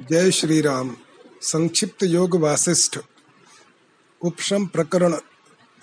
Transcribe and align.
जय 0.00 0.30
श्री 0.30 0.60
राम 0.60 0.96
संक्षिप्त 1.42 2.02
योग 2.02 2.36
वासिष्ठ। 2.36 2.98
उपशम 4.22 4.66
प्रकरण, 4.66 5.14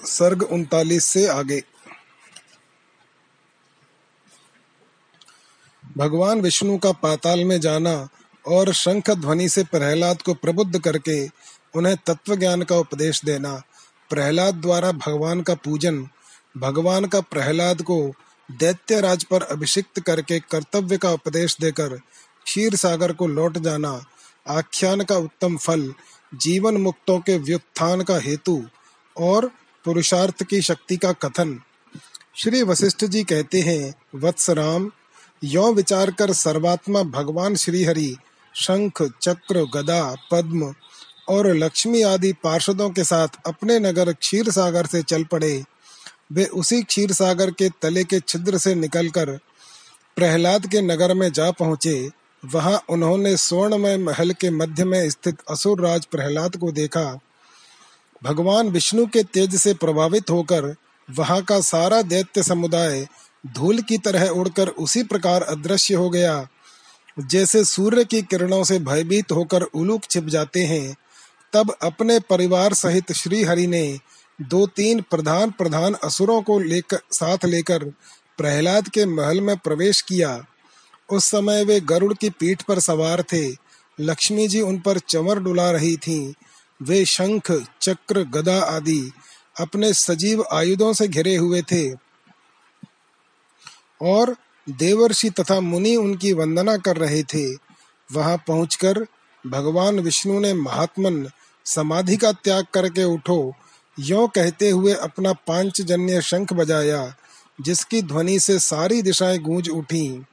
सर्ग 0.06 0.44
उनतालीस 0.44 1.06
से 1.06 1.28
आगे। 1.28 1.64
भगवान 5.98 6.42
विष्णु 6.42 6.78
का 6.78 6.92
पाताल 6.92 7.44
में 7.44 7.60
जाना 7.60 8.10
और 8.48 8.74
शंख 8.74 9.12
ध्वनि 9.12 9.50
से 9.50 9.64
प्रहलाद 9.64 10.22
को 10.22 10.34
प्रबुद्ध 10.34 10.80
करके 10.80 11.28
उन्हें 11.76 11.96
तत्व 11.98 12.36
ज्ञान 12.36 12.62
का 12.62 12.78
उपदेश 12.78 13.26
देना, 13.26 13.62
प्रहलाद 14.10 14.56
द्वारा 14.56 14.92
भगवान 14.92 15.42
का 15.42 15.56
पूजन, 15.56 16.08
भगवान 16.58 17.06
का 17.06 17.22
प्रहलाद 17.22 17.82
को 17.82 18.14
दैत्य 18.52 19.02
राज 19.02 19.24
पर 19.24 19.42
अभिषिक्त 19.42 20.00
करके 20.00 20.40
कर्तव्य 20.40 20.98
का 20.98 21.12
उपदेश 21.12 21.58
देकर 21.62 22.00
क्षीर 22.46 22.76
सागर 22.76 23.12
को 23.12 23.28
लौट 23.28 23.58
जाना 23.58 24.06
आख्यान 24.48 25.02
का 25.02 25.18
उत्तम 25.18 25.58
फल, 25.58 25.94
जीवन 26.36 26.78
मुक्तों 26.78 27.20
के 27.20 27.38
व्युत्थान 27.38 28.02
का 28.02 28.18
हेतु 28.18 28.64
और 29.18 29.52
पुरुषार्थ 29.86 30.44
की 30.44 30.62
शक्ति 30.62 30.98
का 30.98 31.12
कथन। 31.12 31.62
श्री 32.36 32.64
वशिष्ठ 32.64 33.06
जी 33.06 33.24
कहते 33.24 33.62
हैं, 33.62 33.94
वत्स 34.16 34.50
राम, 34.50 34.92
यो 35.44 35.74
विचार 35.74 36.12
कर 36.12 36.34
सर्वात्मा 36.34 37.04
भगवान 37.04 37.56
श्री 37.56 37.84
हरि 37.84 38.16
शंख, 38.56 39.02
चक्र, 39.22 39.64
गदा, 39.64 40.16
पद्म 40.32 40.74
और 41.30 41.48
लक्ष्मी 41.48 42.02
आदि 42.02 42.34
पार्षदों 42.34 42.90
के 42.90 43.04
साथ 43.04 43.28
अपने 43.46 43.80
नगर 43.80 44.14
क्षीर 44.14 44.52
सागर 44.52 44.86
से 44.86 45.02
चल 45.02 45.24
पड़े। 45.24 45.64
वे 46.32 46.46
उसी 46.46 46.84
क्षीर 46.84 47.12
सागर 47.12 47.52
के 47.52 47.70
तले 47.70 48.04
के 48.04 48.20
छिद्र 48.20 48.58
से 48.58 48.76
निकलकर 48.76 49.40
प्रहलाद 50.16 50.68
के 50.68 50.82
नगर 50.82 51.14
में 51.14 51.32
जा 51.32 51.52
पहुँचे। 51.52 52.10
वहाँ 52.44 52.82
उन्होंने 52.90 53.38
स्वर्णमय 53.38 53.98
महल 53.98 54.32
के 54.32 54.50
मध्य 54.50 54.86
में 54.86 55.10
स्थित 55.10 55.38
असुर 55.50 55.82
राज 55.82 56.06
प्रहलाद 56.06 56.56
को 56.56 56.72
देखा। 56.72 57.20
भगवान 58.24 58.70
विष्णु 58.70 59.06
के 59.06 59.24
तेज 59.24 59.56
से 59.56 59.74
प्रभावित 59.74 60.30
होकर 60.30 60.76
वहाँ 61.10 61.42
का 61.42 61.62
सारा 61.62 62.02
दैत्य 62.02 62.44
समुदाय 62.44 63.08
धूल 63.48 63.82
की 63.82 63.98
तरह 63.98 64.28
उड़कर 64.28 64.68
उसी 64.68 65.04
प्रकार 65.04 65.42
अदृश्य 65.42 65.94
हो 65.94 66.10
गया। 66.10 66.48
जैसे 67.20 67.66
सूर्य 67.66 68.06
की 68.06 68.22
किरणों 68.22 68.64
से 68.64 68.80
भयभीत 68.80 69.32
होकर 69.32 69.62
उलूक 69.62 70.02
छिप 70.10 70.26
जाते 70.26 70.60
हैं, 70.60 70.96
तब 71.54 71.76
अपने 71.82 72.20
परिवार 72.20 72.74
सहित 72.74 73.12
श्री 73.12 73.44
हरि 73.44 73.68
ने 73.68 74.00
दो 74.42 74.68
तीन 74.68 75.02
प्रधान 75.02 75.52
प्रधान 75.52 75.94
असुरों 75.94 76.42
को 76.42 76.60
लेकर 76.60 77.00
साथ 77.12 77.46
लेकर 77.46 77.84
प्रहलाद 78.38 78.88
के 78.88 79.06
महल 79.06 79.42
में 79.42 79.58
प्रवेश 79.58 80.02
किया। 80.02 80.46
उस 81.12 81.26
समय 81.26 81.64
वे 81.64 81.80
गरुड़ 81.80 82.14
की 82.14 82.30
पीठ 82.30 82.62
पर 82.62 82.80
सवार 82.80 83.24
थे। 83.24 83.52
लक्ष्मी 84.00 84.48
जी 84.48 84.62
उन 84.62 84.80
पर 84.80 85.00
चमर 85.00 85.40
डुला 85.40 85.72
रही 85.72 85.98
थीं। 85.98 86.34
वे 86.82 87.06
शंख, 87.06 87.66
चक्र, 87.82 88.24
गदा 88.24 88.62
आदि 88.62 89.12
अपने 89.60 89.94
सजीव 89.94 90.46
आयुधों 90.54 90.94
से 90.94 91.08
घिरे 91.08 91.36
हुए 91.36 91.62
थे। 91.62 91.92
और 94.02 94.36
देवर्षि 94.70 95.30
तथा 95.30 95.60
मुनि 95.60 95.96
उनकी 95.96 96.34
वंदना 96.34 96.78
कर 96.78 96.98
रहे 96.98 97.24
थे। 97.24 97.54
वहाँ 98.12 98.38
पहुंचकर 98.38 99.06
भगवान 99.48 100.00
विष्णु 100.00 100.40
ने 100.40 100.54
महात्मन 100.54 101.30
समाधि 101.66 102.18
का 102.18 102.32
त्याग 102.32 102.66
करके 102.74 103.04
उठो। 103.04 103.54
यो 104.00 104.28
कहते 104.28 104.70
हुए 104.70 104.94
अपना 104.94 105.34
पांचजन्य 105.34 106.22
शंख 106.22 106.54
बजाया, 106.54 107.16
जिसकी 107.62 108.02
ध्वनि 108.02 108.40
से 108.40 108.60
सारी 108.60 109.02
दिशाएँ 109.02 109.40
गूंज 109.40 109.70
उठी। 109.70 110.26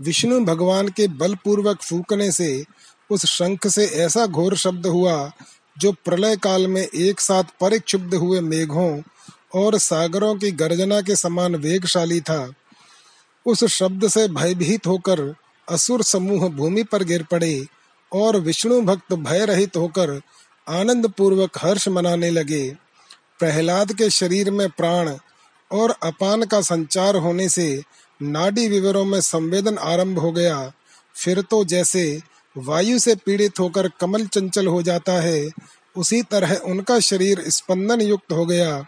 विष्णु 0.00 0.40
भगवान 0.40 0.88
के 0.88 1.08
बलपूर्वक 1.08 1.82
फूकने 1.82 2.32
से 2.32 2.64
उस 3.10 3.26
शंख 3.26 3.66
से 3.66 3.86
ऐसा 3.86 4.26
घोर 4.26 4.56
शब्द 4.56 4.86
हुआ, 4.86 5.32
जो 5.78 5.92
प्रलय 5.92 6.36
काल 6.36 6.66
में 6.66 6.82
एक 6.82 7.20
साथ 7.20 7.44
परिक्षुब्ध 7.60 8.14
हुए 8.14 8.40
मेघों 8.40 9.02
और 9.54 9.78
सागरों 9.78 10.34
की 10.34 10.50
गर्जना 10.50 11.00
के 11.00 11.16
समान 11.16 11.56
वेगशाली 11.56 12.20
था। 12.20 12.52
उस 13.46 13.64
शब्द 13.64 14.08
से 14.08 14.28
भयभीत 14.28 14.86
होकर 14.86 15.34
असुर 15.68 16.02
समूह 16.02 16.48
भूमि 16.48 16.82
पर 16.82 17.02
गिर 17.04 17.22
पड़े 17.22 17.66
और 18.12 18.36
विष्णु 18.36 18.80
भक्त 18.80 19.12
भय 19.12 19.44
रहित 19.44 19.76
होकर 19.76 20.20
आनंद 20.68 21.08
पूर्वक 21.08 21.58
हर्ष 21.58 21.88
मनाने 21.88 22.30
लगे। 22.30 22.76
प्रहलाद 23.38 23.92
के 23.92 24.10
शरीर 24.10 24.50
में 24.50 24.70
प्राण 24.70 25.16
और 25.72 25.90
अपान 26.02 26.42
का 26.42 26.60
संचार 26.60 27.16
होने 27.16 27.48
से 27.48 27.82
नाडी 28.22 28.68
विवरों 28.68 29.04
में 29.04 29.20
संवेदन 29.20 29.78
आरंभ 29.78 30.18
हो 30.18 30.32
गया। 30.32 30.72
फिर 31.14 31.40
तो 31.40 31.64
जैसे 31.64 32.22
वायु 32.56 32.98
से 32.98 33.14
पीड़ित 33.14 33.60
होकर 33.60 33.88
कमल 33.88 34.26
चंचल 34.26 34.66
हो 34.66 34.82
जाता 34.82 35.12
है, 35.12 35.48
उसी 35.96 36.22
तरह 36.22 36.54
उनका 36.54 37.00
शरीर 37.00 37.44
स्पंदन 37.48 38.00
युक्त 38.00 38.32
हो 38.32 38.46
गया। 38.46 38.86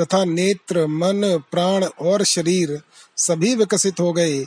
तथा 0.00 0.24
नेत्र, 0.24 0.86
मन, 0.86 1.42
प्राण 1.50 1.84
और 1.84 2.24
शरीर 2.24 2.82
सभी 3.16 3.54
विकसित 3.54 4.00
हो 4.00 4.12
गए। 4.12 4.46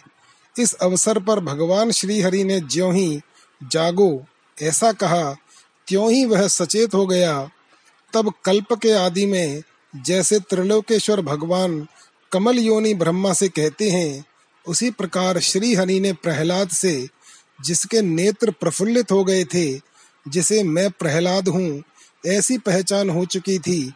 इस 0.59 0.73
अवसर 0.73 1.19
पर 1.19 1.39
भगवान 1.39 1.91
श्री 1.91 2.21
हरि 2.21 2.43
ने 2.43 2.59
ज्यो 2.59 2.91
ही 2.91 3.21
जागो, 3.71 4.25
ऐसा 4.61 4.91
कहा, 4.91 5.33
त्यों 5.87 6.11
ही 6.11 6.25
वह 6.25 6.47
सचेत 6.47 6.93
हो 6.93 7.07
गया। 7.07 7.49
तब 8.13 8.33
कल्प 8.45 8.73
के 8.73 8.91
आदि 8.91 9.25
में 9.25 9.63
जैसे 9.95 10.39
त्रिलोकेश्वर 10.39 11.21
भगवान 11.21 11.87
कमल 12.35 12.59
योनि 12.59 12.93
ब्रह्मा 12.93 13.33
से 13.33 13.47
कहते 13.47 13.89
हैं, 13.89 14.25
उसी 14.67 14.89
प्रकार 14.89 15.39
श्री 15.39 15.75
हरि 15.75 15.99
ने 15.99 16.13
प्रहलाद 16.13 16.69
से, 16.69 17.07
जिसके 17.61 18.01
नेत्र 18.01 18.51
प्रफुल्लित 18.51 19.11
हो 19.11 19.23
गए 19.23 19.43
थे, 19.43 19.81
जिसे 20.27 20.63
मैं 20.63 20.91
प्रहलाद 20.91 21.47
हूँ, 21.47 21.83
ऐसी 22.25 22.57
पहचान 22.57 23.09
हो 23.09 23.25
चुकी 23.25 23.59
थी, 23.59 23.93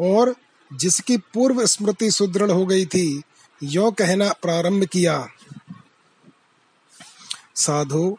और 0.00 0.36
जिसकी 0.72 1.16
पूर्व 1.16 1.66
स्मृति 1.66 2.10
सुदृढ़ 2.10 2.50
हो 2.50 2.66
गई 2.66 2.86
थी, 2.86 3.22
यो 3.62 3.90
कहना 3.90 4.32
प्रारंभ 4.32 4.84
किया। 4.84 5.28
साधु, 7.56 8.18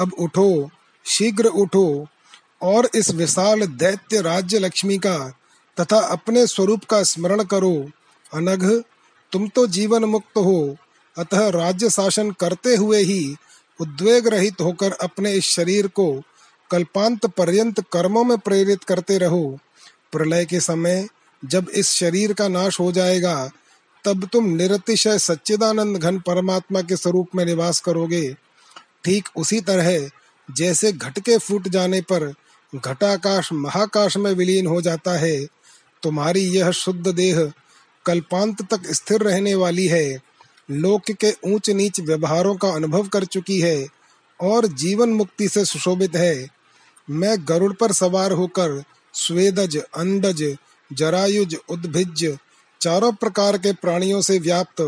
अब 0.00 0.12
उठो, 0.12 0.70
शीघ्र 1.04 1.46
उठो, 1.46 2.06
और 2.62 2.90
इस 2.94 3.10
विशाल 3.10 3.66
दैत्य 3.66 4.20
राज्य 4.20 4.58
लक्ष्मी 4.58 4.98
का 4.98 5.18
तथा 5.80 5.98
अपने 5.98 6.46
स्वरूप 6.46 6.84
का 6.84 7.02
स्मरण 7.02 7.44
करो, 7.44 7.90
अनघ 8.34 8.82
तुम 9.32 9.46
तो 9.48 9.66
जीवन 9.66 10.04
मुक्त 10.04 10.38
हो, 10.38 10.76
अतः 11.16 11.48
राज्य 11.50 11.90
शासन 11.90 12.30
करते 12.30 12.74
हुए 12.76 13.02
ही 13.02 13.34
उद्वेग 13.80 14.26
रहित 14.28 14.60
होकर 14.60 14.92
अपने 14.92 15.32
इस 15.32 15.44
शरीर 15.46 15.86
को 15.86 16.12
कल्पांत 16.70 17.26
पर्यंत 17.26 17.80
कर्मों 17.92 18.24
में 18.24 18.36
प्रेरित 18.38 18.84
करते 18.84 19.18
रहो। 19.18 19.58
प्रलय 20.12 20.44
के 20.44 20.60
समय 20.60 21.06
जब 21.42 21.68
इस 21.70 21.90
शरीर 21.90 22.32
का 22.32 22.48
नाश 22.48 22.78
हो 22.80 22.90
जाएगा, 22.92 23.50
तब 24.04 24.28
तुम 24.32 24.48
निरतिशय 24.48 25.18
सच्चिदानंद 25.18 25.96
घन 25.96 26.18
परमात्मा 26.18 26.82
के 26.82 26.96
स्वरूप 26.96 27.34
में 27.34 27.44
निवास 27.44 27.80
करोगे। 27.80 28.22
ठीक 29.04 29.28
उसी 29.36 29.60
तरह 29.60 30.08
जैसे 30.48 30.92
घट 30.92 31.18
के 31.18 31.38
फूट 31.38 31.68
जाने 31.68 32.00
पर 32.02 32.32
घटाकाश 32.72 33.52
महाकाश 33.52 34.16
में 34.16 34.32
विलीन 34.32 34.66
हो 34.66 34.80
जाता 34.82 35.16
है, 35.18 35.46
तुम्हारी 36.02 36.40
यह 36.48 36.70
शुद्ध 36.70 37.06
देह 37.06 37.40
कल्पांत 38.06 38.62
तक 38.74 38.92
स्थिर 38.92 39.20
रहने 39.20 39.54
वाली 39.54 39.86
है। 39.86 40.20
लोक 40.70 41.10
के 41.10 41.32
ऊंच 41.44 41.70
नीच 41.70 42.00
व्यवहारों 42.00 42.54
का 42.56 42.68
अनुभव 42.68 43.08
कर 43.08 43.24
चुकी 43.24 43.60
है 43.60 43.86
और 44.40 44.66
जीवन 44.66 45.08
मुक्ति 45.08 45.48
से 45.48 45.64
सुशोभित 45.64 46.16
है। 46.16 46.48
मैं 47.10 47.36
गरुड़ 47.48 47.72
पर 47.72 47.92
सवार 47.92 48.32
होकर 48.32 48.82
स्वेदज, 49.14 49.76
अंडज, 49.76 50.56
जरायुज, 50.92 51.56
उद्भिज, 51.68 52.38
चारों 52.80 53.12
प्रकार 53.12 53.58
के 53.58 53.72
प्राणियों 53.72 54.20
से 54.20 54.38
व्याप्त 54.38 54.80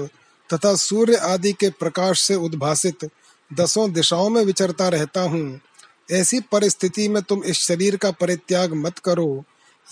तथा 0.54 0.74
सूर्य 0.74 1.16
आदि 1.16 1.52
के 1.52 1.70
प्रकाश 1.70 2.20
से 2.20 2.34
उद्भासित 2.34 3.10
दसों 3.50 3.92
दिशाओं 3.92 4.28
में 4.30 4.44
विचरता 4.44 4.88
रहता 4.88 5.22
हूँ। 5.22 5.60
ऐसी 6.10 6.40
परिस्थिति 6.40 7.08
में 7.08 7.22
तुम 7.22 7.44
इस 7.44 7.58
शरीर 7.58 7.96
का 7.96 8.10
परित्याग 8.10 8.72
मत 8.74 8.98
करो। 8.98 9.44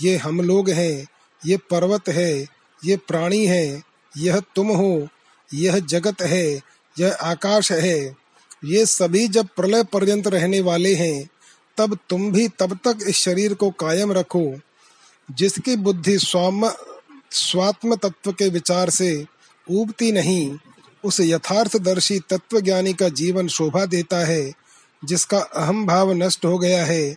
ये 0.02 0.16
हम 0.16 0.40
लोग 0.40 0.70
हैं, 0.70 1.06
ये 1.46 1.56
पर्वत 1.56 2.08
है 2.08 2.59
ये 2.84 2.96
प्राणी 2.96 3.46
है, 3.46 3.82
यह 4.16 4.40
तुम 4.40 4.68
हो, 4.68 5.08
यह 5.54 5.78
जगत 5.78 6.22
है, 6.22 6.60
यह 6.98 7.18
आकाश 7.20 7.72
है। 7.72 8.16
ये 8.64 8.86
सभी 8.86 9.28
जब 9.28 9.48
प्रलय 9.56 9.84
पर्यंत 9.84 10.26
रहने 10.26 10.60
वाले 10.60 10.94
हैं, 10.94 11.30
तब 11.76 11.98
तुम 12.08 12.32
भी 12.32 12.48
तब 12.48 12.78
तक 12.84 12.98
इस 13.06 13.16
शरीर 13.16 13.54
को 13.54 13.70
कायम 13.70 14.12
रखो। 14.12 14.60
जिसकी 15.30 15.76
बुद्धि 15.76 16.18
स्वाम 16.18 16.72
स्वात्म 17.30 17.96
तत्व 17.96 18.32
के 18.32 18.48
विचार 18.48 18.90
से 18.90 19.26
उबती 19.70 20.12
नहीं, 20.12 20.58
उस 21.04 21.20
यथार्थदर्शी 21.20 22.18
तत्वज्ञानी 22.18 22.92
का 22.92 23.08
जीवन 23.08 23.48
शोभा 23.48 23.86
देता 23.86 24.26
है, 24.26 24.52
जिसका 25.04 25.38
अहम 25.38 25.86
भाव 25.86 26.12
नष्ट 26.12 26.44
हो 26.44 26.58
गया 26.58 26.84
है, 26.84 27.16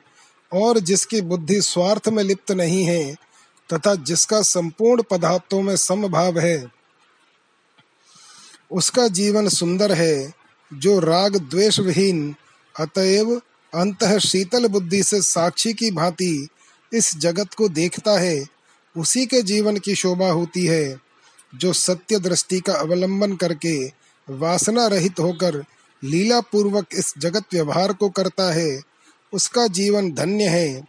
और 0.54 0.80
जिसकी 0.80 1.22
बुद्धि 1.22 1.62
स्वार्थ 1.62 2.10
में 2.10 2.24
लिप्त 2.24 2.52
नहीं 2.52 2.84
है 2.84 3.16
तथा 3.70 3.96
जिसका 3.96 4.42
संपूर्ण 4.42 5.04
पदार्थों 5.12 5.62
में 5.62 5.76
समभाव 5.76 6.40
है, 6.40 6.72
उसका 8.72 9.08
जीवन 9.08 9.48
सुंदर 9.48 9.92
है, 9.92 10.34
जो 10.74 11.00
राग 11.00 11.38
द्वेष 11.38 11.80
विहीन 11.80 12.36
अतएव 12.80 13.42
अंत 13.74 14.04
शीतल 14.04 14.68
बुद्धि 14.68 15.04
से 15.04 15.22
साक्षी 15.22 15.74
की 15.74 15.92
भांति 15.92 16.48
इस 16.94 17.18
जगत 17.18 17.54
को 17.54 17.70
देखता 17.70 18.20
है, 18.20 18.46
उसी 18.98 19.26
के 19.26 19.42
जीवन 19.42 19.78
की 19.78 19.96
शोभा 19.96 20.30
होती 20.30 20.66
है, 20.66 21.00
जो 21.56 21.74
सत्य 21.74 22.20
दृष्टि 22.20 22.60
का 22.60 22.74
अवलंबन 22.74 23.36
करके 23.36 23.86
वासना 24.30 24.88
रहित 24.88 25.20
होकर 25.20 25.64
लीला 26.04 26.42
पूर्वक 26.42 26.86
इस 26.94 27.14
जगत 27.18 27.44
व्यवहार 27.54 27.94
को 27.94 28.10
करता 28.10 28.54
है, 28.54 28.82
उसका 29.34 29.68
जीवन 29.68 30.12
धन्य 30.12 30.44
है, 30.44 30.88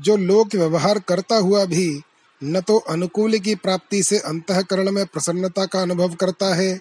जो 0.00 0.16
लोक 0.16 0.54
व्यवहार 0.54 0.98
करता 0.98 1.36
हुआ 1.36 1.64
भी 1.64 2.02
न 2.44 2.60
तो 2.60 2.78
अनुकूल 2.78 3.38
की 3.38 3.54
प्राप्ति 3.54 4.02
से 4.02 4.18
अंतकरण 4.18 4.90
में 4.90 5.06
प्रसन्नता 5.06 5.66
का 5.66 5.82
अनुभव 5.82 6.14
करता 6.14 6.54
है 6.54 6.80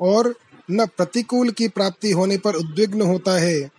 और 0.00 0.34
न 0.70 0.86
प्रतिकूल 0.86 1.50
की 1.50 1.68
प्राप्ति 1.68 2.10
होने 2.10 2.38
पर 2.38 2.54
उद्विग्न 2.54 3.02
होता 3.02 3.40
है। 3.40 3.70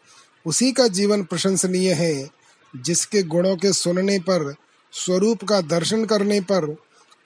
उसी 0.45 0.71
का 0.71 0.87
जीवन 0.87 1.23
प्रशंसनीय 1.23 1.93
है, 1.93 2.29
जिसके 2.75 3.23
गुणों 3.23 3.55
के 3.55 3.73
सुनने 3.73 4.19
पर, 4.19 4.55
स्वरूप 4.91 5.43
का 5.43 5.61
दर्शन 5.61 6.05
करने 6.05 6.41
पर 6.41 6.75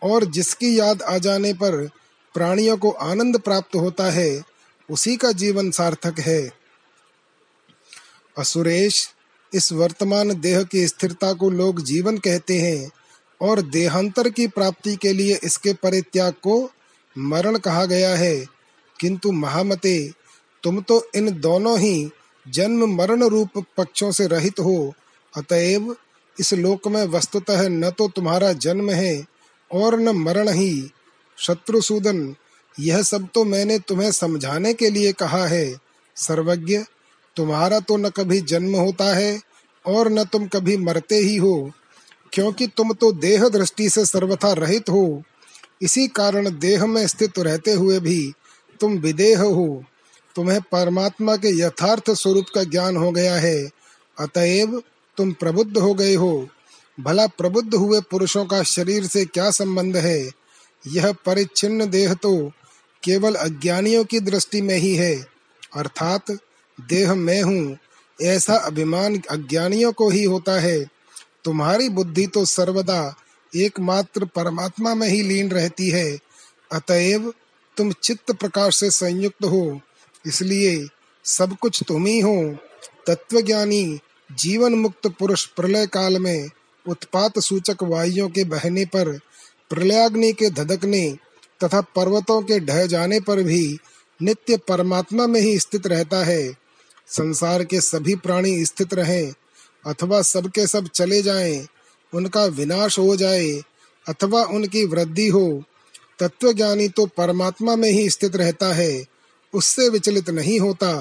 और 0.04 0.26
जिसकी 0.26 0.80
याद 0.80 1.02
आ 1.02 1.18
जाने 1.18 1.54
पर 1.54 1.90
प्राणियों 2.34 2.78
को 2.78 2.92
आनंद 2.92 3.40
प्राप्त 3.40 3.76
होता 3.76 4.12
है, 4.12 4.44
उसी 4.90 5.16
का 5.16 5.32
जीवन 5.32 5.72
सार्थक 5.72 6.20
है। 6.20 6.52
असुरेश, 8.38 9.10
इस 9.54 9.72
वर्तमान 9.72 10.40
देह 10.42 10.64
की 10.64 10.88
स्थिरता 10.88 11.34
को 11.34 11.50
लोग 11.50 11.84
जीवन 11.84 12.18
कहते 12.18 12.60
हैं। 12.60 12.92
और 13.42 13.62
देहांतर 13.62 14.30
की 14.30 14.48
प्राप्ति 14.48 14.96
के 14.96 15.14
लिए 15.14 15.40
इसके 15.44 15.74
परित्याग 15.74 16.34
को 16.34 16.72
मरण 17.18 17.58
कहा 17.58 17.86
गया 17.86 18.16
है। 18.16 18.46
किंतु 19.00 19.32
महामते, 19.32 20.12
तुम 20.64 20.82
तो 20.82 21.08
इन 21.16 21.40
दोनों 21.40 21.80
ही 21.80 22.10
जन्म 22.48 22.96
मरण 22.96 23.24
रूप 23.24 23.66
पक्षों 23.78 24.12
से 24.12 24.28
रहित 24.28 24.60
हो। 24.60 24.94
अतएव 25.38 25.96
इस 26.40 26.54
लोक 26.54 26.88
में 26.88 27.04
वस्तुतः 27.06 27.70
न 27.70 27.90
तो 27.90 28.08
तुम्हारा 28.08 28.54
जन्म 28.54 28.92
है 28.92 29.26
और 29.72 30.00
न 30.00 30.10
मरण 30.10 30.50
ही। 30.50 30.92
शत्रुसूदन, 31.38 32.36
यह 32.80 33.02
सब 33.02 33.28
तो 33.34 33.46
मैंने 33.46 33.80
तुम्हें 33.80 34.12
समझाने 34.12 34.74
के 34.74 34.90
लिए 34.90 35.12
कहा 35.12 35.48
है। 35.48 35.76
सर्वज्ञ, 36.16 36.80
तुम्हारा 37.36 37.80
तो 37.80 37.98
न 37.98 38.10
कभी 38.10 38.42
जन्म 38.42 38.76
होता 38.76 39.16
है 39.16 39.42
और 39.86 40.12
न 40.12 40.24
तुम 40.24 40.48
कभी 40.48 40.78
मरते 40.78 41.16
ही 41.16 41.36
हो। 41.36 41.72
क्योंकि 42.34 42.68
तुम 42.68 42.94
तो 42.94 43.12
देह 43.12 43.48
दृष्टि 43.50 43.90
से 43.90 44.06
सर्वथा 44.06 44.54
रहित 44.54 44.90
हो। 44.90 45.24
इसी 45.82 46.08
कारण 46.08 46.60
देह 46.60 46.86
में 46.86 47.08
स्थित 47.08 47.40
रहते 47.40 47.74
हुए 47.74 48.00
भी 48.00 48.34
तुम 48.80 48.98
विदेह 48.98 49.42
हो। 49.42 49.84
तुम्हें 50.36 50.62
परमात्मा 50.62 51.36
के 51.36 51.50
यथार्थ 51.60 52.12
स्वरूप 52.12 52.46
का 52.56 52.64
ज्ञान 52.64 52.98
हो 52.98 53.12
गया 53.12 53.36
है। 53.36 53.70
अतएव 54.20 54.82
तुम 55.18 55.32
प्रबुद्ध 55.32 55.78
हो 55.78 55.94
गए 55.94 56.14
हो। 56.16 56.48
भला 57.00 57.28
प्रबुद्ध 57.28 57.74
हुए 57.76 58.02
पुरुषों 58.02 58.46
का 58.46 58.64
शरीर 58.64 59.08
से 59.08 59.26
क्या 59.26 59.52
संबंध 59.52 59.98
है? 59.98 60.30
यह 60.88 61.12
परिच्छिन्न 61.12 61.90
देह 61.90 62.14
तो 62.14 62.52
केवल 63.04 63.36
अज्ञानियों 63.36 64.04
की 64.06 64.20
दृष्टि 64.20 64.62
में 64.62 64.78
ही 64.78 64.96
है। 64.96 65.16
अर्थात 65.76 66.32
देह 66.82 67.14
मैं 67.14 67.42
हूँ, 67.42 67.78
ऐसा 68.22 68.56
अभिमान 68.56 69.22
अज्ञानियों 69.32 69.92
को 69.92 70.10
ही 70.10 70.24
होता 70.24 70.60
है। 70.60 70.99
तुम्हारी 71.44 71.90
बुद्धि 71.90 72.28
तो 72.28 72.46
सर्वदा 72.46 73.16
एकमात्र 73.56 74.26
परमात्मा 74.26 74.96
में 74.96 75.08
ही 75.08 75.22
लीन 75.24 75.52
रहती 75.52 75.90
है। 75.90 76.20
अतएव 76.72 77.34
तुम 77.78 77.92
चित्त 77.92 78.32
प्रकाश 78.32 78.76
से 78.76 78.92
संयुक्त 78.92 79.46
हो। 79.46 79.82
इसलिए 80.28 80.88
सब 81.26 81.58
कुछ 81.58 81.84
तुम 81.88 82.06
ही 82.06 82.20
हो। 82.20 82.58
तत्वज्ञानी 83.08 84.00
जीवन 84.32 84.74
मुक्त 84.74 85.08
पुरुष 85.08 85.46
प्रलय 85.46 85.88
काल 85.88 86.20
में 86.20 86.50
उत्पात 86.88 87.40
सूचक 87.40 87.78
वायुओं 87.84 88.30
के 88.30 88.44
बहने 88.44 88.86
पर, 88.86 89.20
प्रलयाग्नि 89.70 90.34
के 90.34 90.50
धधकने 90.50 91.18
तथा 91.64 91.82
पर्वतों 91.82 92.42
के 92.42 92.60
ढह 92.60 92.86
जाने 92.86 93.20
पर 93.20 93.44
भी 93.44 93.78
नित्य 94.22 94.58
परमात्मा 94.58 95.28
में 95.28 95.42
ही 95.42 95.60
स्थित 95.60 95.88
रहता 95.88 96.26
है। 96.26 96.54
संसार 97.08 97.64
के 97.64 97.82
सभी 97.82 98.16
प्राणी 98.16 98.66
स्थित 98.66 98.94
रहें। 98.94 99.34
अथवा 99.86 100.22
सबके 100.22 100.66
सब 100.68 100.88
चले 100.88 101.22
जाएँ, 101.22 101.68
उनका 102.14 102.46
विनाश 102.46 102.98
हो 103.00 103.16
जाए 103.16 103.52
अथवा 104.06 104.44
उनकी 104.46 104.86
वृद्धि 104.86 105.28
हो 105.28 105.64
तत्वज्ञानी 106.20 106.88
तो 106.90 107.06
परमात्मा 107.08 107.76
में 107.76 107.90
ही 107.90 108.10
स्थित 108.10 108.36
रहता 108.36 108.74
है 108.74 109.04
उससे 109.54 109.88
विचलित 109.90 110.30
नहीं 110.30 110.60
होता। 110.60 110.94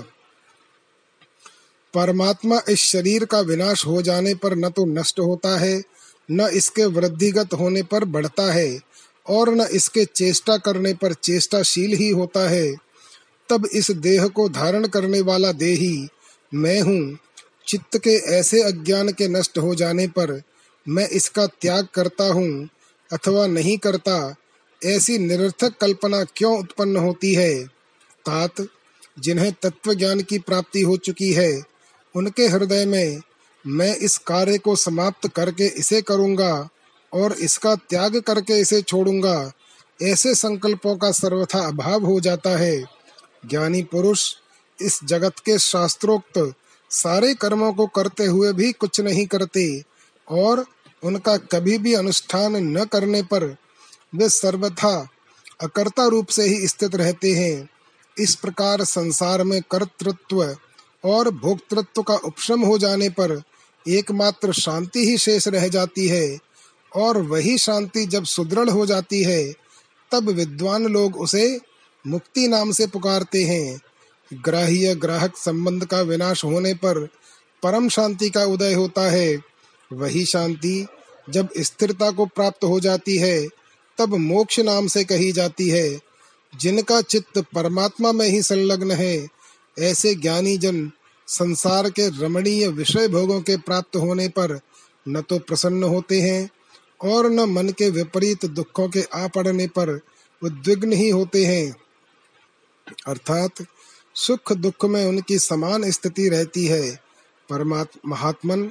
परमात्मा 1.94 2.60
इस 2.68 2.82
शरीर 2.82 3.24
का 3.24 3.40
विनाश 3.40 3.86
हो 3.86 4.00
जाने 4.02 4.34
पर 4.34 4.56
न 4.56 4.68
तो 4.68 4.84
नष्ट 4.86 5.20
होता 5.20 5.58
है 5.58 5.82
न 6.28 6.48
इसके 6.54 6.84
वृद्धिगत 6.86 7.54
होने 7.54 7.82
पर 7.82 8.04
बढ़ता 8.06 8.52
है 8.52 8.80
और 9.26 9.54
न 9.54 9.66
इसके 9.72 10.04
चेष्टा 10.04 10.56
करने 10.56 10.92
पर 10.94 11.12
चेष्टाशील 11.14 11.96
ही 11.96 12.08
होता 12.10 12.48
है। 12.48 12.70
तब 13.48 13.66
इस 13.72 13.90
देह 13.90 14.26
को 14.28 14.48
धारण 14.48 14.86
करने 14.86 15.20
वाला 15.20 15.52
देही 15.52 16.08
मैं 16.52 16.80
हूँ 16.80 17.18
चित्त 17.68 17.98
के 17.98 18.10
ऐसे 18.10 18.62
अज्ञान 18.62 19.08
के 19.08 19.28
नष्ट 19.28 19.58
हो 19.58 19.74
जाने 19.74 20.06
पर 20.06 20.42
मैं 20.88 21.08
इसका 21.08 21.46
त्याग 21.46 21.88
करता 21.94 22.24
हूँ 22.24 22.68
अथवा 23.12 23.46
नहीं 23.46 23.78
करता, 23.78 24.34
ऐसी 24.84 25.18
निरर्थक 25.18 25.76
कल्पना 25.80 26.24
क्यों 26.24 26.58
उत्पन्न 26.58 26.96
होती 26.96 27.34
है? 27.34 27.64
तात, 28.26 28.68
जिन्हें 29.18 29.52
तत्व 29.52 29.94
ज्ञान 29.94 30.20
की 30.20 30.38
प्राप्ति 30.38 30.82
हो 30.82 30.96
चुकी 30.96 31.32
है, 31.32 31.62
उनके 32.14 32.46
हृदय 32.46 32.86
में 32.86 33.20
मैं 33.66 33.96
इस 33.96 34.18
कार्य 34.18 34.58
को 34.58 34.76
समाप्त 34.76 35.28
करके 35.28 35.66
इसे 35.66 36.02
करूँगा 36.02 36.68
और 37.12 37.32
इसका 37.32 37.74
त्याग 37.74 38.20
करके 38.20 38.60
इसे 38.60 38.82
छोड़ूँगा, 38.82 39.52
ऐसे 40.02 40.34
संकल्पों 40.34 40.96
का 40.96 41.10
सर्वथा 41.12 41.66
अभाव 41.68 42.04
हो 42.04 42.20
जाता 42.20 42.50
है। 42.50 42.84
ज्ञानी 43.46 43.82
पुरुष, 43.82 44.34
इस 44.82 45.00
जगत 45.04 45.38
के 45.38 45.58
शास्त्रोक्त 45.58 46.54
सारे 46.90 47.34
कर्मों 47.34 47.72
को 47.72 47.86
करते 47.86 48.26
हुए 48.26 48.52
भी 48.52 48.72
कुछ 48.72 49.00
नहीं 49.00 49.26
करते, 49.26 49.82
और 50.28 50.64
उनका 51.02 51.36
कभी 51.36 51.78
भी 51.78 51.94
अनुष्ठान 51.94 52.56
न 52.56 52.84
करने 52.84 53.22
पर 53.22 53.44
वे 54.14 54.28
सर्वथा 54.28 55.08
अकर्ता 55.62 56.06
रूप 56.06 56.26
से 56.26 56.42
ही 56.42 56.68
स्थित 56.68 56.94
रहते 56.94 57.32
हैं। 57.32 57.68
इस 58.18 58.34
प्रकार 58.34 58.84
संसार 58.84 59.42
में 59.44 59.60
कर्तृत्व 59.70 60.56
और 61.04 61.30
भोक्तृत्व 61.30 62.02
का 62.02 62.14
उपशम 62.14 62.60
हो 62.60 62.78
जाने 62.78 63.08
पर 63.08 63.42
एकमात्र 63.88 64.52
शांति 64.52 65.04
ही 65.06 65.18
शेष 65.18 65.48
रह 65.48 65.68
जाती 65.68 66.08
है, 66.08 66.38
और 66.96 67.18
वही 67.22 67.58
शांति 67.58 68.06
जब 68.06 68.24
सुदृढ़ 68.24 68.68
हो 68.68 68.86
जाती 68.86 69.22
है, 69.22 69.52
तब 70.10 70.28
विद्वान 70.28 70.86
लोग 70.86 71.16
उसे 71.16 71.60
मुक्ति 72.06 72.46
नाम 72.48 72.72
से 72.72 72.86
पुकारते 72.86 73.44
हैं। 73.44 73.80
ग्राह्य 74.34 74.94
ग्राहक 74.94 75.36
संबंध 75.36 75.84
का 75.84 76.00
विनाश 76.00 76.44
होने 76.44 76.74
पर 76.74 77.08
परम 77.62 77.88
शांति 77.88 78.30
का 78.30 78.44
उदय 78.44 78.74
होता 78.74 79.10
है। 79.10 79.38
वही 79.92 80.24
शांति 80.24 80.86
जब 81.30 81.48
स्थिरता 81.58 82.10
को 82.10 82.26
प्राप्त 82.26 82.64
हो 82.64 82.80
जाती 82.80 83.16
है, 83.16 83.48
तब 83.98 84.14
मोक्ष 84.14 84.60
नाम 84.60 84.86
से 84.86 85.04
कही 85.04 85.32
जाती 85.32 85.68
है। 85.68 86.00
जिनका 86.60 87.00
चित्त 87.00 87.38
परमात्मा 87.38 88.12
में 88.12 88.28
ही 88.28 88.42
संलग्न 88.42 88.90
है, 88.90 89.28
ऐसे 89.78 90.14
ज्ञानी 90.14 90.58
जन 90.58 90.90
संसार 91.26 91.90
के 91.90 92.08
रमणीय 92.08 92.68
विषय 92.68 93.08
भोगों 93.08 93.40
के 93.40 93.56
प्राप्त 93.56 93.96
होने 93.96 94.28
पर 94.28 94.60
न 95.08 95.20
तो 95.20 95.38
प्रसन्न 95.38 95.82
होते 95.82 96.20
हैं 96.20 96.50
और 97.02 97.30
न 97.30 97.40
मन 97.40 97.68
के 97.68 97.90
विपरीत 97.90 98.46
दुखों 98.46 98.88
के 98.88 99.02
आ 99.14 99.26
पड़ने 99.26 99.66
पर 99.66 100.00
उद्विग्न 100.42 100.92
ही 100.92 101.08
होते 101.08 101.46
हैं। 101.46 101.76
अर्थात 103.06 103.50
सुख 104.26 104.52
दुख 104.52 104.84
में 104.84 105.06
उनकी 105.06 105.38
समान 105.38 105.90
स्थिति 105.90 106.28
रहती 106.28 106.66
है। 106.66 107.00
परमात्मा, 107.50 108.10
महात्मन, 108.10 108.70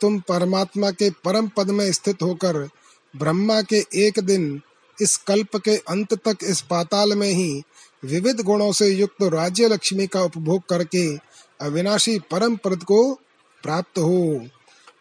तुम 0.00 0.20
परमात्मा 0.20 0.90
के 0.90 1.10
परम 1.10 1.48
पद 1.48 1.70
में 1.70 1.92
स्थित 1.92 2.22
होकर 2.22 2.68
ब्रह्मा 3.16 3.62
के 3.62 3.86
एक 3.94 4.20
दिन 4.20 4.60
इस 5.02 5.16
कल्प 5.16 5.56
के 5.56 5.76
अंत 5.76 6.14
तक 6.14 6.36
इस 6.42 6.60
पाताल 6.60 7.12
में 7.12 7.30
ही 7.30 7.62
विविध 8.04 8.40
गुणों 8.40 8.72
से 8.72 8.88
युक्त 8.88 9.22
राज्य 9.22 9.68
लक्ष्मी 9.68 10.06
का 10.06 10.22
उपभोग 10.22 10.62
करके 10.68 11.16
अविनाशी 11.60 12.18
परम 12.18 12.56
पद 12.56 12.84
को 12.84 13.14
प्राप्त 13.62 13.98
हो। 13.98 14.46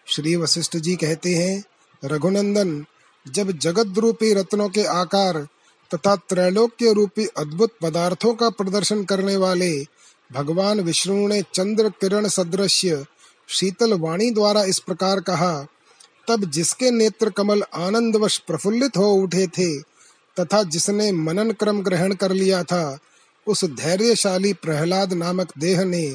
श्री 0.07 0.35
वशिष्ठ 0.35 0.77
जी 0.77 0.95
कहते 0.95 1.29
हैं, 1.35 1.63
रघुनंदन, 2.05 2.85
जब 3.27 3.51
जगत 3.51 3.97
रूपी 3.97 4.33
रत्नों 4.33 4.69
के 4.69 4.83
आकार 4.83 5.47
तथा 5.93 6.15
त्रैलोक्य 6.15 6.93
रूपी 6.93 7.25
अद्भुत 7.37 7.73
पदार्थों 7.81 8.33
का 8.33 8.49
प्रदर्शन 8.49 9.03
करने 9.03 9.35
वाले 9.37 9.71
भगवान 10.31 10.79
विष्णु 10.79 11.27
ने 11.27 11.41
चंद्र 11.53 11.89
किरण 11.89 12.27
सदृश्य 12.27 13.05
शीतल 13.49 13.93
वाणी 13.93 14.31
द्वारा 14.31 14.63
इस 14.63 14.79
प्रकार 14.79 15.19
कहा, 15.19 15.67
तब 16.27 16.45
जिसके 16.45 16.91
नेत्र 16.91 17.29
कमल 17.29 17.63
आनंदवश 17.73 18.37
प्रफुल्लित 18.37 18.97
हो 18.97 19.11
उठे 19.13 19.47
थे 19.47 19.79
तथा 20.37 20.63
जिसने 20.63 21.11
मनन 21.11 21.51
क्रम 21.51 21.81
ग्रहण 21.81 22.13
कर 22.13 22.31
लिया 22.31 22.63
था, 22.63 22.99
उस 23.47 23.65
धैर्यशाली 23.65 24.53
प्रहलाद 24.53 25.13
नामक 25.13 25.51
देह 25.57 25.83
ने 25.83 26.05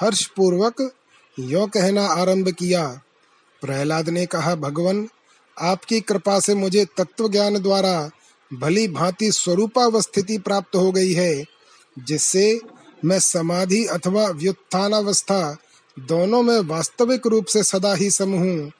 हर्ष 0.00 0.26
पूर्वक 0.26 0.90
यो 1.38 1.66
कहना 1.66 2.06
आरंभ 2.06 2.48
किया। 2.48 2.86
प्रहलाद 3.62 4.08
ने 4.08 4.26
कहा, 4.26 4.54
भगवान, 4.54 5.08
आपकी 5.56 6.00
कृपा 6.00 6.40
से 6.40 6.54
मुझे 6.54 6.84
तत्व 6.96 7.28
ज्ञान 7.28 7.58
द्वारा 7.58 8.10
भली 8.52 8.88
भांति 8.88 9.32
स्वरूपावस्थिति 9.32 10.38
प्राप्त 10.38 10.76
हो 10.76 10.92
गई 10.92 11.12
है, 11.12 11.44
जिससे 11.98 12.60
मैं 13.04 13.18
समाधि 13.18 13.84
अथवा 13.84 14.28
व्युत्थानावस्था 14.28 15.56
दोनों 15.98 16.42
में 16.42 16.60
वास्तविक 16.60 17.26
रूप 17.26 17.44
से 17.44 17.62
सदा 17.62 17.94
ही 17.94 18.10
सम 18.10 18.32
हूँ। 18.32 18.72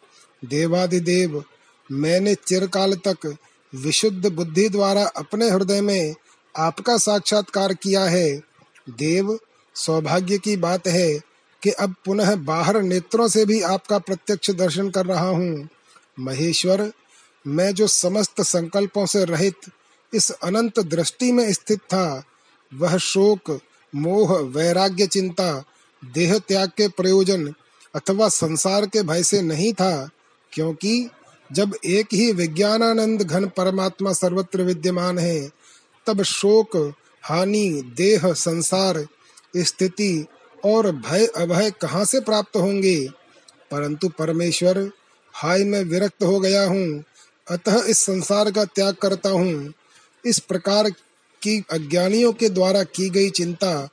देवादिदेव, 0.45 1.45
मैंने 1.93 2.35
चिरकाल 2.35 2.95
तक 2.95 3.37
विशुद्ध 3.75 4.27
बुद्धि 4.27 4.69
द्वारा 4.69 5.05
अपने 5.05 5.50
हृदय 5.50 5.81
में 5.81 6.15
आपका 6.57 6.97
साक्षात्कार 6.99 7.75
किया 7.75 8.05
है। 8.05 8.43
देव, 8.91 9.39
सौभाग्य 9.75 10.39
की 10.39 10.57
बात 10.57 10.87
है 10.87 11.19
कि 11.62 11.71
अब 11.71 11.95
पुनः 12.05 12.37
बाहर 12.37 12.83
नेत्रों 12.83 13.29
से 13.29 13.45
भी 13.45 13.61
आपका 13.61 13.99
प्रत्यक्ष 13.99 14.50
दर्शन 14.50 14.91
कर 14.91 15.07
रहा 15.07 15.29
हूँ। 15.29 15.69
महेश्वर 16.21 16.93
मैं 17.47 17.75
जो 17.75 17.87
समस्त 17.87 18.40
संकल्पों 18.40 19.06
से 19.06 19.25
रहित 19.25 19.56
इस 20.14 20.30
अनंत 20.30 20.80
दृष्टि 20.80 21.32
में 21.32 21.52
स्थित 21.52 21.78
था, 21.78 22.25
वह 22.75 22.97
शोक, 22.97 23.61
मोह, 23.94 24.38
वैराग्य, 24.38 25.06
चिंता, 25.06 25.64
देह 26.14 26.38
त्याग 26.38 26.68
के 26.68 26.88
प्रयोजन 26.88 27.54
अथवा 27.94 28.28
संसार 28.28 28.87
के 28.87 29.02
भय 29.02 29.23
से 29.23 29.42
नहीं 29.42 29.73
था, 29.73 30.11
क्योंकि 30.52 31.11
जब 31.52 31.76
एक 31.85 32.06
ही 32.12 32.32
विज्ञानानंद 32.32 33.23
घन 33.23 33.47
परमात्मा 33.47 34.12
सर्वत्र 34.12 34.62
विद्यमान 34.62 35.18
है, 35.18 35.50
तब 36.06 36.23
शोक, 36.23 36.94
हानि, 37.23 37.92
देह, 37.97 38.32
संसार, 38.32 39.06
स्थिति 39.56 40.26
और 40.64 40.97
भय, 40.97 41.26
अभय 41.26 41.70
कहाँ 41.70 42.04
से 42.04 42.20
प्राप्त 42.20 42.56
होंगे? 42.56 43.09
परंतु 43.70 44.09
परमेश्वर, 44.09 44.90
हाय 45.35 45.64
मैं 45.64 45.85
विरक्त 45.85 46.25
हो 46.25 46.40
गया 46.40 46.64
हूँ 46.64 47.04
अतः 47.50 47.85
इस 47.85 47.99
संसार 47.99 48.50
का 48.50 48.64
त्याग 48.64 48.95
करता 48.95 49.30
हूँ। 49.30 49.73
इस 50.26 50.38
प्रकार 50.38 50.90
की 51.42 51.64
अज्ञानियों 51.71 52.33
के 52.33 52.49
द्वारा 52.49 52.83
की 52.83 53.11
गई 53.11 53.30
चिंता 53.30 53.88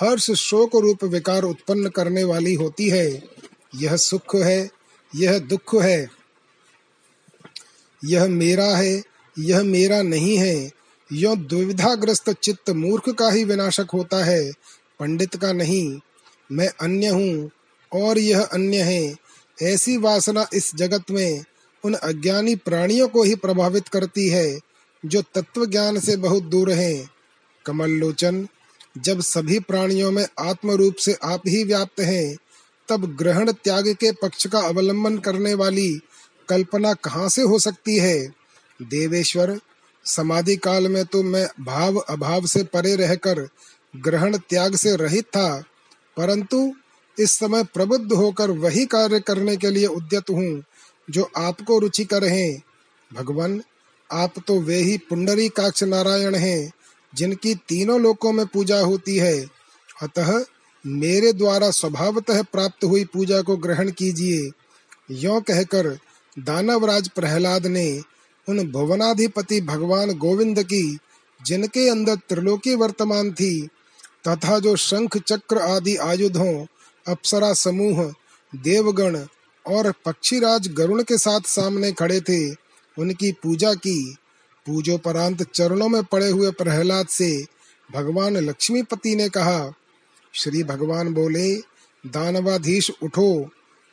हर्ष, 0.00 0.30
शोक 0.30 0.76
रूप 0.76 1.04
विकार 1.04 1.42
उत्पन्न 1.42 1.88
करने 1.88 2.24
वाली 2.24 2.54
होती 2.54 2.88
है। 2.88 3.22
यह 3.74 3.96
सुख 3.96 4.36
है, 4.36 4.70
यह 5.14 5.38
दुख 5.38 5.82
है। 5.82 6.10
यह 8.04 8.26
मेरा 8.26 8.76
है, 8.76 9.02
यह 9.38 9.62
मेरा 9.62 10.02
नहीं 10.02 10.38
है। 10.38 10.70
यो 11.12 11.36
दुविधाग्रस्त 11.36 12.30
चित्त 12.30 12.70
मूर्ख 12.70 13.08
का 13.08 13.30
ही 13.30 13.44
विनाशक 13.44 13.86
होता 13.94 14.24
है, 14.24 14.52
पंडित 15.00 15.36
का 15.36 15.52
नहीं। 15.52 16.00
मैं 16.52 16.68
अन्य 16.80 17.08
हूँ 17.08 17.50
और 17.92 18.18
यह 18.18 18.42
अन्य 18.42 18.82
है। 18.82 19.16
ऐसी 19.62 19.96
वासना 19.96 20.46
इस 20.54 20.74
जगत 20.74 21.10
में 21.10 21.44
उन 21.84 21.94
अज्ञानी 21.94 22.54
प्राणियों 22.56 23.08
को 23.08 23.22
ही 23.22 23.34
प्रभावित 23.34 23.88
करती 23.88 24.28
है, 24.28 24.58
जो 25.04 25.22
तत्व 25.34 25.66
ज्ञान 25.66 25.98
से 26.00 26.16
बहुत 26.16 26.42
दूर 26.42 26.70
हैं। 26.72 27.10
कमल 27.66 27.90
लोचन 27.90 28.46
जब 28.98 29.20
सभी 29.20 29.58
प्राणियों 29.60 30.10
में 30.12 30.26
आत्म 30.38 30.70
रूप 30.70 30.94
से 30.94 31.16
आप 31.24 31.42
ही 31.46 31.62
व्याप्त 31.64 32.00
हैं, 32.00 32.36
तब 32.88 33.04
ग्रहण 33.16 33.52
त्याग 33.52 33.88
के 33.88 34.12
पक्ष 34.12 34.46
का 34.46 34.60
अवलंबन 34.60 35.18
करने 35.18 35.54
वाली 35.54 35.90
कल्पना 36.48 36.92
कहाँ 36.94 37.28
से 37.28 37.42
हो 37.42 37.58
सकती 37.58 37.96
है? 37.96 38.18
देवेश्वर, 38.80 39.58
समाधि 40.06 40.56
काल 40.56 40.88
में 40.88 41.04
तो 41.04 41.22
मैं 41.22 41.46
भाव 41.60 41.96
अभाव 41.98 42.46
से 42.46 42.62
परे 42.64 42.94
रहकर 42.96 43.48
ग्रहण 43.96 44.36
त्याग 44.38 44.76
से 44.76 44.96
रहित 44.96 45.24
था, 45.26 45.58
परंतु 46.16 46.72
इस 47.18 47.32
समय 47.32 47.64
प्रबुद्ध 47.64 48.12
होकर 48.12 48.50
वही 48.50 48.84
कार्य 48.86 49.20
करने 49.20 49.56
के 49.56 49.70
लिए 49.70 49.86
उद्यत 49.86 50.30
हूँ। 50.30 50.62
जो 51.10 51.30
आपको 51.36 51.78
रुचिकर 51.78 52.24
हैं। 52.24 52.62
भगवान, 53.14 53.62
आप 54.12 54.34
तो 54.46 54.60
वे 54.60 54.76
ही 54.76 54.98
पुंडरी 54.98 55.48
काक्ष 55.48 55.82
नारायण 55.82 56.34
हैं, 56.34 56.72
जिनकी 57.14 57.54
तीनों 57.54 58.00
लोकों 58.00 58.32
में 58.32 58.46
पूजा 58.46 58.80
होती 58.80 59.16
है। 59.16 59.46
अतः 60.02 60.44
मेरे 60.86 61.32
द्वारा 61.32 61.70
स्वभावतः 61.70 62.42
प्राप्त 62.42 62.84
हुई 62.84 63.04
पूजा 63.04 63.42
को 63.42 63.56
ग्रहण 63.56 63.90
कीजिए। 63.90 64.50
यो 65.10 65.40
कहकर 65.40 65.98
दानवराज 66.38 67.08
प्रहलाद 67.08 67.66
ने 67.66 68.02
उन 68.48 68.70
भुवनाधिपति 68.70 69.60
भगवान 69.60 70.12
गोविंद 70.12 70.62
की, 70.62 70.98
जिनके 71.46 71.88
अंदर 71.88 72.14
त्रिलोकी 72.14 72.74
वर्तमान 72.74 73.32
थी, 73.32 73.68
तथा 74.28 74.58
जो 74.58 74.76
शंख 74.76 75.16
चक्र 75.16 75.58
आदि 75.58 75.96
आयुधों, 75.96 76.66
अप्सरा 77.06 77.52
समूह, 77.52 78.14
देवगण 78.54 79.18
और 79.68 79.92
पक्षीराज 80.04 80.68
गरुण 80.68 81.02
के 81.02 81.18
साथ 81.18 81.40
सामने 81.40 81.92
खड़े 81.92 82.20
थे। 82.20 82.50
उनकी 82.98 83.32
पूजा 83.32 83.74
की। 83.74 84.16
पूजोपरांत 84.66 85.42
चरणों 85.42 85.88
में 85.88 86.04
पड़े 86.04 86.28
हुए 86.28 86.50
प्रहलाद 86.50 87.06
से 87.06 87.46
भगवान 87.92 88.36
लक्ष्मीपति 88.36 89.16
ने 89.16 89.28
कहा, 89.28 89.72
श्री 90.34 90.64
भगवान 90.64 91.14
बोले, 91.14 91.56
दानवाधीश 92.06 92.90
उठो 93.02 93.50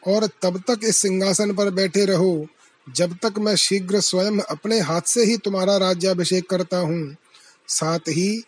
और 0.07 0.29
तब 0.41 0.63
तक 0.67 0.79
इस 0.83 0.97
सिंहासन 0.97 1.53
पर 1.53 1.69
बैठे 1.69 2.05
रहो, 2.05 2.47
जब 2.95 3.17
तक 3.23 3.33
मैं 3.37 3.55
शीघ्र 3.55 3.99
स्वयं 3.99 4.39
अपने 4.39 4.79
हाथ 4.79 5.01
से 5.01 5.25
ही 5.25 5.37
तुम्हारा 5.37 5.77
राज्याभिषेक 5.77 6.49
करता 6.49 6.77
हूँ। 6.77 7.15
साथ 7.67 7.99
ही 7.99 8.43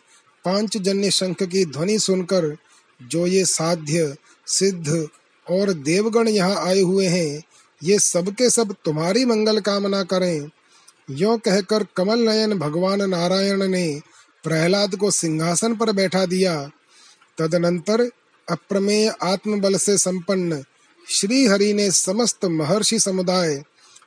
पाँच 0.45 0.77
जन्य 0.77 1.11
शंख 1.11 1.43
की 1.43 1.65
ध्वनि 1.65 1.99
सुनकर 1.99 2.57
जो 3.03 3.27
ये 3.27 3.45
साध्य, 3.45 4.15
सिद्ध 4.47 5.07
और 5.49 5.73
देवगण 5.73 6.27
यहाँ 6.27 6.65
आए 6.67 6.81
हुए 6.81 7.07
हैं, 7.07 7.43
ये 7.81 7.99
सबके 7.99 8.49
सब 8.49 8.75
तुम्हारी 8.85 9.25
मंगल 9.25 9.59
कामना 9.59 10.03
करें। 10.03 10.49
यो 11.09 11.37
कहकर 11.37 11.85
कमल 11.97 12.19
नयन 12.19 12.57
भगवान 12.59 13.09
नारायण 13.09 13.67
ने 13.67 14.01
प्रहलाद 14.43 14.95
को 14.95 15.11
सिंहासन 15.11 15.75
पर 15.75 15.91
बैठा 15.91 16.25
दिया। 16.25 16.55
तदनंतर 17.37 18.09
अप्रमेय 18.47 19.07
आत्मबल 19.23 19.77
से 19.77 19.97
संपन्न 19.97 20.63
श्री 21.07 21.45
हरि 21.47 21.71
ने 21.73 21.89
समस्त 21.91 22.45
महर्षि 22.45 22.99
समुदाय, 22.99 23.61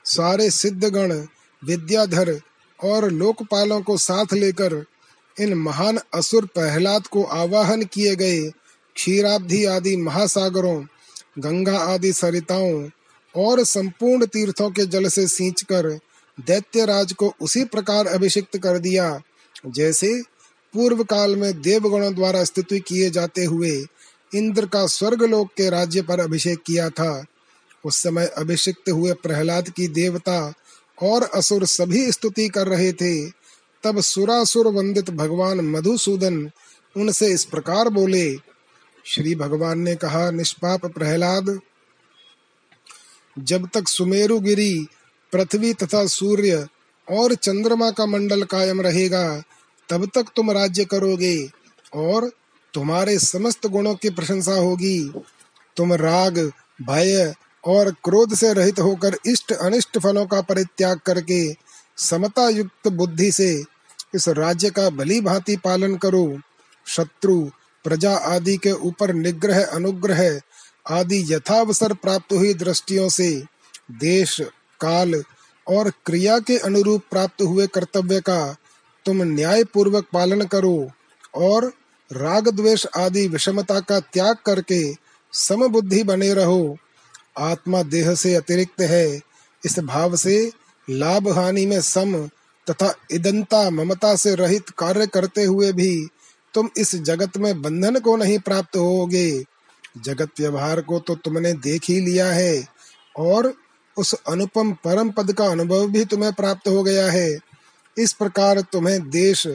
सारे 0.05 0.51
सिद्धगण, 0.51 1.13
विद्याधर 1.63 2.39
और 2.81 3.11
लोकपालों 3.11 3.81
को 3.81 3.97
साथ 3.97 4.33
लेकर 4.35 4.85
इन 5.37 5.55
महान 5.55 5.99
असुर 6.15 6.47
प्रहलाद 6.47 7.07
को 7.07 7.23
आवाहन 7.23 7.85
किए 7.85 8.15
गए 8.17 8.41
क्षीराब्धि 8.97 9.65
आदि 9.65 9.97
महासागरों 9.97 10.81
गंगा 11.39 11.79
आदि 11.79 12.13
सरिताओं 12.13 12.89
और 13.35 13.65
संपूर्ण 13.65 14.27
तीर्थों 14.27 14.71
के 14.71 14.87
जल 14.87 15.09
से 15.09 15.27
सींचकर 15.29 15.89
दैत्य 16.39 16.85
राज 16.85 17.13
को 17.13 17.33
उसी 17.41 17.65
प्रकार 17.65 18.07
अभिषिक्त 18.07 18.59
कर 18.59 18.79
दिया, 18.79 19.21
जैसे 19.67 20.13
पूर्व 20.75 21.03
काल 21.05 21.37
में 21.37 21.61
देवगणों 21.63 22.15
द्वारा 22.15 22.45
स्तुति 22.45 22.79
किए 22.81 23.11
जाते 23.11 23.45
हुए 23.45 23.73
इंद्र 24.33 24.67
का 24.67 24.87
स्वर्ग 24.87 25.23
लोक 25.23 25.49
के 25.57 25.69
राज्य 25.71 26.03
पर 26.03 26.21
अभिषेक 26.21 26.63
किया 26.67 26.89
था। 26.91 27.25
उस 27.85 27.97
समय 27.97 28.27
अभिषिक्त 28.27 28.91
हुए 28.91 29.13
प्रहलाद 29.13 29.69
की 29.69 29.89
देवता 29.89 30.53
और 31.03 31.23
असुर 31.25 31.65
सभी 31.67 32.11
स्तुति 32.13 32.49
कर 32.49 32.67
रहे 32.67 32.93
थे। 32.93 33.31
तब 33.85 34.01
सुरासुर 34.01 34.67
वंदित 34.67 35.11
भगवान 35.11 35.61
मधुसूदन 35.61 36.51
उनसे 36.97 37.27
इस 37.27 37.45
प्रकार 37.45 37.89
बोले 37.89 38.31
श्री 39.07 39.35
भगवान 39.35 39.79
ने 39.79 39.95
कहा, 39.97 40.31
निष्पाप 40.31 40.87
प्रहलाद, 40.87 41.61
जब 43.39 43.69
तक 43.75 43.89
सुमेरु 43.89 44.41
गिरी, 44.41 44.87
पृथ्वी 45.33 45.75
तथा 45.75 46.07
सूर्य 46.07 46.67
और 47.11 47.35
चंद्रमा 47.35 47.91
का 47.91 48.07
मंडल 48.07 48.43
कायम 48.43 48.81
रहेगा, 48.81 49.43
तब 49.89 50.11
तक 50.15 50.27
तुम 50.37 50.51
राज्य 50.51 50.85
करोगे 50.85 51.51
और 51.95 52.31
तुम्हारे 52.75 53.19
समस्त 53.19 53.67
गुणों 53.67 53.95
की 53.95 54.11
प्रशंसा 54.11 54.53
होगी। 54.53 55.13
तुम 55.77 55.95
राग, 55.95 56.53
भय 56.83 57.35
और 57.65 57.91
क्रोध 57.91 58.35
से 58.35 58.53
रहित 58.53 58.81
होकर 58.81 59.17
इष्ट 59.27 59.53
अनिष्ट 59.53 59.99
फलों 59.99 60.27
का 60.27 60.41
परित्याग 60.41 60.99
करके 60.99 61.57
समता 61.97 62.49
युक्त 62.49 62.89
बुद्धि 62.89 63.33
से 63.33 63.65
इस 64.15 64.29
राज्य 64.29 64.71
का 64.71 64.91
भली 64.91 65.21
भांति 65.21 65.57
पालन 65.57 65.97
करो। 65.97 66.41
शत्रु 66.87 67.51
प्रजा 67.85 68.15
आदि 68.17 68.57
के 68.57 68.73
ऊपर 68.73 69.13
निग्रह 69.15 69.65
अनुग्रह 69.65 70.41
आदि 70.89 71.25
यथावसर 71.35 71.95
प्राप्त 71.95 72.33
हुई 72.33 72.55
दृष्टियों 72.55 73.09
से 73.09 73.45
देश, 73.91 74.41
काल 74.81 75.23
और 75.67 75.91
क्रिया 76.07 76.39
के 76.39 76.59
अनुरूप 76.59 77.03
प्राप्त 77.11 77.43
हुए 77.43 77.67
कर्तव्य 77.67 78.21
का 78.21 78.57
तुम 79.07 79.23
न्याय 79.23 79.65
पूर्वक 79.65 80.07
पालन 80.13 80.43
करो 80.45 80.91
और 81.35 81.73
राग 82.13 82.49
द्वेष 82.49 82.87
आदि 82.97 83.29
विषमता 83.29 83.81
का 83.81 84.01
त्याग 84.01 84.37
करके 84.47 84.95
समबुद्धि 85.33 86.03
बने 86.03 86.35
रहो। 86.35 86.77
आत्मा 87.39 87.83
देह 87.83 88.15
से 88.15 88.35
अतिरिक्त 88.35 88.81
है। 88.81 89.21
इस 89.65 89.79
भाव 89.79 90.17
से 90.17 90.53
लाभ 90.91 91.29
हानि 91.29 91.67
में 91.67 91.81
सम 91.81 92.17
तथा 92.71 92.95
इदंता 93.11 93.71
ममता 93.71 94.17
से 94.17 94.35
रहित 94.35 94.71
कार्य 94.71 95.07
करते 95.07 95.45
हुए 95.45 95.73
भी 95.73 96.09
तुम 96.55 96.71
इस 96.77 96.95
जगत 96.95 97.37
में 97.37 97.63
बंधन 97.63 97.99
को 97.99 98.17
नहीं 98.17 98.39
प्राप्त 98.39 98.77
होगे। 98.77 99.45
जगत 100.05 100.29
व्यवहार 100.41 100.81
को 100.81 100.99
तो 100.99 101.15
तुमने 101.15 101.53
देख 101.53 101.85
ही 101.89 102.01
लिया 102.01 102.27
है, 102.27 102.69
और 103.19 103.55
उस 103.97 104.15
अनुपम 104.15 104.73
परम 104.73 105.11
पद 105.11 105.33
का 105.33 105.47
अनुभव 105.47 105.89
भी 105.89 106.05
तुम्हें 106.05 106.33
प्राप्त 106.33 106.69
हो 106.69 106.83
गया 106.83 107.11
है। 107.11 107.39
इस 107.99 108.13
प्रकार 108.13 108.61
तुम्हें 108.61 109.11
देश, 109.11 109.47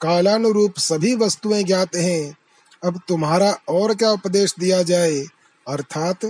कालानुरूप 0.00 0.78
सभी 0.78 1.14
वस्तुएँ 1.14 1.62
ज्ञात 1.62 1.96
हैं। 1.96 2.36
अब 2.84 3.00
तुम्हारा 3.08 3.58
और 3.68 3.94
क्या 3.94 4.10
उपदेश 4.10 4.54
दिया 4.58 4.82
जाए? 4.82 5.20
अर्थात, 5.68 6.24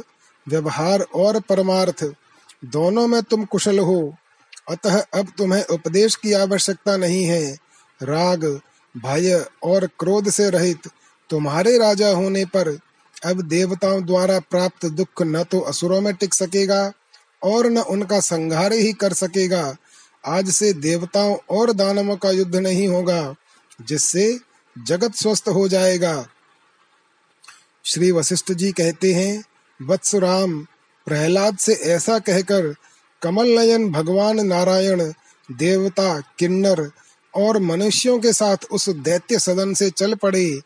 व्यवहार 0.48 1.00
और 1.00 1.40
परमार्थ, 1.40 2.04
दोनों 2.64 3.06
में 3.06 3.22
तुम 3.22 3.44
कुशल 3.44 3.78
हो। 3.78 4.14
अतः 4.70 5.02
अब 5.14 5.26
तुम्हें 5.38 5.64
उपदेश 5.64 6.16
की 6.16 6.32
आवश्यकता 6.32 6.96
नहीं 6.96 7.24
है। 7.24 7.58
राग 8.02 8.60
भय 8.94 9.44
और 9.62 9.86
क्रोध 9.98 10.30
से 10.30 10.50
रहित 10.50 10.88
तुम्हारे 11.30 11.76
राजा 11.78 12.08
होने 12.08 12.44
पर 12.44 12.68
अब 13.24 13.40
देवताओं 13.42 14.04
द्वारा 14.04 14.38
प्राप्त 14.40 14.86
दुख 14.86 15.22
न 15.22 15.42
तो 15.44 15.60
असुरों 15.60 16.00
में 16.00 16.14
टिक 16.14 16.34
सकेगा 16.34 16.92
और 17.42 17.66
न 17.66 17.78
उनका 17.78 18.20
संहार 18.20 18.72
ही 18.72 18.92
कर 18.92 19.12
सकेगा। 19.12 19.76
आज 20.24 20.50
से 20.50 20.72
देवताओं 20.72 21.36
और 21.50 21.72
दानवों 21.72 22.16
का 22.16 22.30
युद्ध 22.30 22.56
नहीं 22.56 22.88
होगा, 22.88 23.34
जिससे 23.80 24.38
जगत 24.76 25.14
स्वस्थ 25.14 25.48
हो 25.48 25.68
जाएगा। 25.68 26.26
श्री 27.84 28.10
वशिष्ठ 28.12 28.52
जी 28.52 28.72
कहते 28.72 29.12
हैं 29.14 29.44
वत्स 29.80 30.14
राम 30.14 30.60
प्रहलाद 31.06 31.56
से 31.56 31.72
ऐसा 31.72 32.18
कहकर 32.18 32.74
कमल 33.22 33.48
नयन 33.48 33.90
भगवान 33.92 34.46
नारायण, 34.46 35.12
देवता, 35.48 36.20
किन्नर 36.38 36.90
और 37.38 37.58
मनुष्यों 37.58 38.18
के 38.18 38.32
साथ 38.32 38.64
उस 38.70 38.88
दैत्य 38.88 39.38
सदन 39.38 39.74
से 39.74 39.90
चल 39.90 40.14
पड़े। 40.14 40.60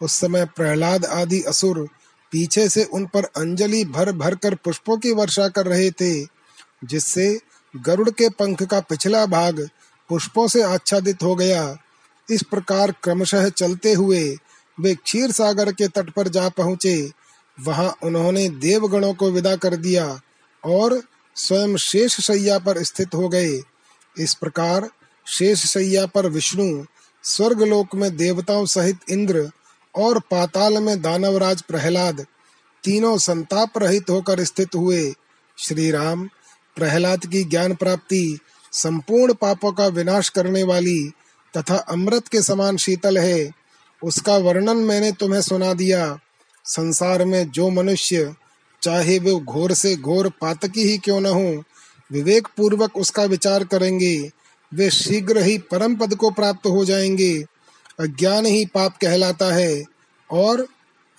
उस 0.00 0.12
समय 0.12 0.44
प्रहलाद 0.46 1.04
आदि 1.04 1.42
असुर 1.42 1.86
पीछे 2.32 2.68
से 2.68 2.84
उन 2.84 3.06
पर 3.06 3.24
अंजलि 3.36 3.84
भर 3.84 4.12
भर 4.12 4.34
कर 4.34 4.54
पुष्पों 4.54 4.96
की 4.98 5.12
वर्षा 5.12 5.48
कर 5.48 5.66
रहे 5.66 5.90
थे, 5.90 6.24
जिससे 6.84 7.40
गरुड़ 7.74 8.10
के 8.10 8.28
पंख 8.28 8.62
का 8.62 8.80
पिछला 8.80 9.24
भाग 9.26 9.68
पुष्पों 10.10 10.46
से 10.48 10.62
आच्छादित 10.62 11.22
हो 11.22 11.34
गया। 11.34 11.78
इस 12.28 12.42
प्रकार 12.42 12.90
क्रमशः 13.02 13.48
चलते 13.48 13.92
हुए 13.92 14.22
वे 14.78 14.94
क्षीर 14.94 15.32
सागर 15.32 15.72
के 15.72 15.88
तट 15.88 16.10
पर 16.10 16.28
जा 16.28 16.48
पहुँचे। 16.48 17.10
वहाँ 17.58 17.94
उन्होंने 18.02 18.48
देवगणों 18.48 19.12
को 19.14 19.30
विदा 19.30 19.56
कर 19.56 19.76
दिया 19.76 20.06
और 20.64 21.02
स्वयं 21.36 21.76
शेष 21.76 22.20
शैया 22.20 22.58
पर 22.58 22.82
स्थित 22.82 23.14
हो 23.14 23.28
गए। 23.28 23.60
इस 24.16 24.34
प्रकार 24.34 24.88
शेष 25.26 25.64
सैया 25.64 26.06
पर 26.06 26.26
विष्णु, 26.26 26.84
स्वर्गलोक 27.22 27.94
में 27.94 28.16
देवताओं 28.16 28.66
सहित 28.66 28.98
इंद्र 29.10 29.50
और 29.96 30.18
पाताल 30.20 30.78
में 30.78 31.02
दानवराज 31.02 31.62
प्रहलाद 31.62 32.26
तीनों 32.84 33.18
संताप 33.18 33.78
रहित 33.78 34.10
होकर 34.10 34.44
स्थित 34.44 34.74
हुए। 34.74 35.14
श्री 35.58 35.90
राम 35.90 36.28
प्रहलाद 36.76 37.26
की 37.26 37.44
ज्ञान 37.44 37.74
प्राप्ति, 37.74 38.38
संपूर्ण 38.72 39.34
पापों 39.34 39.72
का 39.72 39.86
विनाश 39.86 40.28
करने 40.28 40.62
वाली 40.62 41.12
तथा 41.56 41.76
अमृत 41.76 42.28
के 42.28 42.42
समान 42.42 42.76
शीतल 42.76 43.18
है, 43.18 43.50
उसका 44.04 44.36
वर्णन 44.36 44.76
मैंने 44.76 45.12
तुम्हें 45.12 45.42
सुना 45.42 45.72
दिया। 45.74 46.18
संसार 46.64 47.24
में 47.24 47.50
जो 47.50 47.70
मनुष्य, 47.70 48.34
चाहे 48.82 49.18
वो 49.18 49.40
घोर 49.40 49.72
से 49.74 49.96
घोर 49.96 50.28
पातकी 50.40 50.82
ही 50.82 50.98
क्यों 50.98 51.20
न 51.20 51.26
हो 51.26 51.64
विवेक 52.12 52.48
पूर्वक 52.56 52.96
उसका 52.96 53.24
विचार 53.24 53.64
करेंगे। 53.64 54.30
वे 54.74 54.90
शीघ्र 54.90 55.42
ही 55.42 55.58
परम 55.58 55.96
पद 55.96 56.14
को 56.14 56.30
प्राप्त 56.30 56.66
हो 56.66 56.84
जाएँगे। 56.84 57.44
अज्ञान 58.00 58.46
ही 58.46 58.66
पाप 58.66 58.96
कहलाता 58.96 59.54
है 59.54 59.84
और 60.30 60.66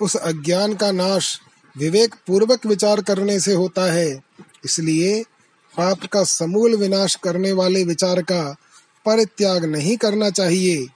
उस 0.02 0.16
अज्ञान 0.16 0.76
का 0.76 0.92
नाश 0.92 1.42
विवेक 1.78 2.16
पूर्वक 2.28 2.66
विचार 2.66 3.02
करने 3.02 3.40
से 3.40 3.54
होता 3.54 3.92
है। 3.94 4.22
इसलिए 4.66 5.24
पाप 5.78 6.06
का 6.06 6.24
समूल 6.24 6.76
विनाश 6.76 7.16
करने 7.16 7.52
वाले 7.52 7.84
विचार 7.84 8.22
का 8.22 8.56
परित्याग 9.06 9.66
नहीं 9.66 9.98
करना 9.98 10.30
चाहिए। 10.30 10.88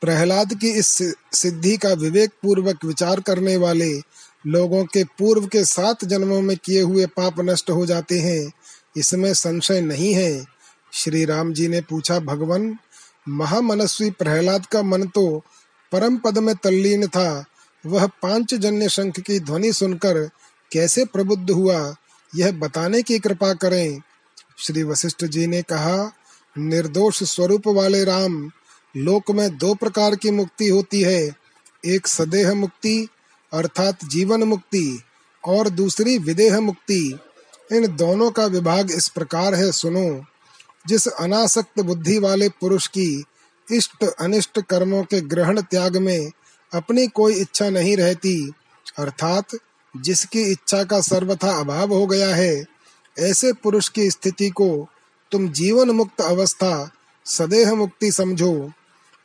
प्रहलाद 0.00 0.54
की 0.54 0.68
इस 0.68 1.14
सिद्धि 1.32 1.76
का 1.76 1.92
विवेक 1.92 2.30
पूर्वक 2.42 2.84
विचार 2.84 3.20
करने 3.20 3.56
वाले 3.56 4.00
लोगों 4.46 4.84
के 4.84 5.04
पूर्व 5.04 5.46
के 5.46 5.64
सात 5.64 6.04
जन्मों 6.04 6.42
में 6.42 6.56
किए 6.56 6.80
हुए 6.80 7.06
पाप 7.06 7.34
नष्ट 7.40 7.70
हो 7.70 7.86
जाते 7.86 8.20
हैं। 8.20 8.52
इसमें 8.96 9.34
संशय 9.34 9.80
नहीं 9.80 10.14
है। 10.14 10.46
श्री 10.92 11.24
राम 11.24 11.52
जी 11.52 11.68
ने 11.68 11.80
पूछा, 11.80 12.18
भगवान, 12.18 12.78
महामनस्वी 13.28 14.10
प्रहलाद 14.10 14.66
का 14.66 14.82
मन 14.82 15.06
तो 15.06 15.42
परम 15.92 16.16
पद 16.16 16.38
में 16.38 16.54
तल्लीन 16.56 17.06
था। 17.06 17.44
वह 17.86 18.06
पाँच 18.06 18.54
जन्य 18.54 18.88
शंख 18.88 19.20
की 19.20 19.40
ध्वनि 19.40 19.72
सुनकर 19.72 20.30
कैसे 20.72 21.04
प्रबुद्ध 21.04 21.50
हुआ, 21.50 21.96
यह 22.36 22.52
बताने 22.52 23.02
की 23.02 23.18
कृपा 23.18 23.54
करें। 23.54 24.02
श्री 24.58 24.82
वशिष्ठ 24.82 25.24
जी 25.24 25.46
ने 25.46 25.62
कहा, 25.62 26.12
निर्दोष 26.58 27.22
स्वरूप 27.22 27.62
वाले 27.66 28.04
राम, 28.04 28.50
लोक 28.96 29.30
में 29.30 29.58
दो 29.58 29.74
प्रकार 29.74 30.16
की 30.16 30.30
मुक्ति 30.30 30.68
होती 30.68 31.02
है। 31.02 31.36
एक 31.86 32.06
सदेह 32.06 32.54
मुक्ति, 32.54 33.08
अर्थात 33.52 34.04
जीवन 34.04 34.42
मुक्ति, 34.42 35.02
और 35.48 35.68
दूसरी 35.68 36.18
विदेह 36.18 36.60
मुक्ति। 36.60 37.18
इन 37.72 37.96
दोनों 37.96 38.30
का 38.30 38.46
विभाग 38.46 38.90
इस 38.90 39.08
प्रकार 39.08 39.54
है, 39.54 39.72
सुनो। 39.72 40.24
जिस 40.86 41.06
अनासक्त 41.06 41.80
बुद्धि 41.80 42.18
वाले 42.18 42.48
पुरुष 42.48 42.86
की 42.86 43.24
इष्ट 43.72 44.04
अनिष्ट 44.04 44.60
कर्मों 44.60 45.02
के 45.02 45.20
ग्रहण 45.20 45.60
त्याग 45.60 45.96
में 45.96 46.30
अपनी 46.74 47.06
कोई 47.06 47.34
इच्छा 47.34 47.70
नहीं 47.70 47.96
रहती, 47.96 48.52
अर्थात 48.98 49.44
जिसकी 49.96 50.42
इच्छा 50.42 50.84
का 50.84 51.00
सर्वथा 51.00 51.60
अभाव 51.60 51.94
हो 51.94 52.06
गया 52.06 52.34
है, 52.34 52.64
ऐसे 53.18 53.52
पुरुष 53.52 53.88
की 53.88 54.10
स्थिति 54.10 54.50
को 54.50 54.88
तुम 55.32 55.48
जीवन 55.48 55.90
मुक्त 55.90 56.20
अवस्था, 56.20 56.90
सदेह 57.24 57.74
मुक्ति 57.74 58.12
समझो। 58.12 58.70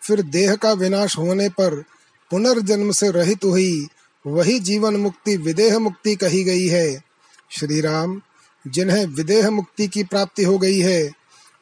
फिर 0.01 0.21
देह 0.21 0.55
का 0.55 0.71
विनाश 0.71 1.17
होने 1.17 1.49
पर 1.49 1.83
पुनर्जन्म 2.31 2.91
से 2.91 3.11
रहित 3.11 3.45
हुई 3.45 3.87
वही 4.27 4.59
जीवन 4.59 4.95
मुक्ति 4.95 5.37
विदेह 5.37 5.79
मुक्ति 5.79 6.15
कही 6.15 6.43
गई 6.43 6.67
है। 6.67 7.03
श्री 7.51 7.81
राम 7.81 8.21
जिन्हें 8.67 9.05
विदेह 9.05 9.49
मुक्ति 9.49 9.87
की 9.87 10.03
प्राप्ति 10.03 10.43
हो 10.43 10.57
गई 10.57 10.79
है, 10.79 11.11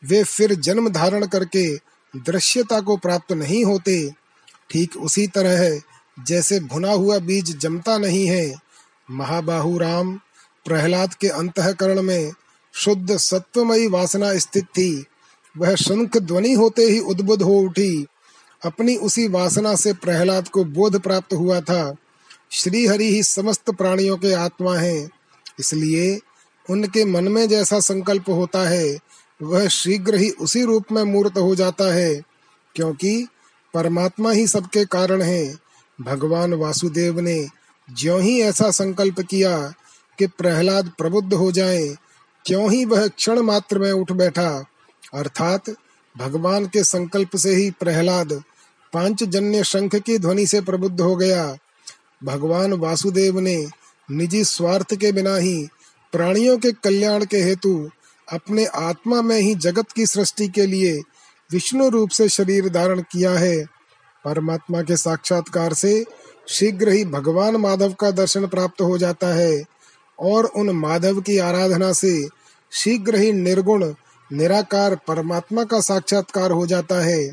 वे 0.06 0.24
फिर 0.24 0.56
जन्म 0.56 0.90
धारण 0.90 1.26
करके 1.26 1.76
दृश्यता 2.16 2.82
को 2.82 2.98
प्राप्त 2.98 3.32
नहीं 3.32 3.66
होते। 3.66 4.12
ठीक 4.70 4.98
उसी 4.98 5.28
तरह 5.28 5.60
है, 5.60 5.82
जैसे 6.28 6.60
भुना 6.60 6.92
हुआ 6.92 7.20
बीज 7.20 7.58
जमता 7.58 7.98
नहीं 7.98 8.28
है, 8.28 8.56
महाबाहु 9.12 9.78
राम, 9.78 10.20
प्रहलाद 10.66 11.14
के 11.14 11.28
अंतकरण 11.28 12.02
में 12.02 12.32
शुद्ध 12.74 13.18
सत्वमयी 13.18 13.88
वासना 13.88 14.38
स्थित 14.38 14.64
थी। 14.64 15.06
वह 15.58 15.76
शंख 15.76 16.18
ध्वनि 16.18 16.54
होते 16.54 16.84
ही 16.84 17.00
उद्बुद्ध 17.00 17.44
हो 17.44 17.60
उठी। 17.60 18.06
अपनी 18.66 18.96
उसी 18.96 19.28
वासना 19.28 19.76
से 19.76 19.94
प्रहलाद 19.94 20.48
को 20.48 20.64
बोध 20.64 21.00
प्राप्त 21.00 21.34
हुआ 21.34 21.62
था। 21.62 21.96
श्री 22.52 22.86
हरि 22.88 23.12
ही 23.12 23.24
समस्त 23.24 23.72
प्राणियों 23.72 24.18
के 24.18 24.34
आत्मा 24.34 24.76
हैं, 24.78 25.10
इसलिए 25.60 26.20
उनके 26.70 27.06
मन 27.06 27.28
में 27.28 27.48
जैसा 27.50 27.80
संकल्प 27.80 28.30
होता 28.30 28.70
है, 28.70 29.00
वह 29.42 29.68
शीघ्र 29.68 30.16
ही 30.16 30.30
उसी 30.30 30.64
रूप 30.64 30.86
में 30.92 31.04
मूर्त 31.04 31.38
हो 31.38 31.56
जाता 31.56 31.94
है, 31.94 32.22
क्योंकि 32.76 33.28
परमात्मा 33.74 34.32
ही 34.32 34.48
सबके 34.48 34.86
कारण 34.86 35.22
है। 35.22 35.56
भगवान 36.02 36.54
वासुदेव 36.54 37.20
ने 37.20 37.48
ज्यों 37.94 38.22
ही 38.22 38.42
ऐसा 38.42 38.72
संकल्प 38.72 39.20
किया 39.20 39.74
कि 40.20 40.28
प्रहलाद 40.28 40.92
प्रबुद्ध 40.98 41.34
हो 41.34 41.52
जाए 41.52 41.98
क्यों 42.46 42.72
ही 42.72 42.86
वह 42.86 43.08
क्षण 43.08 43.40
मात्र 43.40 43.80
में 43.80 43.92
उठ 43.92 44.12
बैठा। 44.12 44.66
अर्थात 45.14 45.70
भगवान 46.18 46.66
के 46.66 46.84
संकल्प 46.84 47.36
से 47.36 47.56
ही 47.56 47.72
प्रहलाद 47.72 48.44
पाँच 48.94 49.24
जन्य 49.24 49.64
शंख 49.64 49.96
की 49.96 50.18
ध्वनि 50.18 50.48
से 50.48 50.62
प्रबुद्ध 50.62 51.02
हो 51.02 51.16
गया। 51.16 51.58
भगवान 52.24 52.74
वासुदेव 52.74 53.40
ने 53.40 53.68
निजी 54.12 54.44
स्वार्थ 54.44 54.96
के 54.96 55.12
बिना 55.12 55.36
ही 55.36 55.68
प्राणियों 56.12 56.58
के 56.58 56.72
कल्याण 56.72 57.26
के 57.26 57.38
हेतु 57.38 57.90
अपने 58.34 58.66
आत्मा 58.66 59.22
में 59.22 59.40
ही 59.40 59.56
जगत 59.56 59.92
की 59.92 60.06
सृष्टि 60.06 60.48
के 60.48 60.66
लिए 60.66 61.02
विष्णु 61.52 61.90
रूप 61.90 62.10
से 62.10 62.30
शरीर 62.30 62.70
धारण 62.70 63.02
किया 63.02 63.32
है। 63.32 63.66
परमात्मा 64.26 64.82
के 64.82 64.98
साक्षात्कार 64.98 65.74
से 65.74 66.06
शीघ्र 66.48 66.90
ही 66.90 67.06
भगवान 67.06 67.56
माधव 67.56 67.94
का 67.94 68.12
दर्शन 68.12 68.48
प्राप्त 68.48 68.82
हो 68.82 68.98
जाता 68.98 69.28
है 69.28 69.64
और 70.20 70.46
उन 70.46 70.70
माधव 70.70 71.22
की 71.22 71.38
आराधना 71.38 71.94
से 71.94 72.30
शीघ्र 72.72 73.16
ही 73.16 73.32
निर्गुण, 73.32 73.94
निराकार 74.34 74.96
परमात्मा 74.96 75.64
का 75.64 75.80
साक्षात्कार 75.80 76.52
हो 76.52 76.68
जाता 76.68 76.96
है। 77.06 77.32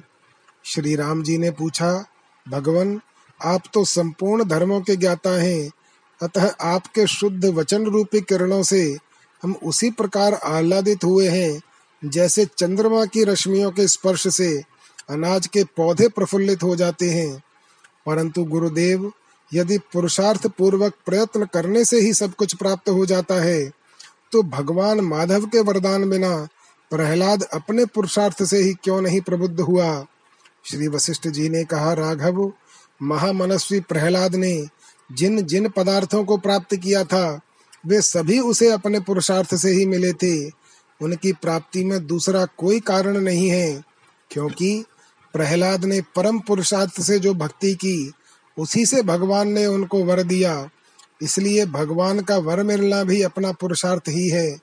श्री 0.64 0.96
राम 0.96 1.22
जी 1.22 1.38
ने 1.38 1.50
पूछा, 1.50 2.04
भगवान, 2.48 3.00
आप 3.44 3.62
तो 3.74 3.84
संपूर्ण 3.84 4.44
धर्मों 4.44 4.80
के 4.80 4.96
ज्ञाता 4.96 5.30
हैं 5.42 5.70
अतः 6.22 6.54
आपके 6.60 7.06
शुद्ध 7.06 7.44
वचन 7.44 7.84
रूपी 7.84 8.20
किरणों 8.20 8.62
से 8.62 8.96
हम 9.42 9.54
उसी 9.64 9.90
प्रकार 9.90 10.34
आह्लादित 10.34 11.04
हुए 11.04 11.28
हैं, 11.28 11.60
जैसे 12.04 12.44
चंद्रमा 12.58 13.04
की 13.04 13.24
रश्मियों 13.24 13.70
के 13.70 13.88
स्पर्श 13.88 14.26
से 14.36 14.56
अनाज 15.10 15.46
के 15.46 15.64
पौधे 15.76 16.08
प्रफुल्लित 16.08 16.62
हो 16.62 16.76
जाते 16.76 17.10
हैं। 17.10 17.42
परंतु 18.06 18.44
गुरुदेव, 18.44 19.12
यदि 19.54 19.78
पुरुषार्थ 19.92 20.46
पूर्वक 20.46 20.94
प्रयत्न 21.06 21.44
करने 21.44 21.84
से 21.84 22.00
ही 22.00 22.12
सब 22.14 22.34
कुछ 22.34 22.54
प्राप्त 22.54 22.88
हो 22.88 23.06
जाता 23.06 23.34
है 23.34 23.70
तो 24.32 24.42
भगवान 24.42 25.00
माधव 25.00 25.46
के 25.46 25.60
वरदान 25.60 26.08
बिना 26.10 26.36
प्रहलाद 26.90 27.42
अपने 27.42 27.84
पुरुषार्थ 27.84 28.42
से 28.44 28.58
ही 28.58 28.72
क्यों 28.74 29.00
नहीं 29.02 29.20
प्रबुद्ध 29.20 29.60
हुआ? 29.60 30.06
श्री 30.64 30.88
वशिष्ठ 30.88 31.28
जी 31.28 31.48
ने 31.48 31.64
कहा, 31.64 31.92
राघव, 31.92 32.52
महामनस्वी 33.02 33.80
प्रहलाद 33.80 34.34
ने 34.34 34.66
जिन 35.12 35.42
जिन 35.42 35.68
पदार्थों 35.68 36.24
को 36.24 36.36
प्राप्त 36.36 36.76
किया 36.76 37.04
था, 37.04 37.40
वे 37.86 38.02
सभी 38.02 38.38
उसे 38.38 38.70
अपने 38.70 39.00
पुरुषार्थ 39.00 39.54
से 39.54 39.70
ही 39.70 39.86
मिले 39.86 40.12
थे। 40.12 40.50
उनकी 41.02 41.32
प्राप्ति 41.32 41.84
में 41.84 42.06
दूसरा 42.06 42.44
कोई 42.44 42.80
कारण 42.80 43.20
नहीं 43.20 43.48
है, 43.48 43.84
क्योंकि 44.30 44.84
प्रहलाद 45.32 45.84
ने 45.84 46.00
परम 46.00 46.38
पुरुषार्थ 46.38 47.00
से 47.00 47.18
जो 47.18 47.34
भक्ति 47.34 47.74
की, 47.74 48.12
उसी 48.58 48.86
से 48.86 49.02
भगवान 49.02 49.48
ने 49.48 49.66
उनको 49.66 50.04
वर 50.04 50.22
दिया। 50.22 50.68
इसलिए 51.22 51.66
भगवान 51.66 52.20
का 52.20 52.36
वर 52.36 52.62
मिलना 52.62 53.04
भी 53.04 53.22
अपना 53.22 53.52
पुरुषार्थ 53.52 54.02
ही 54.08 54.28
है। 54.28 54.58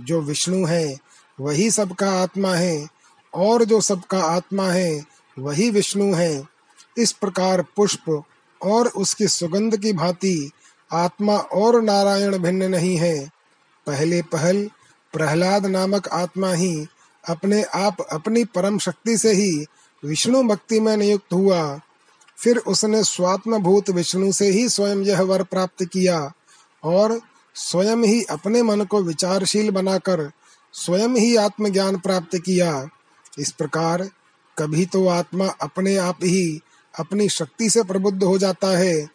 जो 0.00 0.20
विष्णु 0.20 0.64
है, 0.64 0.98
वही 1.40 1.70
सबका 1.70 2.12
आत्मा 2.12 2.54
है, 2.54 2.88
और 3.34 3.64
जो 3.64 3.80
सबका 3.80 4.18
आत्मा 4.18 4.70
है, 4.70 5.04
वही 5.38 5.70
विष्णु 5.70 6.14
है। 6.14 6.44
इस 6.98 7.12
प्रकार 7.12 7.62
पुष्प 7.62 8.22
और 8.62 8.88
उसकी 8.88 9.28
सुगंध 9.28 9.76
की 9.76 9.92
भांति 9.92 10.50
आत्मा 10.92 11.36
और 11.36 11.82
नारायण 11.82 12.38
भिन्न 12.38 12.62
नहीं 12.62 12.96
है। 12.96 13.30
पहले 13.86 14.22
पहल 14.22 14.70
प्रहलाद 15.12 15.66
नामक 15.66 16.08
आत्मा 16.08 16.52
ही 16.52 16.86
अपने 17.28 17.62
आप 17.62 18.00
अपनी 18.12 18.44
परम 18.44 18.78
शक्ति 18.78 19.18
से 19.18 19.32
ही 19.32 19.66
विष्णु 20.04 20.42
भक्ति 20.42 20.80
में 20.80 20.96
नियुक्त 20.96 21.32
हुआ। 21.32 21.80
फिर 22.38 22.58
उसने 22.58 23.04
स्वात्म 23.04 23.58
भूत 23.58 23.90
विष्णु 23.90 24.32
से 24.32 24.50
ही 24.50 24.68
स्वयं 24.68 24.96
यह 24.96 25.20
वर 25.20 25.42
प्राप्त 25.42 25.84
किया 25.84 26.32
और 26.84 27.20
स्वयं 27.54 27.96
ही 27.96 28.22
अपने 28.22 28.62
मन 28.62 28.84
को 28.84 29.02
विचारशील 29.02 29.70
बनाकर 29.70 30.30
स्वयं 30.72 31.08
ही 31.08 31.36
आत्मज्ञान 31.36 31.98
प्राप्त 31.98 32.38
किया। 32.38 32.88
इस 33.38 33.50
प्रकार 33.52 34.10
कभी 34.58 34.86
तो 34.86 35.08
आत्मा 35.08 35.46
अपने 35.46 35.96
आप 35.96 36.16
ही 36.24 36.60
अपनी 36.98 37.28
शक्ति 37.28 37.70
से 37.70 37.82
प्रबुद्ध 37.82 38.22
हो 38.22 38.38
जाता 38.38 38.68
है 38.78 39.08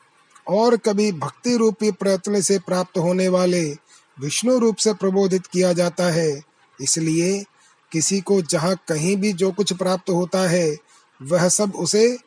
और 0.48 0.78
कभी 0.78 1.12
भक्ति 1.12 1.58
रूपी 1.58 1.92
प्रयत्न 1.92 2.42
से 2.42 2.60
प्राप्त 2.60 2.98
होने 2.98 3.28
वाले 3.28 3.78
विष्णु 4.20 4.58
रूप 4.60 4.76
से 4.76 4.94
प्रबोधित 4.94 5.48
किया 5.48 5.74
जाता 5.74 6.04
है। 6.04 6.42
इसलिए 6.82 7.46
किसी 7.92 8.22
को 8.22 8.42
जहाँ 8.42 8.76
कहीं 8.88 9.18
भी 9.18 9.34
जो 9.34 9.52
कुछ 9.52 9.74
प्राप्त 9.74 10.10
होता 10.10 10.40
है, 10.40 10.78
वह 11.22 11.50
सब 11.50 11.76
उसे 11.76 12.18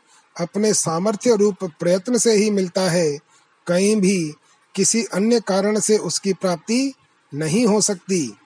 अपने 0.40 0.74
सामर्थ्य 0.74 1.36
रूप 1.36 1.64
प्रयत्न 1.64 2.18
से 2.18 2.32
ही 2.32 2.50
मिलता 2.50 2.90
है। 2.90 3.18
कहीं 3.66 3.96
भी 3.96 4.34
किसी 4.74 5.04
अन्य 5.04 5.40
कारण 5.40 5.80
से 5.80 5.98
उसकी 5.98 6.32
प्राप्ति 6.32 6.94
नहीं 7.34 7.66
हो 7.66 7.80
सकती। 7.80 8.36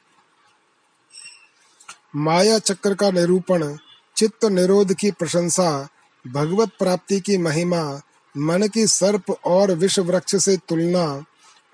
माया 2.16 2.58
चक्र 2.58 2.94
का 2.94 3.10
निरूपण, 3.10 3.76
चित्त 4.16 4.44
निरोध 4.44 4.94
की 4.94 5.10
प्रशंसा 5.10 5.88
भगवत 6.26 6.68
प्राप्ति 6.78 7.20
की 7.20 7.38
महिमा, 7.38 8.00
मन 8.36 8.68
की 8.68 8.86
सर्प 8.86 9.30
और 9.30 9.72
विष 9.72 9.98
वृक्ष 9.98 10.36
से 10.36 10.56
तुलना, 10.56 11.24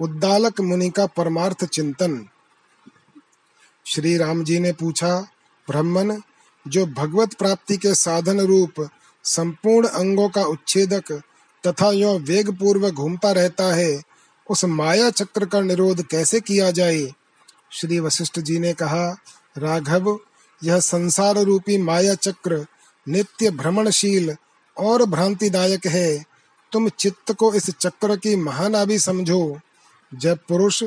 उद्दालक 0.00 0.60
मुनि 0.60 0.90
का 0.90 1.06
परमार्थ 1.06 1.64
चिंतन। 1.64 2.26
श्री 3.86 4.16
राम 4.16 4.44
जी 4.44 4.58
ने 4.58 4.72
पूछा 4.72 5.20
ब्रह्मन 5.68 6.22
जो 6.68 6.86
भगवत 6.86 7.34
प्राप्ति 7.34 7.76
के 7.76 7.94
साधन 7.94 8.40
रूप 8.40 8.90
संपूर्ण 9.24 9.88
अंगों 9.88 10.28
का 10.28 10.42
उच्छेदक 10.42 11.22
तथा 11.66 11.90
यो 11.90 12.18
वेग 12.18 12.50
पूर्वक 12.58 12.92
घूमता 12.92 13.32
रहता 13.32 13.74
है, 13.74 14.02
उस 14.50 14.64
माया 14.64 15.10
चक्र 15.10 15.46
का 15.46 15.60
निरोध 15.60 16.02
कैसे 16.02 16.40
किया 16.40 16.70
जाए? 16.70 17.12
श्री 17.72 18.00
वशिष्ठ 18.00 18.40
जी 18.40 18.58
ने 18.58 18.72
कहा, 18.72 19.16
राघव, 19.58 20.18
यह 20.64 20.80
संसार 20.80 21.38
रूपी 21.38 21.78
माया 21.78 22.14
चक्र 22.14 22.66
नित्य 23.08 23.50
भ्रमणशील 23.50 24.36
और 24.78 25.04
भ्रांतिदायक 25.04 25.86
है। 25.86 26.24
तुम 26.72 26.88
चित्त 26.88 27.32
को 27.32 27.54
इस 27.54 27.70
चक्र 27.70 28.16
की 28.16 28.36
महानाभि 28.36 28.98
समझो। 28.98 29.60
जब 30.14 30.38
पुरुष 30.48 30.82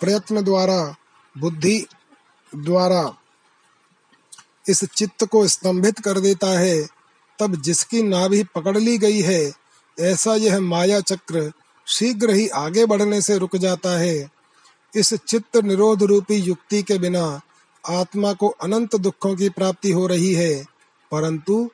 प्रयत्न 0.00 0.42
द्वारा, 0.42 0.96
बुद्धि 1.38 1.86
द्वारा 2.56 3.14
इस 4.68 4.84
चित्त 4.84 5.24
को 5.24 5.48
स्तंभित 5.48 5.98
कर 5.98 6.20
देता 6.20 6.58
है, 6.58 6.86
तब 7.38 7.62
जिसकी 7.62 8.02
नाभि 8.02 8.44
पकड़ 8.44 8.78
ली 8.78 8.98
गई 8.98 9.20
है, 9.20 9.52
ऐसा 10.00 10.34
यह 10.34 10.60
माया 10.60 11.00
चक्र 11.00 11.52
शीघ्र 11.86 12.30
ही 12.30 12.48
आगे 12.48 12.86
बढ़ने 12.86 13.22
से 13.22 13.38
रुक 13.38 13.56
जाता 13.56 13.98
है। 13.98 14.30
इस 14.96 15.14
चित्त 15.14 15.56
निरोध 15.56 16.02
रूपी 16.02 16.34
युक्ति 16.34 16.82
के 16.82 16.98
बिना 16.98 17.40
आत्मा 17.88 18.32
को 18.32 18.48
अनंत 18.48 18.96
दुखों 18.96 19.36
की 19.36 19.48
प्राप्ति 19.48 19.92
हो 19.92 20.06
रही 20.06 20.34
है। 20.34 20.71
परंतु 21.12 21.70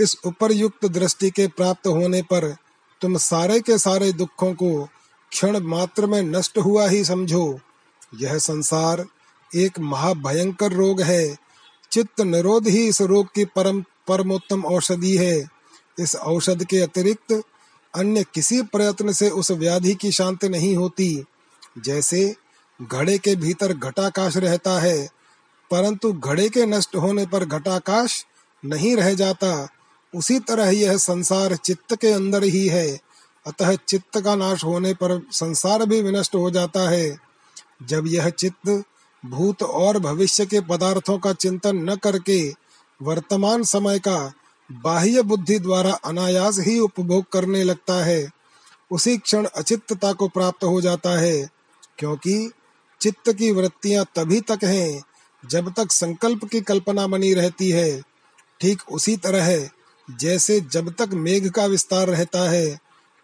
इस 0.00 0.16
उपरयुक्त 0.24 0.84
दृष्टि 0.86 1.30
के 1.30 1.46
प्राप्त 1.46 1.86
होने 1.86 2.22
पर 2.22 2.56
तुम 3.00 3.16
सारे 3.16 3.60
के 3.60 3.78
सारे 3.78 4.12
दुखों 4.12 4.52
को 4.54 4.88
क्षण 5.30 5.58
मात्र 5.60 6.06
में 6.06 6.22
नष्ट 6.22 6.58
हुआ 6.58 6.88
ही 6.88 7.04
समझो। 7.04 7.60
यह 8.20 8.38
संसार 8.38 9.04
एक 9.54 9.78
महाभयंकर 9.78 10.72
रोग 10.72 11.02
है। 11.02 11.36
चित्त 11.92 12.20
निरोध 12.20 12.66
ही 12.66 12.86
इस 12.88 13.00
रोग 13.02 13.26
की 13.34 13.44
परम 13.44 13.84
परमोत्तम 14.08 14.64
औषधि 14.64 15.16
है। 15.16 15.48
इस 15.98 16.16
औषध 16.16 16.64
के 16.64 16.78
अतिरिक्त 16.78 17.42
अन्य 17.94 18.24
किसी 18.34 18.62
प्रयत्न 18.62 19.12
से 19.12 19.30
उस 19.30 19.50
व्याधि 19.50 19.94
की 19.94 20.12
शांति 20.12 20.48
नहीं 20.48 20.76
होती। 20.76 21.24
जैसे 21.78 22.36
घड़े 22.82 23.18
के 23.18 23.36
भीतर 23.36 23.72
घटाकाश 23.72 24.36
रहता 24.36 24.80
है, 24.80 25.08
परंतु 25.70 26.12
घड़े 26.12 26.48
के 26.48 26.66
नष्ट 26.66 26.96
होने 26.96 27.26
पर 27.26 27.44
घटाकाश 27.44 28.24
नहीं 28.64 28.96
रह 28.96 29.14
जाता। 29.14 29.68
उसी 30.14 30.38
तरह 30.38 30.70
यह 30.70 30.96
संसार 30.96 31.56
चित्त 31.56 31.96
के 31.96 32.12
अंदर 32.12 32.44
ही 32.44 32.68
है। 32.68 33.00
अतः 33.46 33.76
चित्त 33.88 34.20
का 34.20 34.34
नाश 34.34 34.64
होने 34.64 34.94
पर 34.94 35.22
संसार 35.32 35.86
भी 35.86 36.02
विनष्ट 36.02 36.34
हो 36.34 36.50
जाता 36.50 36.90
है। 36.90 37.18
जब 37.82 38.06
यह 38.06 38.28
चित्त 38.28 38.84
भूत 39.26 39.62
और 39.62 39.98
भविष्य 39.98 40.46
के 40.46 40.60
पदार्थों 40.60 41.18
का 41.18 41.32
चिंतन 41.32 41.76
न 41.76 41.96
करके 41.96 42.54
वर्तमान 43.02 43.62
समय 43.62 43.98
का 43.98 44.32
बाह्य 44.72 45.22
बुद्धि 45.22 45.58
द्वारा 45.58 45.92
अनायास 45.92 46.58
ही 46.58 46.78
उपभोग 46.78 47.24
करने 47.32 47.64
लगता 47.64 48.04
है, 48.04 48.28
उसी 48.90 49.16
क्षण 49.16 49.44
अचित्तता 49.44 50.12
को 50.12 50.28
प्राप्त 50.28 50.64
हो 50.64 50.80
जाता 50.80 51.10
है, 51.10 51.48
क्योंकि 51.98 52.50
चित्त 53.00 53.32
की 53.32 53.50
वृत्तियाँ 53.50 54.04
तभी 54.16 54.40
तक 54.40 54.58
हैं 54.64 55.02
जब 55.46 55.72
तक 55.72 55.92
संकल्प 55.92 56.44
की 56.44 56.60
कल्पना 56.60 57.06
बनी 57.06 57.34
रहती 57.34 57.70
है। 57.70 58.13
ठीक 58.60 58.82
उसी 58.90 59.16
तरह 59.16 59.44
है। 59.44 59.70
जैसे 60.08 60.60
जब 60.72 60.94
तक 60.94 61.10
मेघ 61.14 61.50
का 61.50 61.64
विस्तार 61.66 62.06
रहता 62.08 62.50
है, 62.50 62.66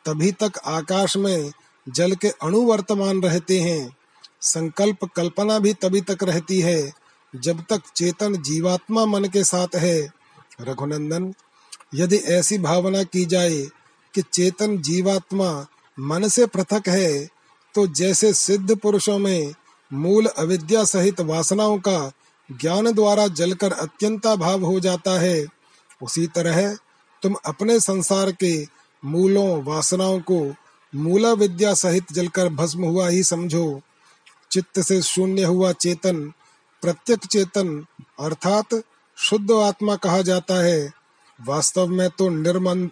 तभी 0.05 0.31
तक 0.33 0.53
आकाश 0.67 1.17
में 1.17 1.53
जल 1.87 2.15
के 2.15 2.29
अणु 2.43 2.61
वर्तमान 2.61 3.23
रहते 3.23 3.61
हैं। 3.61 3.97
संकल्प 4.41 5.05
कल्पना 5.17 5.59
भी 5.59 5.73
तभी 5.73 6.01
तक 6.01 6.23
रहती 6.23 6.61
है, 6.61 6.93
जब 7.35 7.65
तक 7.71 7.83
चेतन 7.97 8.37
जीवात्मा 8.43 9.05
मन 9.07 9.25
के 9.25 9.45
साथ 9.45 9.75
है। 9.75 10.13
रघुनंदन, 10.61 11.33
यदि 11.95 12.17
ऐसी 12.17 12.59
भावना 12.59 13.03
की 13.03 13.25
जाए 13.25 13.61
कि 14.15 14.23
चेतन 14.23 14.79
जीवात्मा 14.79 15.67
मन 15.99 16.29
से 16.29 16.47
पृथक 16.47 16.89
है 16.89 17.29
तो 17.75 17.87
जैसे 17.87 18.33
सिद्ध 18.35 18.77
पुरुषों 18.77 19.19
में 19.19 19.55
मूल 19.93 20.27
अविद्या 20.27 20.85
सहित 20.85 21.21
वासनाओं 21.21 21.79
का 21.79 22.13
ज्ञान 22.53 22.93
द्वारा 22.93 23.27
जलकर 23.27 23.73
अत्यंता 23.73 24.37
भाव 24.37 24.65
हो 24.65 24.81
जाता 24.81 25.21
है। 25.21 25.47
उसी 26.03 26.27
तरह 26.27 26.75
तुम 27.23 27.35
अपने 27.45 27.81
संसार 27.81 28.33
के 28.33 28.67
मूलों, 29.05 29.63
वासनाओं 29.63 30.21
को 30.21 30.55
मूला 30.95 31.33
विद्या 31.33 31.75
सहित 31.75 32.13
जलकर 32.13 32.49
भस्म 32.49 32.85
हुआ 32.85 33.09
ही 33.09 33.23
समझो। 33.23 33.81
चित्त 34.51 34.81
से 34.81 35.03
शून्य 35.03 35.45
हुआ 35.45 35.73
चेतन 35.73 36.33
प्रत्यक 36.83 37.27
चेतन, 37.27 37.87
अर्थात 38.21 38.83
शुद्ध 39.17 39.53
आत्मा 39.53 39.97
कहा 39.97 40.23
जाता 40.23 40.55
है। 40.55 40.93
वास्तव 41.47 41.87
में 41.87 42.11
तो 42.11 42.29
निर्मन 42.29 42.91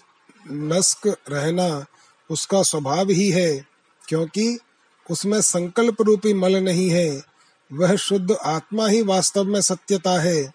नस्क 0.50 1.16
रहना 1.28 1.84
उसका 2.30 2.62
स्वभाव 2.62 3.10
ही 3.10 3.30
है, 3.30 3.66
क्योंकि 4.08 4.58
उसमें 5.10 5.40
संकल्प 5.40 6.02
रूपी 6.02 6.34
मल 6.34 6.56
नहीं 6.56 6.90
है। 6.90 7.27
वह 7.72 7.96
शुद्ध 7.96 8.32
आत्मा 8.32 8.88
ही 8.88 9.02
वास्तव 9.02 9.44
में 9.44 9.60
सत्यता 9.60 10.20
है। 10.20 10.52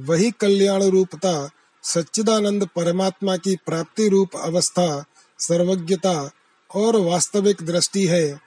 वही 0.00 0.30
कल्याण 0.30 0.82
रूपता 0.82 1.50
सच्चिदानंद 1.82 2.68
परमात्मा 2.76 3.36
की 3.36 3.56
प्राप्ति 3.56 4.08
रूप 4.08 4.30
अवस्था, 4.36 5.04
सर्वज्ञता 5.38 6.30
और 6.74 6.96
वास्तविक 6.96 7.56
दृष्टि 7.62 8.06
है। 8.06 8.40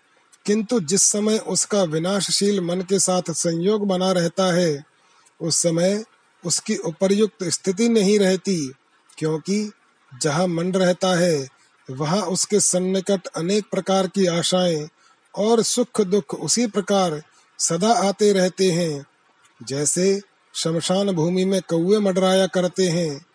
किंतु 0.45 0.79
जिस 0.79 1.03
समय 1.03 1.37
उसका 1.37 1.83
विनाशशील 1.83 2.61
मन 2.61 2.81
के 2.81 2.99
साथ 2.99 3.21
संयोग 3.29 3.87
बना 3.87 4.11
रहता 4.11 4.53
है, 4.53 4.85
उस 5.41 5.57
समय 5.57 6.05
उसकी 6.45 6.75
उपर्युक्त 6.75 7.43
स्थिति 7.43 7.89
नहीं 7.89 8.19
रहती, 8.19 8.73
क्योंकि 9.17 9.71
जहाँ 10.21 10.47
मन 10.47 10.71
रहता 10.71 11.19
है, 11.19 11.47
वहाँ 11.91 12.21
उसके 12.21 12.59
सन्निकट 12.59 13.27
अनेक 13.27 13.65
प्रकार 13.71 14.07
की 14.07 14.25
आशाएँ 14.25 14.89
और 15.35 15.63
सुख 15.63 16.01
दुख 16.01 16.35
उसी 16.35 16.67
प्रकार 16.67 17.23
सदा 17.59 17.91
आते 17.99 18.31
रहते 18.33 18.71
हैं। 18.71 19.05
जैसे 19.59 20.21
शमशान 20.55 21.11
भूमि 21.11 21.45
में 21.45 21.61
कौए 21.61 21.99
मडराया 21.99 22.47
करते 22.47 22.87
हैं, 22.87 23.25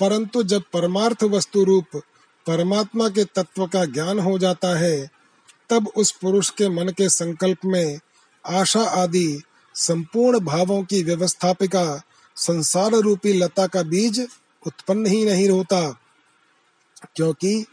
परंतु 0.00 0.42
जब 0.42 0.62
परमार्थ 0.72 1.24
वस्तु 1.24 1.64
रूप 1.64 2.00
परमात्मा 2.46 3.08
के 3.08 3.24
तत्व 3.24 3.66
का 3.66 3.84
ज्ञान 3.84 4.18
हो 4.18 4.38
जाता 4.38 4.68
है, 4.78 5.10
तब 5.70 5.88
उस 5.96 6.10
पुरुष 6.12 6.50
के 6.50 6.68
मन 6.68 6.88
के 6.88 7.08
संकल्प 7.08 7.64
में 7.64 7.98
आशा 8.44 8.82
आदि 9.02 9.42
संपूर्ण 9.74 10.40
भावों 10.40 10.82
की 10.82 11.02
व्यवस्थापिका 11.02 12.02
संसार 12.36 12.92
रूपी 12.92 13.32
लता 13.32 13.66
का 13.66 13.82
बीज 13.82 14.26
उत्पन्न 14.66 15.06
ही 15.06 15.24
नहीं 15.24 15.48
होता, 15.48 15.80
क्योंकि 17.16 17.64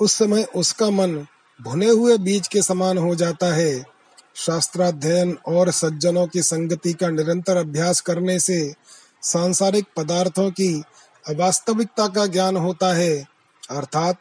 उस 0.00 0.12
समय 0.12 0.42
उसका 0.54 0.90
मन 0.90 1.14
भुने 1.60 1.88
हुए 1.88 2.16
बीज 2.18 2.48
के 2.48 2.62
समान 2.62 2.98
हो 2.98 3.14
जाता 3.14 3.54
है। 3.54 3.97
शास्त्राध्ययन 4.46 5.38
और 5.46 5.70
सज्जनों 5.70 6.26
की 6.26 6.42
संगति 6.42 6.92
का 6.92 7.08
निरंतर 7.08 7.56
अभ्यास 7.56 8.00
करने 8.00 8.40
से 8.40 8.74
सांसारिक 9.22 9.86
पदार्थों 9.96 10.50
की 10.50 10.82
अवास्तविकता 11.28 12.08
का 12.08 12.26
ज्ञान 12.26 12.56
होता 12.56 12.94
है। 12.94 13.26
अर्थात, 13.70 14.20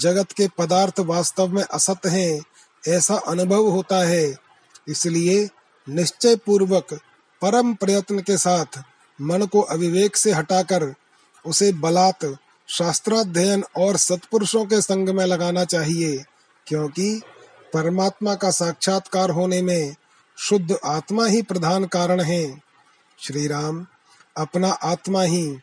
जगत 0.00 0.32
के 0.32 0.48
पदार्थ 0.58 1.00
वास्तव 1.00 1.48
में 1.48 1.62
असत 1.62 2.06
हैं, 2.06 2.40
ऐसा 2.88 3.14
अनुभव 3.14 3.68
होता 3.68 3.96
है। 3.96 4.36
इसलिए 4.88 5.48
निश्चय 5.88 6.36
पूर्वक 6.36 6.86
परम 7.42 7.74
प्रयत्न 7.74 8.18
के 8.20 8.38
साथ 8.38 8.82
मन 9.20 9.42
को 9.42 9.60
अविवेक 9.60 10.16
से 10.16 10.32
हटाकर 10.32 10.94
उसे 11.46 11.72
बलात् 11.72 12.24
शास्त्राध्ययन 12.68 13.64
और 13.76 13.96
सत्पुरुषों 13.96 14.64
के 14.64 14.82
संग 14.82 15.08
में 15.08 15.26
लगाना 15.26 15.64
चाहिए, 15.64 16.24
क्योंकि 16.66 17.22
परमात्मा 17.74 18.34
का 18.34 18.50
साक्षात्कार 18.50 19.30
होने 19.30 19.62
में 19.62 19.94
शुद्ध 20.38 20.78
आत्मा 20.84 21.26
ही 21.26 21.42
प्रधान 21.42 21.84
कारण 21.84 22.20
है। 22.20 22.62
श्री 23.18 23.46
राम 23.46 23.86
अपना 24.36 24.68
आत्मा 24.68 25.22
ही 25.22 25.58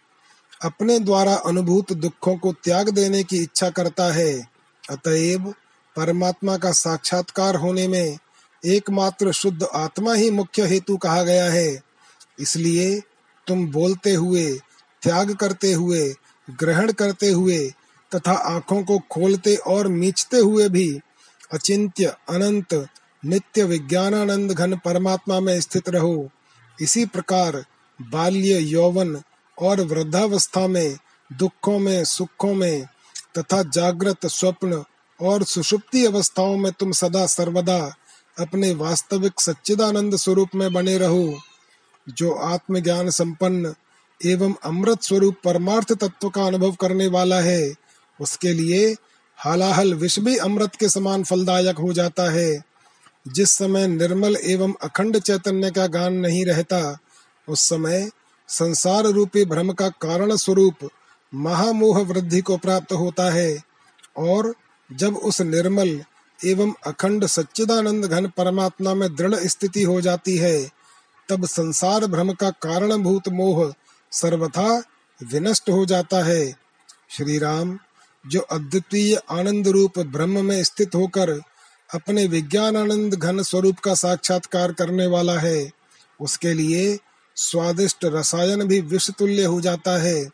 अपने 0.64 1.00
द्वारा 1.00 1.36
अनुभूत 1.36 1.94
दुखों 1.94 2.38
को 2.38 2.54
त्याग 2.54 2.90
देने 2.90 3.24
की 3.24 3.38
इच्छा 3.38 3.70
करता 3.70 4.14
है। 4.14 4.48
अतएव 4.90 5.54
परमात्मा 5.96 6.58
का 6.58 6.72
साक्षात्कार 6.72 7.56
होने 7.56 7.88
में 7.88 8.18
एकमात्र 8.66 9.32
शुद्ध 9.32 9.64
आत्मा 9.64 10.14
ही 10.14 10.32
मुख्य 10.32 10.66
हेतु 10.68 10.98
कहा 10.98 11.24
गया 11.24 11.52
है। 11.52 11.82
इसलिए 12.40 13.00
तुम 13.48 13.68
बोलते 13.68 14.14
हुए, 14.14 14.54
त्याग 15.02 15.36
करते 15.36 15.74
हुए, 15.74 16.16
ग्रहण 16.50 16.92
करते 16.92 17.32
हुए 17.32 17.74
तथा 18.16 18.32
आँखों 18.32 18.84
को 18.84 19.00
खोलते 19.12 19.56
और 19.56 19.88
मीचते 19.88 20.38
हुए 20.38 20.70
भी 20.70 21.00
अचिंत्य 21.54 22.16
अनंत, 22.30 22.88
नित्य 23.26 23.64
विज्ञानानंद 23.64 24.52
घन 24.52 24.78
परमात्मा 24.78 25.40
में 25.40 25.62
स्थित 25.62 25.90
रहो। 25.90 26.30
इसी 26.82 27.06
प्रकार 27.06 27.66
बाल्य 28.02 28.58
यौवन 28.58 29.22
और 29.62 29.82
वृद्धावस्था 29.82 30.68
में, 30.68 30.98
दुखों 31.34 31.80
में, 31.80 32.06
सुखों 32.06 32.54
में 32.54 32.88
तथा 33.38 33.64
जागृत 33.64 34.26
स्वप्न 34.26 34.84
और 35.22 35.44
सुषुप्ति 35.44 36.06
अवस्थाओं 36.06 36.58
में 36.58 36.72
तुम 36.72 36.92
सदा 36.92 37.26
सर्वदा 37.26 37.96
अपने 38.40 38.74
वास्तविक 38.74 39.42
सच्चिदानंद 39.42 40.16
स्वरूप 40.16 40.50
में 40.56 40.74
बने 40.74 40.98
रहो, 40.98 41.40
जो 42.10 42.32
आत्मज्ञान 42.32 43.10
संपन्न 43.10 43.76
एवं 44.26 44.54
अमृत 44.64 45.04
स्वरूप 45.04 45.36
परमार्थ 45.44 45.94
तत्व 45.94 46.30
का 46.30 46.46
अनुभव 46.46 46.72
करने 46.72 47.08
वाला 47.08 47.42
है। 47.42 47.76
उसके 48.22 48.54
लिए 48.54 48.96
हालाहल 49.38 49.94
विष 49.94 50.20
भी 50.20 50.38
अमृत 50.38 50.76
के 50.76 50.90
समान 50.90 51.24
फलदायक 51.24 51.78
हो 51.78 51.94
जाता 51.94 52.32
है। 52.32 52.64
जिस 53.28 53.52
समय 53.52 53.88
निर्मल 53.88 54.36
एवं 54.36 54.74
अखंड 54.84 55.20
चैतन्य 55.20 55.72
का 55.72 55.88
गान 55.88 56.14
नहीं 56.14 56.46
रहता, 56.46 56.98
उस 57.50 57.70
समय 57.70 58.12
संसार 58.48 59.04
रूपी 59.04 59.46
भ्रम 59.46 59.72
का 59.72 59.90
कारण 59.90 60.36
स्वरूप 60.36 60.90
महामोह 61.36 62.00
वृद्धि 62.00 62.42
को 62.42 62.58
प्राप्त 62.58 62.94
होता 62.94 63.34
है। 63.34 63.64
और 64.18 64.56
जब 64.94 65.16
उस 65.16 65.42
निर्मल 65.42 66.04
एवं 66.46 66.74
अखंड 66.88 67.26
सच्चिदानंद 67.26 68.06
घन 68.06 68.28
परमात्मा 68.28 68.94
में 68.94 69.16
दृढ़ 69.16 69.36
स्थिति 69.36 69.84
हो 69.84 70.02
जाती 70.02 70.38
है, 70.38 70.70
तब 71.30 71.46
संसार 71.46 72.06
भ्रम 72.06 72.32
का 72.32 72.50
कारणभूत 72.50 73.30
मोह 73.30 73.74
सर्वथा 74.12 74.84
विनष्ट 75.24 75.70
हो 75.70 75.86
जाता 75.86 76.24
है। 76.24 76.52
श्री 77.10 77.40
राम 77.40 77.80
जो 78.28 78.40
अद्वितीय 78.40 79.16
आनंद 79.30 79.68
रूप 79.68 80.00
ब्रह्म 80.00 80.46
में 80.46 80.64
स्थित 80.64 80.96
होकर 80.96 81.30
अपने 81.94 82.26
विज्ञान 82.28 82.78
आनंद 82.78 83.16
घन 83.16 83.42
स्वरूप 83.44 83.80
का 83.80 83.94
साक्षात्कार 83.94 84.72
करने 84.72 85.08
वाला 85.08 85.40
है, 85.40 85.72
उसके 86.22 86.54
लिए 86.54 87.00
स्वादिष्ट 87.36 87.98
रसायन 88.06 88.64
भी 88.64 88.82
विष 88.82 89.12
तुल्य 89.12 89.44
हो 89.44 89.62
जाता 89.62 90.02
है। 90.02 90.26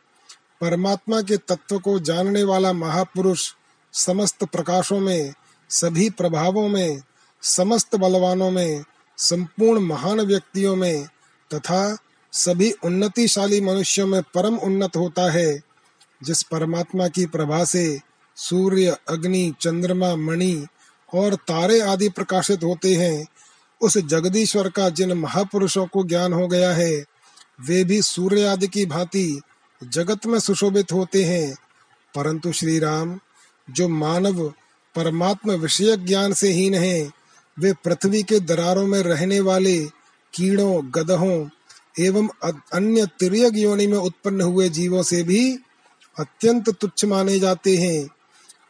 परमात्मा 0.61 1.21
के 1.21 1.37
तत्व 1.37 1.79
को 1.79 1.99
जानने 1.99 2.43
वाला 2.43 2.73
महापुरुष 2.73 3.53
समस्त 3.93 4.43
प्रकाशों 4.43 4.99
में, 4.99 5.33
सभी 5.69 6.09
प्रभावों 6.09 6.69
में, 6.69 7.01
समस्त 7.41 7.95
बलवानों 7.95 8.51
में, 8.51 8.83
संपूर्ण 9.17 9.81
महान 9.81 10.21
व्यक्तियों 10.21 10.75
में 10.75 11.05
तथा 11.53 11.97
सभी 12.31 12.71
उन्नतिशाली 12.71 13.61
मनुष्यों 13.61 14.07
में 14.07 14.21
परम 14.23 14.57
उन्नत 14.57 14.95
होता 14.95 15.31
है। 15.31 15.70
जिस 16.23 16.43
परमात्मा 16.43 17.07
की 17.07 17.25
प्रभा 17.25 17.63
से 17.63 17.99
सूर्य, 18.35 18.97
अग्नि, 19.09 19.53
चंद्रमा, 19.61 20.15
मणि 20.15 20.67
और 21.13 21.35
तारे 21.35 21.81
आदि 21.81 22.09
प्रकाशित 22.09 22.63
होते 22.63 22.95
हैं, 22.95 23.27
उस 23.81 23.97
जगदीश्वर 23.97 24.69
का 24.69 24.89
जिन 24.89 25.13
महापुरुषों 25.13 25.85
को 25.85 26.03
ज्ञान 26.03 26.33
हो 26.33 26.47
गया 26.47 26.71
है, 26.71 27.05
वे 27.61 27.83
भी 27.83 28.01
सूर्य 28.01 28.45
आदि 28.45 28.67
की 28.67 28.85
भांति 28.85 29.41
जगत 29.83 30.25
में 30.25 30.39
सुशोभित 30.39 30.91
होते 30.91 31.23
हैं। 31.23 31.55
परंतु 32.15 32.51
श्री 32.51 32.79
राम 32.79 33.19
जो 33.69 33.89
मानव 33.89 34.53
परमात्मा 34.95 35.53
विषय 35.53 35.97
ज्ञान 35.97 36.33
से 36.33 36.51
हीन 36.51 36.73
है, 36.73 37.11
वे 37.59 37.73
पृथ्वी 37.73 38.23
के 38.23 38.39
दरारों 38.39 38.87
में 38.87 38.99
रहने 38.99 39.39
वाले 39.39 39.77
कीड़ों, 40.33 40.91
गदहों 40.95 41.49
एवं 41.99 42.29
अन्य 42.73 43.05
तिरक 43.05 43.55
योनि 43.55 43.87
में 43.87 43.97
उत्पन्न 43.97 44.41
हुए 44.41 44.69
जीवों 44.69 45.03
से 45.03 45.23
भी 45.23 45.59
अत्यंत 46.17 46.69
तुच्छ 46.69 47.05
माने 47.05 47.39
जाते 47.39 47.75
हैं। 47.77 48.09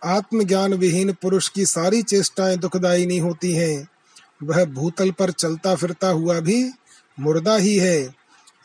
आत्मज्ञान 0.05 0.73
विहीन 0.73 1.11
पुरुष 1.13 1.47
की 1.49 1.65
सारी 1.65 2.01
चेष्टाएँ 2.03 2.57
दुखदायी 2.57 3.05
नहीं 3.05 3.21
होती 3.21 3.51
हैं। 3.51 3.87
वह 4.43 4.63
भूतल 4.65 5.11
पर 5.11 5.31
चलता 5.31 5.75
फिरता 5.75 6.09
हुआ 6.09 6.39
भी 6.39 6.63
मुर्दा 7.19 7.55
ही 7.55 7.75
है। 7.77 8.15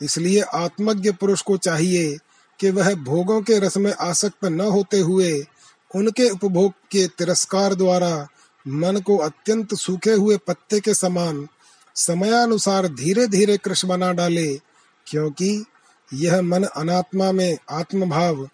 इसलिए 0.01 0.41
आत्मज्ञ 0.41 1.11
पुरुष 1.11 1.41
को 1.41 1.57
चाहिए 1.57 2.17
कि 2.59 2.69
वह 2.69 2.93
भोगों 2.95 3.41
के 3.41 3.59
रस 3.59 3.77
में 3.77 3.93
आसक्त 3.93 4.45
न 4.45 4.61
होते 4.61 4.99
हुए 4.99 5.45
उनके 5.91 6.29
उपभोग 6.29 6.73
के 6.91 7.07
तिरस्कार 7.07 7.75
द्वारा 7.75 8.27
मन 8.65 8.99
को 8.99 9.17
अत्यंत 9.17 9.73
सूखे 9.73 10.13
हुए 10.13 10.37
पत्ते 10.37 10.79
के 10.79 10.93
समान 10.93 11.47
समयानुसार 11.95 12.87
धीरे 12.87 13.27
धीरे 13.27 13.57
कृष्ण 13.57 13.87
बना 13.87 14.11
डाले, 14.13 14.47
क्योंकि 15.07 15.65
यह 16.13 16.41
मन 16.41 16.63
अनात्मा 16.63 17.31
में 17.31 17.57
आत्मभाव 17.69 18.47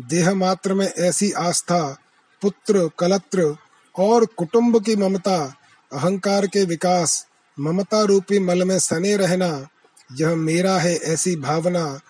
देह 0.00 0.34
मात्र 0.34 0.74
में 0.74 0.86
ऐसी 0.86 1.32
आस्था, 1.32 1.96
पुत्र, 2.42 2.90
कलत्र 2.98 3.56
और 3.98 4.26
कुटुंब 4.26 4.84
की 4.84 4.96
ममता, 4.96 5.54
अहंकार 5.92 6.46
के 6.46 6.64
विकास, 6.64 7.26
ममता 7.60 8.02
रूपी 8.02 8.38
मल 8.38 8.64
में 8.64 8.78
सने 8.78 9.16
रहना, 9.16 9.68
यह 10.12 10.34
मेरा 10.34 10.78
है 10.78 10.96
ऐसी 10.96 11.36
भावना, 11.36 12.00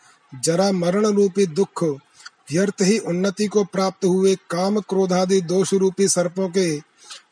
जरा 0.44 0.72
मरण 0.72 1.07
रूपी 1.07 1.46
दुख, 1.46 1.85
व्यर्थ 2.50 2.83
ही 2.83 2.98
उन्नति 2.98 3.46
को 3.46 3.64
प्राप्त 3.64 4.05
हुए 4.05 4.35
काम 4.35 4.81
क्रोधादि 4.81 5.40
दोष 5.40 5.74
रूपी 5.74 6.09
सर्पों 6.09 6.48
के 6.48 6.76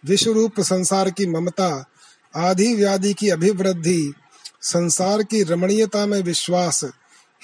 विश्व 0.05 0.33
रूप 0.33 0.61
संसार 0.61 1.11
की 1.11 1.27
ममता, 1.27 1.85
आदि 2.37 2.75
व्याधि 2.75 3.15
की 3.15 3.29
अभिवृद्धि, 3.29 4.15
संसार 4.63 5.23
की 5.23 5.43
रमणीयता 5.43 6.07
में 6.07 6.23
विश्वास, 6.23 6.85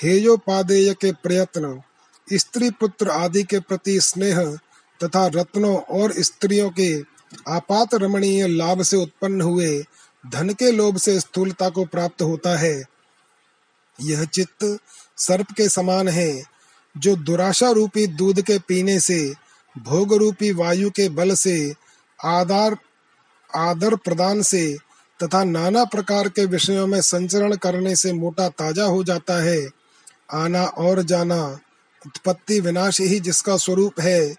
हेयोपादेय 0.03 0.95
के 0.95 1.13
प्रयत्न। 1.13 1.83
स्त्री 2.29 2.71
पुत्र 2.71 3.11
आदि 3.11 3.43
के 3.43 3.61
प्रति 3.61 4.01
स्नेह 4.01 4.41
तथा 5.01 5.27
रत्नों 5.27 5.77
और 5.77 6.13
स्त्रियों 6.13 6.71
के 6.71 7.01
आपात 7.49 7.95
रमणीय 7.95 8.47
लाभ 8.49 8.83
से 8.83 8.97
उत्पन्न 8.97 9.41
हुए 9.41 9.85
धन 10.27 10.51
के 10.51 10.71
लोभ 10.71 10.97
से 10.97 11.21
स्थूलता 11.21 11.69
को 11.69 11.85
प्राप्त 11.85 12.23
होता 12.23 12.59
है। 12.59 12.85
यह 14.01 14.25
चित्त 14.25 14.79
सर्प 15.17 15.53
के 15.53 15.69
समान 15.69 16.09
है, 16.09 16.43
जो 16.99 17.17
दुराशा 17.17 17.71
रूपी 17.71 18.07
दूध 18.07 18.41
के 18.43 18.59
पीने 18.59 19.01
से 19.01 19.35
भोग 19.79 20.15
रूपी 20.15 20.53
वायु 20.53 20.91
के 20.91 21.09
बल 21.09 21.35
से 21.35 21.75
आधार 22.25 22.77
आदर 23.57 23.97
प्रदान 23.97 24.43
से 24.43 24.77
तथा 25.21 25.45
नाना 25.45 25.85
प्रकार 25.85 26.29
के 26.29 26.45
विषयों 26.45 26.87
में 26.87 27.01
संचरण 27.01 27.55
करने 27.57 27.97
से 27.97 28.13
मोटा 28.13 28.49
ताज़ा 28.49 28.85
हो 28.85 29.05
जाता 29.05 29.43
है। 29.43 29.69
आना 30.33 30.65
और 30.65 31.03
जाना 31.03 31.59
उत्पत्ति 32.07 32.61
विनाश 32.61 33.01
ही 33.01 33.21
जिसका 33.21 33.57
स्वरूप 33.57 34.01
है, 34.01 34.35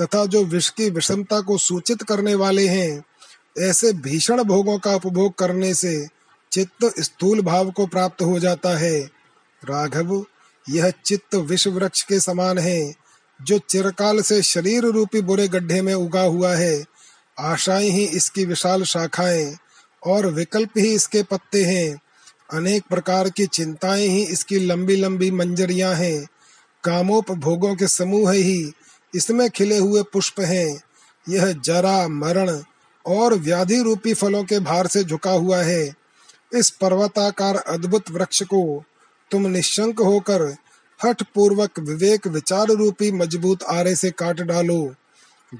तथा 0.00 0.26
जो 0.26 0.44
विष 0.44 0.70
की 0.70 0.90
विषमता 0.90 1.40
को 1.40 1.58
सूचित 1.58 2.02
करने 2.02 2.34
वाले 2.34 2.68
हैं, 2.68 3.04
ऐसे 3.58 3.92
भीषण 3.92 4.42
भोगों 4.42 4.78
का 4.78 4.94
उपभोग 4.94 5.34
करने 5.34 5.74
से 5.74 6.08
चित्त 6.52 6.94
स्थूल 7.00 7.40
भाव 7.40 7.70
को 7.70 7.86
प्राप्त 7.86 8.22
हो 8.22 8.38
जाता 8.38 8.78
है। 8.78 9.00
राघव, 9.64 10.24
यह 10.68 10.92
चित्त 11.04 11.34
विष 11.34 11.66
वृक्ष 11.66 12.02
के 12.02 12.20
समान 12.20 12.58
है, 12.58 12.94
जो 13.42 13.58
चिरकाल 13.58 14.20
से 14.20 14.42
शरीर 14.42 14.82
रूपी 14.84 15.20
बुरे 15.20 15.48
गड्ढे 15.48 15.82
में 15.82 15.94
उगा 15.94 16.22
हुआ 16.22 16.54
है। 16.54 16.84
आशाएँ 17.38 17.90
ही 17.90 18.04
इसकी 18.04 18.44
विशाल 18.44 18.82
शाखाएँ 18.82 19.56
और 20.06 20.26
विकल्प 20.26 20.70
ही 20.78 20.94
इसके 20.94 21.22
पत्ते 21.22 21.64
हैं। 21.64 22.00
अनेक 22.52 22.82
प्रकार 22.90 23.30
की 23.30 23.46
चिंताएँ 23.46 24.06
ही 24.06 24.22
इसकी 24.22 24.58
लंबी 24.58 24.96
लंबी 24.96 25.30
मंजरियाँ 25.30 25.94
हैं। 25.94 26.26
कामोपभोगों 26.84 27.74
के 27.74 27.88
समूह 27.88 28.32
ही 28.32 28.72
इसमें 29.14 29.50
खिले 29.50 29.78
हुए 29.78 30.02
पुष्प 30.02 30.40
हैं। 30.40 30.82
यह 31.28 31.52
जरा, 31.52 32.08
मरण 32.08 32.62
और 33.06 33.34
व्याधि 33.34 33.82
रूपी 33.82 34.14
फलों 34.14 34.44
के 34.44 34.58
भार 34.58 34.86
से 34.86 35.04
झुका 35.04 35.30
हुआ 35.30 35.62
है। 35.62 35.94
इस 36.54 36.70
पर्वताकार 36.70 37.56
अद्भुत 37.56 38.10
वृक्ष 38.10 38.42
को 38.42 38.84
तुम 39.30 39.46
निशंक 39.46 40.00
होकर 40.00 40.56
हठ 41.04 41.22
पूर्वक 41.22 41.78
विवेक 41.78 42.26
विचार 42.26 42.66
रूपी 42.66 43.12
मज़बूत 43.12 43.62
आरे 43.62 43.96
से 43.96 44.10
काट 44.10 44.40
डालो। 44.40 44.94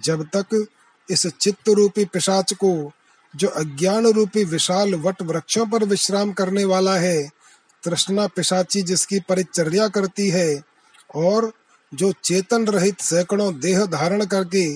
जब 0.04 0.28
तक 0.36 0.66
इस 1.10 1.26
चित्त 1.26 1.68
रूपी 1.68 2.04
पिशाच 2.04 2.52
को, 2.52 2.92
जो 3.36 3.48
अज्ञान 3.48 4.06
रूपी 4.06 4.44
विशाल 4.44 4.94
वट 4.94 5.22
वृक्षों 5.22 5.66
पर 5.66 5.84
विश्राम 5.84 6.32
करने 6.32 6.64
वाला 6.64 6.96
है, 6.96 7.30
तृष्णा 7.82 8.26
पिशाची 8.26 8.82
जिसकी 8.82 9.20
परिचर्या 9.20 9.88
करती 9.88 10.28
है 10.28 10.67
और 11.16 11.52
जो 11.94 12.12
चेतन 12.24 12.66
रहित 12.66 13.00
सैकड़ों 13.00 13.60
देह 13.60 13.84
धारण 13.86 14.24
करके 14.24 14.74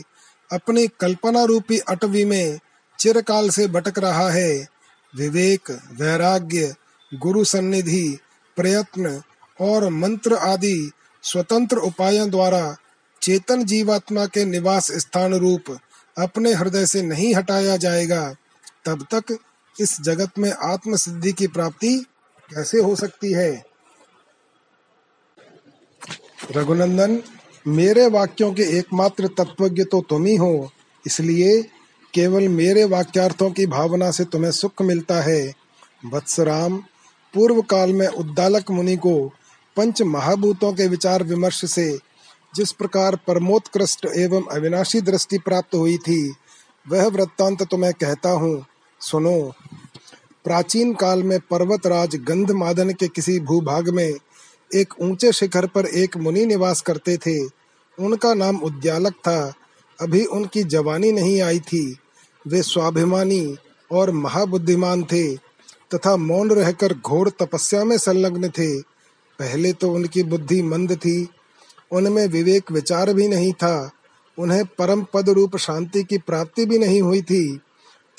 अपनी 0.52 0.88
कल्पना 0.88 1.44
रूपी 1.44 1.78
अटवी 1.78 2.24
में 2.24 2.58
चिरकाल 2.98 3.50
से 3.50 3.66
भटक 3.66 3.98
रहा 3.98 4.30
है, 4.30 4.68
विवेक, 5.16 5.70
वैराग्य, 5.70 6.74
गुरु 7.14 7.44
सन्निधि, 7.44 8.18
प्रयत्न 8.56 9.22
और 9.60 9.88
मंत्र 9.88 10.34
आदि 10.34 10.92
स्वतंत्र 11.22 11.76
उपायों 11.76 12.30
द्वारा 12.30 12.76
चेतन 13.22 13.64
जीवात्मा 13.64 14.26
के 14.26 14.44
निवास 14.44 14.92
स्थान 14.92 15.34
रूप 15.34 15.78
अपने 16.18 16.52
हृदय 16.52 16.86
से 16.86 17.02
नहीं 17.02 17.34
हटाया 17.34 17.76
जाएगा, 17.76 18.34
तब 18.84 19.06
तक 19.14 19.38
इस 19.80 20.00
जगत 20.00 20.38
में 20.38 20.52
आत्म 20.52 20.96
सिद्धि 20.96 21.32
की 21.32 21.46
प्राप्ति 21.46 22.06
कैसे 22.54 22.78
हो 22.78 22.96
सकती 22.96 23.32
है? 23.32 23.71
रघुनंदन, 26.50 27.20
मेरे 27.66 28.06
वाक्यों 28.06 28.52
के 28.52 28.62
एकमात्र 28.78 29.26
तत्वज्ञ 29.26 29.84
तो 29.84 30.00
तुम 30.00 30.24
ही 30.26 30.36
हो। 30.36 30.70
इसलिए 31.06 31.62
केवल 32.14 32.48
मेरे 32.48 32.84
वाक्यार्थों 32.84 33.50
की 33.50 33.66
भावना 33.66 34.10
से 34.10 34.24
तुम्हें 34.24 34.50
सुख 34.50 34.82
मिलता 34.82 35.20
है। 35.22 35.54
वत्सराम, 36.12 36.76
पूर्व 37.34 37.60
काल 37.62 37.92
में 37.92 38.06
उद्दालक 38.06 38.70
मुनि 38.70 38.96
को 38.96 39.32
पंच 39.76 40.02
महाभूतों 40.02 40.72
के 40.72 40.88
विचार 40.88 41.22
विमर्श 41.22 41.64
से, 41.64 41.98
जिस 42.54 42.72
प्रकार 42.72 43.16
परमोत्कृष्ट 43.16 44.06
एवं 44.16 44.42
अविनाशी 44.52 45.00
दृष्टि 45.00 45.38
प्राप्त 45.38 45.74
हुई 45.74 45.96
थी, 45.98 46.34
वह 46.86 47.06
वृत्तांत 47.06 47.62
तो 47.62 47.76
मैं 47.76 47.92
कहता 47.92 48.30
हूँ। 48.30 48.64
सुनो, 49.00 49.52
प्राचीन 50.44 50.94
काल 50.94 51.22
में 51.22 51.38
पर्वतराज 51.40 52.16
गंधमादन 52.16 52.90
के 52.90 53.08
किसी 53.08 53.40
भूभाग 53.40 53.88
में 53.88 54.12
एक 54.74 54.94
ऊँचे 55.00 55.32
शिखर 55.32 55.66
पर 55.66 55.86
एक 55.86 56.16
मुनि 56.16 56.46
निवास 56.46 56.80
करते 56.80 57.16
थे। 57.16 57.44
उनका 57.98 58.34
नाम 58.34 58.56
उद्यालक 58.56 59.12
था। 59.12 59.54
अभी 60.00 60.24
उनकी 60.24 60.62
जवानी 60.62 61.12
नहीं 61.12 61.40
आई 61.40 61.60
थी। 61.60 61.96
वे 62.46 62.62
स्वाभिमानी 62.62 63.56
और 63.92 64.10
महाबुद्धिमान 64.10 65.04
थे 65.04 65.36
तथा 65.94 66.16
मौन 66.16 66.50
रहकर 66.50 66.94
घोर 66.94 67.30
तपस्या 67.30 67.84
में 67.84 67.98
संलग्न 67.98 68.48
थे। 68.48 68.80
पहले 69.38 69.72
तो 69.72 69.92
उनकी 69.92 70.22
बुद्धि 70.22 70.62
मंद 70.62 70.96
थी। 70.96 71.28
उनमें 71.92 72.26
विवेक 72.26 72.72
विचार 72.72 73.14
भी 73.14 73.28
नहीं 73.28 73.52
था। 73.52 73.90
उन्हें 74.38 74.64
परम 74.66 75.06
पद 75.14 75.28
रूप 75.28 75.56
शांति 75.56 76.04
की 76.04 76.18
प्राप्ति 76.18 76.66
भी 76.66 76.78
नहीं 76.78 77.02
हुई 77.02 77.22
थी। 77.22 77.60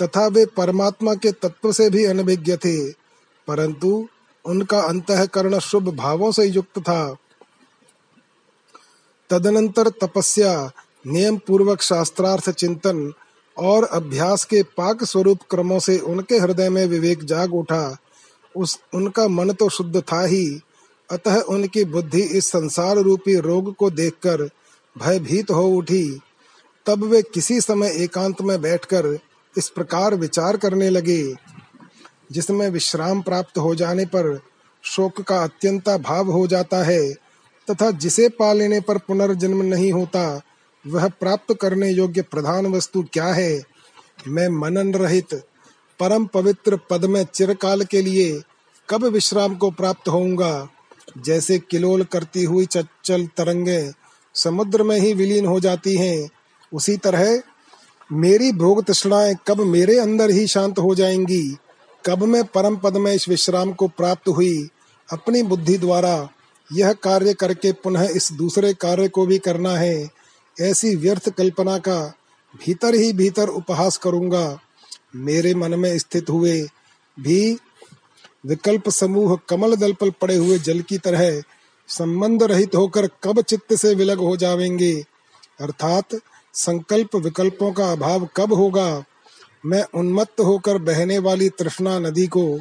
तथा 0.02 0.28
वे 0.28 0.46
परमात्मा 0.46 1.16
के 1.16 1.32
तत्व 1.32 1.74
से 1.74 1.90
भी 1.90 2.06
अनभिज्ञ 2.06 2.58
थे। 2.58 2.90
परंतु 3.48 4.08
उनका 4.46 4.80
अंतकरण 4.80 5.60
शुभ 5.60 5.96
भावों 5.96 6.32
से 6.32 6.46
युक्त 6.46 6.80
था। 6.80 7.16
तदनंतर 9.30 9.90
तपस्या 9.90 10.72
नियम 11.08 11.38
पूर्वक 11.38 11.82
शास्त्रार्थ 11.82 12.50
चिंतन 12.50 13.14
और 13.58 13.84
अभ्यास 13.84 14.46
के 14.46 14.64
पाक 14.64 15.04
स्वरूप 15.04 15.40
क्रमों 15.50 15.80
से 15.80 15.98
उनके 15.98 16.38
हृदय 16.38 16.70
में 16.70 16.86
विवेक 16.86 17.24
जाग 17.24 17.54
उठा। 17.54 17.98
उस, 18.56 18.80
उनका 18.94 19.28
मन 19.28 19.50
तो 19.50 19.70
शुद्ध 19.70 20.02
था 20.02 20.26
ही। 20.26 20.62
अतः 21.12 21.42
उनकी 21.42 21.84
बुद्धि 21.84 22.22
इस 22.22 22.48
संसार 22.48 22.98
रूपी 22.98 23.36
रोग 23.36 23.76
को 23.76 23.90
देखकर 23.90 24.50
भयभीत 24.98 25.52
हो 25.52 25.68
उठी। 25.68 26.22
तब 26.86 27.04
वे 27.04 27.22
किसी 27.22 27.62
समय 27.62 27.88
एकांत 27.88 28.42
में 28.42 28.62
बैठकर 28.62 29.20
इस 29.58 29.70
प्रकार 29.70 30.16
विचार 30.16 30.58
करने 30.58 30.90
लगे। 30.90 31.53
जिसमें 32.34 32.70
विश्राम 32.70 33.22
प्राप्त 33.22 33.58
हो 33.58 33.76
जाने 33.76 34.06
पर 34.06 34.42
शोक 34.84 35.22
का 35.22 35.44
अत्यंत 35.44 35.90
भाव 35.90 36.32
हो 36.32 36.48
जाता 36.48 36.84
है, 36.84 37.14
तथा 37.70 37.92
जिसे 37.92 38.30
पा 38.30 38.54
लेने 38.54 38.80
पर 38.80 38.98
पुनर्जन्म 38.98 39.62
नहीं 39.62 39.94
होता, 39.94 40.42
वह 40.88 41.08
प्राप्त 41.08 41.56
करने 41.62 41.90
योग्य 41.90 42.22
प्रधान 42.22 42.66
वस्तु 42.66 43.06
क्या 43.14 43.26
है? 43.26 43.64
मैं 44.28 44.50
मनन 44.50 44.94
रहित, 44.94 45.34
परम 46.00 46.26
पवित्र 46.26 46.80
पद 46.90 47.06
में 47.06 47.26
चिरकाल 47.34 47.84
के 47.84 48.02
लिए 48.02 48.42
कब 48.90 49.04
विश्राम 49.04 49.56
को 49.56 49.72
प्राप्त 49.72 50.10
होऊँगा? 50.10 50.68
जैसे 51.18 51.60
किलोल 51.60 52.04
करती 52.04 52.44
हुई 52.44 52.66
चचल 52.66 53.26
तरंगे 53.26 53.92
समुद्र 54.34 54.84
में 54.84 55.00
ही 55.00 55.14
विलीन 55.14 55.46
हो 55.46 55.60
जाती 55.60 55.98
हैं, 55.98 56.30
उसी 56.74 56.98
तरह 56.98 57.42
मेरी 58.12 58.52
भोग 58.52 58.84
तृष्णाएँ 58.84 59.36
कब 59.48 59.62
मेरे 59.62 60.00
अंदर 60.00 60.30
ही 60.30 60.48
शांत 60.48 60.80
हो 60.80 60.96
जाएँगी? 60.96 61.58
कब 62.06 62.24
मैं 62.24 62.44
परम 62.46 62.76
पद 62.76 62.98
में 62.98 63.14
इस 63.14 63.28
विश्राम 63.30 63.72
को 63.74 63.88
प्राप्त 63.88 64.28
हुई, 64.28 64.70
अपनी 65.10 65.44
बुद्धि 65.44 65.78
द्वारा 65.78 66.30
यह 66.72 66.94
कार्य 66.94 67.34
करके 67.34 67.72
पुनः 67.72 68.08
इस 68.08 68.32
दूसरे 68.32 68.74
कार्य 68.74 69.08
को 69.08 69.26
भी 69.26 69.38
करना 69.38 69.76
है, 69.78 70.10
ऐसी 70.62 70.96
व्यर्थ 70.96 71.30
कल्पना 71.30 71.78
का 71.78 72.00
भीतर 72.66 72.96
ही 72.96 73.14
भीतर 73.14 73.48
उपहास 73.48 73.98
करूँगा। 73.98 74.60
मेरे 75.16 75.54
मन 75.56 75.80
में 75.80 75.98
स्थित 76.00 76.30
हुए 76.30 76.62
भी 77.18 77.58
विकल्प 78.46 78.90
समूह 78.90 79.38
कमल 79.50 79.76
दल 79.76 79.94
पर 79.94 80.10
पड़े 80.10 80.36
हुए 80.36 80.60
जल 80.60 80.82
की 80.82 80.98
तरह 80.98 81.42
संबंध 81.88 82.44
रहित 82.44 82.76
होकर 82.76 83.08
कब 83.24 83.42
चित्त 83.42 83.74
से 83.74 83.94
विलग 83.96 84.18
हो 84.18 84.38
जावेंगे? 84.38 84.94
अर्थात 85.62 86.16
संकल्प 86.54 87.16
विकल्पों 87.16 87.72
का 87.72 87.92
अभाव 87.92 88.28
कब 88.38 88.54
होगा? 88.54 89.04
मैं 89.66 89.84
उन्मत्त 89.96 90.40
होकर 90.40 90.78
बहने 90.78 91.18
वाली 91.18 91.50
तृष्णा 91.50 92.00
नदी 92.00 92.28
को, 92.28 92.60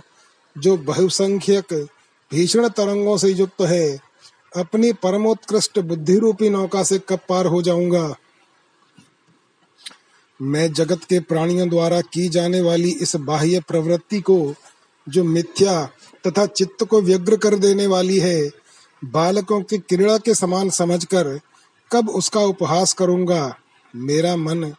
जो 0.59 0.77
बहुसंख्यक 0.77 1.89
भीषण 2.33 2.69
तरंगों 2.69 3.17
से 3.17 3.29
युक्त 3.29 3.63
है, 3.63 4.01
अपनी 4.57 4.93
परमोत्कृष्ट 4.93 5.79
बुद्धि 5.79 6.19
रूपी 6.19 6.51
नौका 6.51 6.83
से 6.83 6.99
कब 6.99 7.19
पार 7.29 7.47
हो 7.47 7.63
जाऊँगा? 7.63 8.15
मैं 10.43 10.73
जगत 10.73 11.05
के 11.05 11.21
प्राणियों 11.21 11.69
द्वारा 11.69 12.01
की 12.01 12.29
जाने 12.29 12.61
वाली 12.61 12.91
इस 12.91 13.17
बाह्य 13.17 13.61
प्रवृत्ति 13.61 14.21
को, 14.21 14.55
जो 15.09 15.25
मिथ्या 15.25 15.91
तथा 16.27 16.47
चित्त 16.47 16.85
को 16.85 17.03
व्यग्र 17.03 17.37
कर 17.37 17.55
देने 17.55 17.87
वाली 17.87 18.19
है, 18.19 18.51
बालकों 19.05 19.63
की 19.63 19.79
क्रीड़ा 19.79 20.19
के 20.19 20.35
समान 20.35 20.71
समझकर 20.71 21.41
कब 21.93 22.11
उसका 22.11 22.41
उपहास 22.41 22.93
करूँगा? 22.93 23.59
मेरा 23.97 24.37
मन 24.37 24.75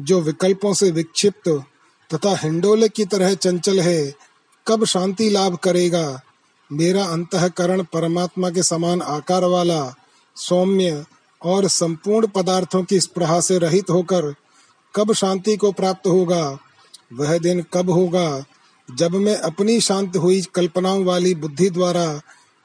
जो 0.00 0.20
विकल्पों 0.20 0.74
से 0.74 0.90
विक्षिप्त 0.90 1.64
तथा 2.14 2.36
हिंडोले 2.36 2.88
की 2.88 3.04
तरह 3.04 3.34
चंचल 3.34 3.80
है, 3.80 4.14
कब 4.66 4.84
शांति 4.84 5.30
लाभ 5.30 5.56
करेगा? 5.56 6.20
मेरा 6.72 7.04
अंतकरण 7.04 7.82
परमात्मा 7.82 8.50
के 8.50 8.62
समान 8.62 9.02
आकार 9.02 9.44
वाला, 9.44 9.94
सौम्य 10.36 11.04
और 11.44 11.68
संपूर्ण 11.68 12.26
पदार्थों 12.26 12.84
की 12.84 13.00
स्प्रहा 13.00 13.40
से 13.40 13.58
रहित 13.58 13.90
होकर 13.90 14.34
कब 14.96 15.12
शांति 15.12 15.56
को 15.56 15.72
प्राप्त 15.72 16.06
होगा? 16.06 16.58
वह 17.12 17.38
दिन 17.38 17.64
कब 17.74 17.90
होगा? 17.90 18.44
जब 18.94 19.10
मैं 19.10 19.36
अपनी 19.36 19.80
शांत 19.80 20.16
हुई 20.16 20.42
कल्पनाओं 20.54 21.04
वाली 21.04 21.34
बुद्धि 21.34 21.70
द्वारा 21.70 22.20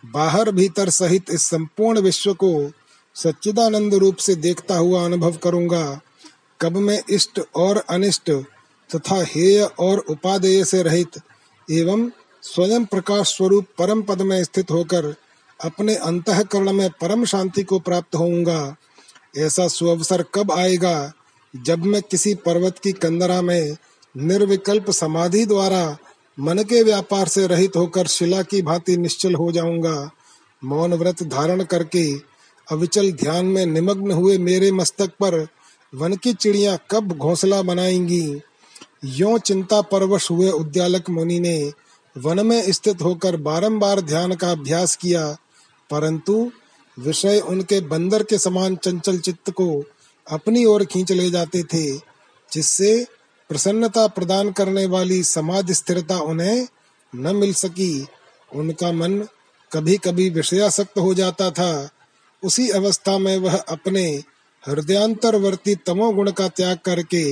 बाहर 0.06 0.52
भीतर 0.52 0.90
सहित 0.90 1.26
इस 1.30 1.42
संपूर्ण 1.42 2.00
विश्व 2.00 2.34
को 2.34 2.72
सच्चिदानंद 3.16 3.94
रूप 3.94 4.16
से 4.16 4.36
देखता 4.36 4.78
हुआ 4.78 5.06
अनुभव 5.06 5.32
करूँगा। 5.32 6.02
कब 6.62 6.78
में 6.78 7.02
इष्ट 7.10 7.42
और 7.56 7.78
अनिष्ट 7.90 8.32
तथा 8.96 9.24
हेय 9.24 9.62
और 9.80 10.00
उपादेय 10.00 10.64
से 10.66 10.84
रहित 10.84 11.20
एवं 11.72 12.10
स्वयं 12.42 12.86
प्रकाश 12.86 13.36
स्वरूप 13.38 13.66
परम 13.78 14.02
पद 14.02 14.22
में 14.22 14.44
स्थित 14.44 14.72
होकर 14.72 15.16
अपने 15.64 15.96
अंतकरण 15.96 16.74
में 16.74 16.90
परम 16.90 17.26
शांति 17.26 17.64
को 17.64 17.80
प्राप्त 17.80 18.16
होऊँगा। 18.16 18.76
ऐसा 19.38 19.68
सुअवसर 19.68 20.26
कब 20.36 20.52
आएगा 20.52 21.14
जब 21.56 21.86
मैं 21.86 22.02
किसी 22.02 22.36
पर्वत 22.36 22.80
की 22.80 22.92
कंदरा 22.92 23.42
में 23.42 23.78
निर्विकल्प 24.18 24.92
समाधि 24.92 25.46
द्वारा 25.46 25.98
मन 26.40 26.64
के 26.64 26.84
व्यापार 26.84 27.28
से 27.28 27.48
रहित 27.48 27.76
होकर 27.76 28.08
शिला 28.08 28.42
की 28.42 28.62
भांति 28.62 28.98
निश्चल 28.98 29.36
हो 29.36 29.52
जाऊँगा। 29.52 30.12
मौन 30.64 30.94
व्रत 30.94 31.24
धारण 31.24 31.64
करके 31.64 32.14
अविचल 32.68 33.12
ध्यान 33.12 33.46
में 33.46 33.66
निमग्न 33.66 34.12
हुए 34.12 34.38
मेरे 34.38 34.72
मस्तक 34.72 35.10
पर 35.10 35.48
वन 35.98 36.16
की 36.16 36.34
चिड़िया 36.34 36.78
कब 36.92 37.12
घोंसला 37.12 37.62
बनाएँगी? 37.62 38.42
यो 39.06 39.38
चिंता 39.38 39.82
परवश 39.82 40.30
हुए 40.32 40.50
उद्यालक 40.50 41.10
मुनि 41.10 41.40
ने 41.40 41.72
वन 42.16 42.46
में 42.46 42.72
स्थित 42.72 43.02
होकर 43.02 43.36
बारंबार 43.38 44.02
ध्यान 44.02 44.36
का 44.36 44.52
अभ्यास 44.52 44.96
किया, 44.96 45.26
परंतु 45.90 46.52
विषय 46.98 47.40
उनके 47.40 47.80
बंदर 47.82 48.24
के 48.24 48.38
समान 48.38 48.76
चंचल 48.76 49.20
चित्त 49.20 49.52
को 49.52 49.84
अपनी 50.28 50.66
ओर 50.66 50.86
खींच 50.86 51.12
ले 51.12 51.30
जाते 51.30 51.64
थे, 51.64 51.98
जिससे 52.52 53.06
प्रसन्नता 53.50 54.08
प्रदान 54.08 54.52
करने 54.52 54.86
वाली 54.86 55.24
समाज 55.24 55.72
स्थिरता 55.72 56.20
उन्हें 56.20 56.68
न 57.16 57.36
मिल 57.36 57.54
सकी। 57.54 58.08
उनका 58.56 58.92
मन 58.92 59.20
कभी 59.72 59.98
कभी 59.98 60.30
विषयासक्त 60.30 60.98
हो 61.00 61.14
जाता 61.14 61.52
था। 61.52 61.90
उसी 62.44 62.70
अवस्था 62.70 63.18
में 63.18 63.38
वह 63.38 63.58
अपने 63.58 64.24
हृदयांतरवर्ती 64.68 65.76
तमोगुण 65.76 66.32
का 66.32 66.48
त्याग 66.48 66.78
करके 66.86 67.24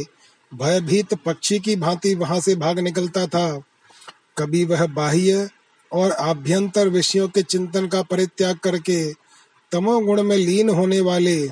भयभीत 0.51 1.13
पक्षी 1.13 1.59
की 1.59 1.75
भांति 1.75 2.15
वहाँ 2.15 2.39
से 2.39 2.55
भाग 2.55 2.79
निकलता 2.79 3.27
था। 3.27 3.61
कभी 4.37 4.63
वह 4.65 4.85
बाह्य 4.85 5.49
और 5.91 6.11
आभ्यंतर 6.11 6.87
विषयों 6.87 7.27
के 7.27 7.41
चिंतन 7.41 7.87
का 7.87 8.01
परित्याग 8.01 8.57
करके 8.57 9.13
तमोगुण 9.71 10.23
में 10.23 10.37
लीन 10.37 10.69
होने 10.69 10.99
वाले 10.99 11.47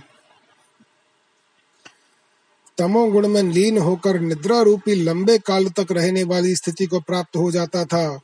तमोगुण 2.78 3.28
में 3.28 3.44
लीन 3.44 3.78
होकर 3.78 4.20
निद्रा 4.20 4.62
रूपी 4.62 4.96
लंबे 4.96 5.38
काल 5.38 5.70
तक 5.70 5.92
रहने 5.92 6.24
वाली 6.24 6.56
स्थिति 6.56 6.86
को 6.86 7.00
प्राप्त 7.00 7.38
हो 7.38 7.52
जाता 7.52 7.86
था। 7.86 8.20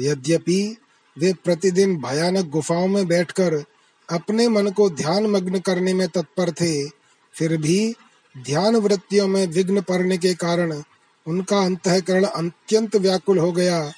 यद्यपि 0.00 0.76
वे 1.18 1.32
प्रतिदिन 1.32 1.96
भयानक 1.96 2.44
गुफाओं 2.44 2.88
में 2.88 3.06
बैठकर 3.06 3.64
अपने 4.08 4.48
मन 4.48 4.70
को 4.70 4.90
ध्यान 4.90 5.26
मग्न 5.26 5.58
करने 5.58 5.94
में 5.94 6.08
तत्पर 6.08 6.50
थे 6.50 7.03
फिर 7.34 7.56
भी 7.56 7.94
ध्यान 8.38 8.76
वृत्तियों 8.76 9.28
में 9.28 9.46
विघ्न 9.46 9.80
पड़ने 9.80 10.18
के 10.18 10.34
कारण 10.34 10.82
उनका 11.26 11.58
अंतकरण 11.58 12.24
अत्यंत 12.24 12.96
व्याकुल 12.96 13.38
हो 13.38 13.52
गया 13.52 13.92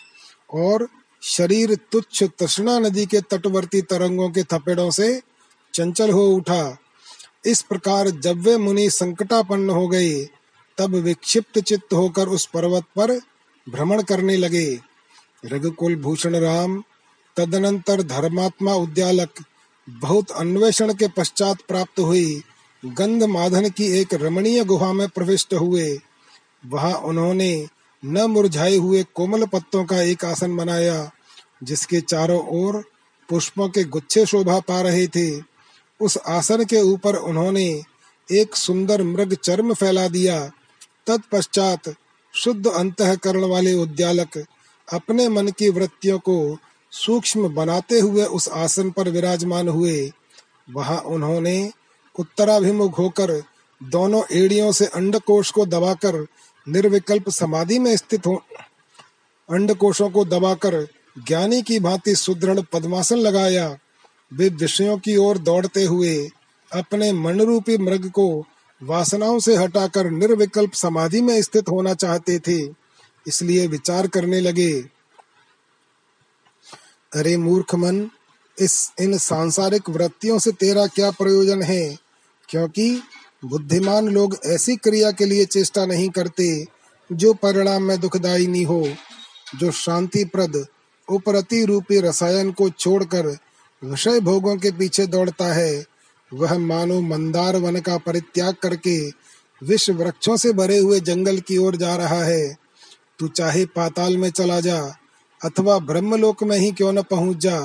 और 0.55 0.89
शरीर 1.23 1.75
तुच्छ 1.75 2.23
तृष्णा 2.23 2.79
नदी 2.79 3.07
के 3.07 3.21
तटवर्ती 3.21 3.83
तरंगों 3.83 4.31
के 4.31 4.43
थपेड़ों 4.43 4.91
से 4.91 5.23
चंचल 5.75 6.11
हो 6.11 6.27
उठा। 6.29 6.79
इस 7.47 7.63
प्रकार 7.63 8.11
जब 8.11 8.41
वे 8.41 8.57
मुनि 8.57 8.91
संकटापन्न 8.91 9.71
हो 9.71 9.89
गए, 9.89 10.29
तब 10.79 10.95
विक्षिप्त 10.95 11.59
चित्त 11.59 11.93
होकर 11.93 12.29
उस 12.29 12.47
पर्वत 12.47 12.85
पर 12.97 13.21
भ्रमण 13.69 14.03
करने 14.03 14.37
लगे। 14.37 14.81
रघुकुल 15.45 15.97
भूषण 15.97 16.37
राम, 16.37 16.83
तदनंतर 17.37 18.03
धर्मात्मा 18.03 18.75
उद्यालक 18.75 19.31
बहुत 19.89 20.31
अन्वेषण 20.31 20.95
के 20.95 21.09
पश्चात 21.09 21.57
प्राप्त 21.69 22.01
हुई। 22.01 22.43
गंध 22.87 23.23
माधन 23.23 23.69
की 23.69 24.01
एक 24.01 24.15
रमणीय 24.15 24.65
गुहा 24.65 24.93
में 24.93 25.09
प्रविष्ट 25.09 25.55
हुए। 25.55 25.99
वहाँ 26.67 26.95
उन्होंने 26.95 27.67
न 28.05 28.21
मुरझाए 28.21 28.77
हुए 28.77 29.05
कोमल 29.15 29.47
पत्तों 29.47 29.85
का 29.85 30.03
एक 30.03 30.25
आसन 30.25 30.57
बनाया, 30.57 31.11
जिसके 31.63 32.01
चारों 32.01 32.47
ओर 32.47 32.85
पुष्पों 33.29 33.69
के 33.69 33.85
गुच्छे 33.85 34.27
शोभा 34.27 34.61
पा 34.61 34.81
रहे 34.81 35.07
थे। 35.07 35.41
उस 36.01 36.19
आसन 36.27 36.65
के 36.65 36.81
ऊपर 36.81 37.17
उन्होंने 37.17 37.83
एक 38.33 38.57
सुंदर 38.57 39.03
मृग 39.03 39.35
चर्म 39.35 39.75
फैला 39.75 40.09
दिया। 40.09 40.51
तत्पश्चात 41.07 41.95
शुद्ध 42.35 42.67
अंतकरण 42.67 43.45
वाले 43.45 43.73
उद्यालक 43.73 44.45
अपने 44.93 45.29
मन 45.29 45.49
की 45.49 45.69
वृत्तियों 45.69 46.19
को 46.19 46.59
सूक्ष्म 46.91 47.55
बनाते 47.55 48.01
हुए 48.01 48.25
उस 48.25 48.49
आसन 48.49 48.91
पर 48.91 49.09
विराजमान 49.09 49.69
हुए। 49.69 50.13
वहाँ 50.71 50.99
उन्होंने 50.99 51.73
उत्तराभिमुख 52.19 52.99
होकर 52.99 53.33
दोनों 53.81 54.23
एड़ियों 54.33 54.71
से 54.73 54.87
अंडकोश 54.87 55.51
को 55.51 55.67
दबाकर 55.67 56.27
निर्विकल्प 56.67 57.29
समाधि 57.31 57.79
में 57.79 57.97
स्थित 57.97 58.27
हो 58.27 58.35
अंडकोशों 59.49 60.11
को 60.11 60.25
दबाकर 60.25 60.87
ज्ञानी 61.27 61.63
की 61.63 61.79
भांति 61.81 62.15
सुदृढ़ 62.15 62.61
पद्मासन 62.73 63.17
लगाया। 63.17 63.79
वे 64.33 64.49
विषयों 64.49 64.99
की 64.99 65.17
ओर 65.17 65.39
दौड़ते 65.39 65.85
हुए 65.85 66.17
अपने 66.73 67.13
मन 67.13 67.41
रूपी 67.41 67.77
मृग 67.79 68.11
को 68.11 68.47
वासनाओं 68.83 69.39
से 69.39 69.57
हटाकर 69.57 70.11
निर्विकल्प 70.11 70.73
समाधि 70.73 71.21
में 71.21 71.43
स्थित 71.43 71.69
होना 71.69 71.95
चाहते 71.95 72.39
थे, 72.39 72.59
इसलिए 73.27 73.67
विचार 73.67 74.07
करने 74.07 74.41
लगे, 74.41 74.73
अरे 77.13 77.37
मूर्ख 77.37 77.75
मन, 77.75 78.11
इस 78.59 78.93
इन 79.01 79.19
सांसारिक 79.19 79.89
वृत्तियों 79.91 80.39
से 80.39 80.53
तेरा 80.53 80.87
क्या 80.87 81.11
प्रयोजन 81.11 81.63
है? 81.63 82.06
क्योंकि 82.49 83.03
बुद्धिमान 83.45 84.09
लोग 84.09 84.37
ऐसी 84.47 84.77
क्रिया 84.77 85.11
के 85.11 85.25
लिए 85.25 85.45
चेष्टा 85.45 85.85
नहीं 85.87 86.09
करते 86.11 86.47
जो 87.11 87.33
परिणाम 87.35 87.83
में 87.83 87.99
दुखदायी 88.01 88.47
नहीं 88.47 88.65
हो, 88.67 88.89
जो 89.57 89.71
शांति 89.71 90.25
प्रद 90.25 90.67
उपरति 91.09 91.65
रूपी 91.65 92.01
रसायन 92.01 92.51
को 92.53 92.69
छोड़कर 92.71 93.27
विषय 93.83 94.21
भोगों 94.21 94.57
के 94.57 94.71
पीछे 94.71 95.07
दौड़ता 95.07 95.53
है, 95.55 95.85
वह 96.33 96.59
मानो 96.59 97.01
मंदार 97.01 97.57
वन 97.57 97.81
का 97.81 97.97
परित्याग 97.99 98.55
करके 98.55 98.99
विश्व 99.63 99.93
वृक्षों 99.93 100.37
से 100.37 100.53
भरे 100.53 100.79
हुए 100.79 101.01
जंगल 101.01 101.39
की 101.41 101.57
ओर 101.57 101.77
जा 101.77 101.95
रहा 101.97 102.23
है। 102.25 102.57
तू 103.19 103.29
चाहे 103.29 103.65
पाताल 103.67 104.17
में 104.17 104.31
चला 104.31 104.61
जा 104.61 104.81
अथवा 105.41 105.79
ब्रह्मलोक 105.79 106.43
में 106.43 106.57
ही 106.59 106.71
क्यों 106.73 106.93
न 106.93 107.03
पहुँच 107.03 107.37
जा, 107.37 107.61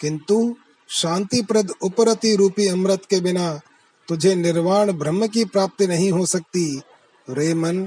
किंतु 0.00 0.56
शांति 0.88 1.42
प्रद 1.42 1.72
उपरति 1.82 2.34
रूपी 2.36 2.66
अमृत 2.66 3.04
के 3.10 3.20
बिना 3.20 3.60
तुझे 4.08 4.34
निर्वाण 4.34 4.92
ब्रह्म 4.92 5.26
की 5.26 5.44
प्राप्ति 5.44 5.86
नहीं 5.86 6.10
हो 6.12 6.26
सकती। 6.26 6.82
रे 7.30 7.52
मन, 7.54 7.84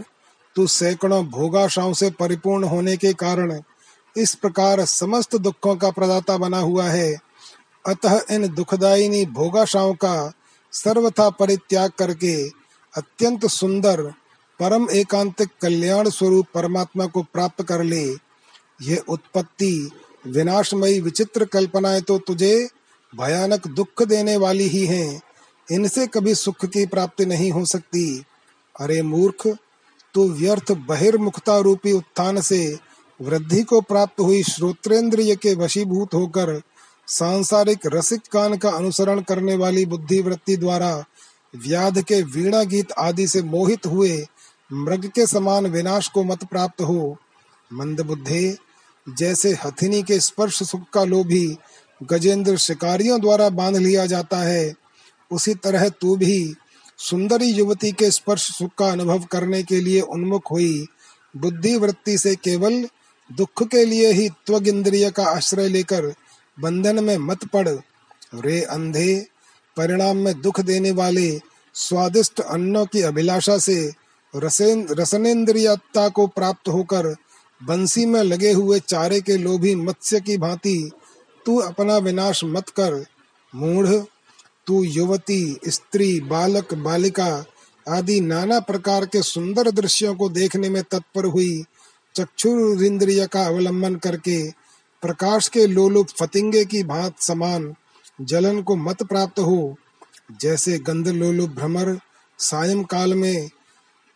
तू 0.55 0.67
सैकड़ों 0.67 1.25
भोगाशाओं 1.25 1.93
से 1.93 2.09
परिपूर्ण 2.09 2.63
होने 2.63 2.95
के 2.97 3.13
कारण 3.13 3.59
इस 4.15 4.33
प्रकार 4.35 4.83
समस्त 4.85 5.35
दुखों 5.35 5.75
का 5.75 5.91
प्रदाता 5.91 6.37
बना 6.37 6.59
हुआ 6.59 6.85
है। 6.85 7.13
अतः 7.85 8.21
इन 8.31 8.47
दुखदायिनी 8.47 9.25
भोगाशाओं 9.25 9.93
का 9.93 10.33
सर्वथा 10.73 11.29
परित्याग 11.29 11.91
करके 11.91 12.47
अत्यंत 12.93 13.45
सुंदर, 13.45 14.01
परम 14.59 14.87
एकांतिक 14.89 15.49
कल्याण 15.61 16.09
स्वरूप 16.09 16.47
परमात्मा 16.53 17.05
को 17.05 17.23
प्राप्त 17.23 17.63
कर 17.63 17.83
ले। 17.83 18.03
ये 18.81 18.97
उत्पत्ति 19.09 19.89
विनाशमयी 20.27 20.99
विचित्र 20.99 21.45
कल्पनाएँ 21.45 22.01
तो 22.01 22.17
तुझे 22.17 22.69
भयानक 23.13 23.67
दुख 23.67 24.03
देने 24.03 24.35
वाली 24.37 24.67
ही 24.67 24.85
हैं। 24.85 25.21
इनसे 25.71 26.07
कभी 26.07 26.35
सुख 26.35 26.65
की 26.65 26.85
प्राप्ति 26.85 27.25
नहीं 27.25 27.51
हो 27.51 27.65
सकती। 27.65 28.23
अरे 28.79 29.01
मूर्ख, 29.01 29.57
तू 30.13 30.29
व्यर्थ 30.29 30.71
बहिर्मुखता 30.71 31.57
रूपी 31.57 31.91
उत्थान 31.91 32.41
से 32.41 32.77
वृद्धि 33.21 33.63
को 33.63 33.81
प्राप्त 33.81 34.19
हुई 34.19 34.43
श्रोत्रेंद्रिय 34.43 35.35
के 35.35 35.55
वशीभूत 35.55 36.13
होकर 36.13 36.61
सांसारिक 37.07 37.79
रसिक 37.85 38.21
कान 38.31 38.57
का 38.57 38.69
अनुसरण 38.69 39.21
करने 39.21 39.55
वाली 39.55 39.85
बुद्धि 39.85 40.21
वृत्ति 40.21 40.57
द्वारा 40.57 41.05
व्याध 41.55 42.01
के 42.01 42.21
वीणा 42.21 42.63
गीत 42.63 42.91
आदि 42.91 43.27
से 43.27 43.41
मोहित 43.41 43.85
हुए 43.85 44.27
मृग 44.73 45.05
के 45.05 45.27
समान 45.27 45.67
विनाश 45.67 46.07
को 46.07 46.23
मत 46.23 46.43
प्राप्त 46.43 46.81
हो। 46.81 47.17
मंद 47.73 48.01
बुद्धे, 48.01 48.57
जैसे 49.09 49.53
हथिनी 49.65 50.03
के 50.03 50.19
स्पर्श 50.19 50.63
सुख 50.63 50.81
का 50.93 51.03
लोभी 51.03 51.57
गजेंद्र 52.03 52.57
शिकारियों 52.57 53.21
द्वारा 53.21 53.49
बाँध 53.49 53.77
लिया 53.77 54.05
जाता 54.05 54.37
है 54.37 54.86
उसी 55.31 55.53
तरह 55.53 55.87
तू 55.91 56.15
भी 56.15 56.55
सुंदरी 56.99 57.45
युवती 57.45 57.91
के 57.91 58.09
स्पर्श 58.11 58.41
सुख 58.57 58.71
का 58.77 58.91
अनुभव 58.91 59.23
करने 59.23 59.63
के 59.63 59.79
लिए 59.81 60.01
उन्मुख 60.01 60.51
हुई। 60.51 60.87
बुद्धि 61.33 61.75
वृत्ति 61.75 62.17
से 62.17 62.35
केवल 62.35 62.87
दुख 63.29 63.63
के 63.63 63.85
लिए 63.85 64.11
ही 64.11 64.29
त्वग 64.45 64.67
इंद्रिय 64.67 65.09
का 65.11 65.23
आश्रय 65.25 65.67
लेकर 65.67 66.13
बंधन 66.57 67.03
में 67.03 67.17
मत 67.17 67.45
पड़। 67.45 67.67
रे 68.35 68.61
अंधे, 68.61 69.27
परिणाम 69.77 70.17
में 70.17 70.41
दुख 70.41 70.59
देने 70.61 70.91
वाले 70.91 71.39
स्वादिष्ट 71.75 72.39
अन्नों 72.41 72.85
की 72.85 73.01
अभिलाषा 73.01 73.57
से 73.57 73.93
रसनेन्द्रियता 74.33 76.07
को 76.09 76.27
प्राप्त 76.27 76.69
होकर 76.69 77.15
बंसी 77.61 78.05
में 78.05 78.21
लगे 78.23 78.51
हुए 78.51 78.79
चारे 78.79 79.19
के 79.21 79.37
लोभी 79.37 79.75
मत्स्य 79.75 80.19
की 80.21 80.37
भांति 80.37 80.91
तू 81.45 81.57
अपना 81.57 81.97
विनाश 81.97 82.43
मत 82.43 82.69
कर। 82.69 83.05
मूढ़ 83.55 83.87
तू 84.67 84.83
युवती, 84.83 85.57
स्त्री, 85.67 86.19
बालक, 86.19 86.73
बालिका 86.73 87.45
आदि 87.89 88.21
नाना 88.21 88.59
प्रकार 88.59 89.05
के 89.05 89.21
सुंदर 89.21 89.71
दृश्यों 89.71 90.15
को 90.15 90.29
देखने 90.29 90.69
में 90.69 90.83
तत्पर 90.83 91.25
हुई 91.25 91.63
चक्षुरिंद्रिय 92.15 93.25
का 93.27 93.45
अवलंबन 93.45 93.95
करके 93.95 94.51
प्रकाश 95.01 95.47
के 95.47 95.67
लोलुप 95.67 96.07
फतिंगे 96.09 96.65
की 96.65 96.83
भांत 96.83 97.19
समान 97.19 97.73
जलन 98.21 98.61
को 98.61 98.75
मत 98.75 99.03
प्राप्त 99.03 99.39
हो। 99.39 99.75
जैसे 100.41 100.79
गंध 100.79 101.07
लोलुप 101.07 101.49
भ्रमर 101.49 101.99
सायं 102.39 102.83
काल 102.83 103.13
में 103.13 103.49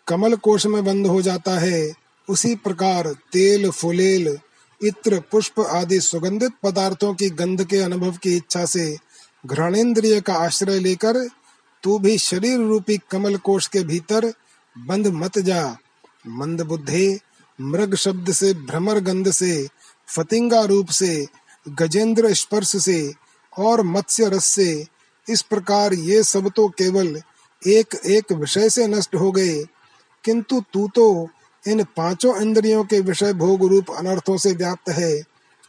कमल 0.08 0.36
कोश 0.36 0.66
में 0.66 0.86
बंद 0.86 1.08
हो 1.08 1.22
जाता 1.22 1.60
है, 1.60 1.92
उसी 2.30 2.56
प्रकार 2.56 3.08
तेल, 3.34 3.70
फुलेल, 3.70 4.38
इत्र, 4.84 5.20
पुष्प 5.32 5.60
आदि 5.60 6.00
सुगंधित 6.00 6.52
पदार्थों 6.64 7.14
की 7.14 7.30
गंध 7.30 7.64
के 7.64 7.78
अनुभव 7.78 8.12
की 8.12 8.36
इच्छा 8.36 8.66
से 8.66 8.98
घ्राणेन्द्रिय 9.46 10.22
का 10.22 10.34
आश्रय 10.34 10.80
लेकर 10.80 11.28
तू 11.84 12.00
भी 12.00 12.18
शरीर 12.18 12.60
रूपी 12.60 13.00
कमल 13.12 13.38
कोश 13.38 13.68
के 13.68 13.84
भीतर 13.84 14.34
बंद 14.78 15.08
मत 15.08 15.40
जा। 15.40 15.78
मंद 16.28 16.62
बुद्धे, 16.62 17.20
मृग 17.62 17.96
शब्द 17.96 18.32
से, 18.32 18.54
भ्रमर 18.54 19.00
गंध 19.00 19.32
से, 19.32 19.68
फतिंगा 20.08 20.62
रूप 20.62 20.88
से, 20.88 21.28
गजेंद्र 21.70 22.34
स्पर्श 22.34 22.84
से 22.84 23.14
और 23.58 23.82
मत्स्य 23.82 24.30
रस 24.30 24.46
से, 24.46 24.88
इस 25.30 25.42
प्रकार 25.42 25.94
ये 25.94 26.24
सब 26.24 26.52
तो 26.56 26.68
केवल 26.68 27.22
एक 27.68 27.96
एक 28.06 28.32
विषय 28.32 28.70
से 28.70 28.88
नष्ट 28.88 29.16
हो 29.16 29.32
गए। 29.32 29.64
किंतु 30.24 30.64
तू 30.74 30.88
तो 30.96 31.28
इन 31.68 31.84
पाँचों 31.84 32.42
इंद्रियों 32.42 32.84
के 32.84 33.00
विषय 33.00 33.34
भोग 33.34 33.68
रूप 33.68 33.86
अनर्थों 33.98 34.38
से 34.38 34.54
व्याप्त 34.54 34.90
है। 34.90 35.24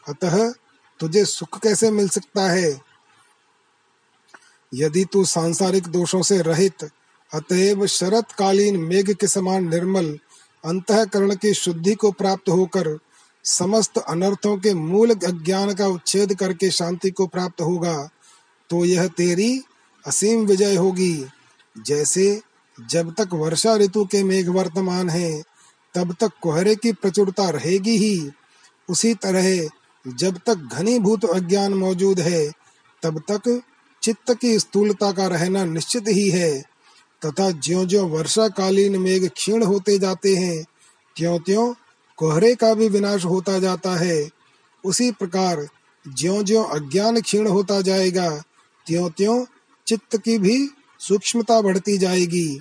अतः 0.08 0.52
तुझे 1.00 1.24
सुख 1.24 1.58
कैसे 1.58 1.90
मिल 1.90 2.08
सकता 2.08 2.50
है? 2.50 2.91
यदि 4.72 5.04
तू 5.04 5.24
सांसारिक 5.24 5.88
दोषों 5.88 6.22
से 6.22 6.40
रहित, 6.42 6.84
अतएव 7.32 7.86
शरत 7.86 8.32
कालीन 8.32 8.76
मेघ 8.76 9.12
के 9.12 9.26
समान 9.26 9.68
निर्मल, 9.68 10.18
अंतकरण 10.64 11.34
की 11.34 11.54
शुद्धि 11.54 11.94
को 11.94 12.10
प्राप्त 12.10 12.48
होकर, 12.48 12.98
समस्त 13.44 13.98
अनर्थों 13.98 14.56
के 14.56 14.74
मूल 14.74 15.10
अज्ञान 15.10 15.74
का 15.74 15.86
उच्छेद 15.86 16.34
करके 16.34 16.70
शांति 16.70 17.10
को 17.10 17.26
प्राप्त 17.26 17.60
होगा 17.60 18.10
तो 18.70 18.84
यह 18.84 19.06
तेरी 19.08 19.62
असीम 20.04 20.44
विजय 20.46 20.76
होगी। 20.76 21.26
जैसे 21.76 22.40
जब 22.78 23.14
तक 23.14 23.28
वर्षा 23.32 23.74
ऋतु 23.76 24.04
के 24.04 24.22
मेघ 24.22 24.48
वर्तमान 24.48 25.10
हैं, 25.10 25.42
तब 25.94 26.14
तक 26.20 26.30
कोहरे 26.42 26.74
की 26.74 26.92
प्रचुरता 26.92 27.48
रहेगी 27.50 27.96
ही। 27.96 28.30
उसी 28.88 29.14
तरह 29.14 29.68
जब 30.06 30.38
तक 30.46 30.54
घनीभूत 30.72 31.24
अज्ञान 31.24 31.74
मौजूद 31.74 32.20
है, 32.20 32.50
तब 33.02 33.18
तक 33.30 33.62
चित्त 34.02 34.32
की 34.32 34.58
स्थूलता 34.58 35.10
का 35.12 35.26
रहना 35.26 35.64
निश्चित 35.64 36.08
ही 36.08 36.28
है। 36.30 36.60
तथा 37.22 37.50
ज्यो 37.50 37.84
ज्यो 37.86 38.04
वर्षा 38.06 38.48
कालीन 38.48 38.96
मेघ 38.96 39.28
क्षीण 39.28 39.62
होते 39.62 39.98
जाते 39.98 40.34
हैं 40.36 40.62
त्यों 41.16 41.38
त्यों 41.38 41.72
कोहरे 42.18 42.54
का 42.54 42.72
भी 42.74 42.88
विनाश 42.88 43.24
होता 43.24 43.58
जाता 43.58 43.96
है। 43.96 44.28
उसी 44.84 45.10
प्रकार 45.10 45.66
ज्यो 46.04 46.42
ज्यो 46.42 46.62
अज्ञान 46.62 47.20
क्षीण 47.20 47.46
होता 47.46 47.80
जाएगा 47.80 48.28
त्यों 48.86 49.08
त्यों 49.10 49.44
चित्त 49.86 50.16
की 50.16 50.38
भी 50.38 50.56
सूक्ष्मता 51.00 51.60
बढ़ती 51.60 51.96
जाएगी। 51.98 52.60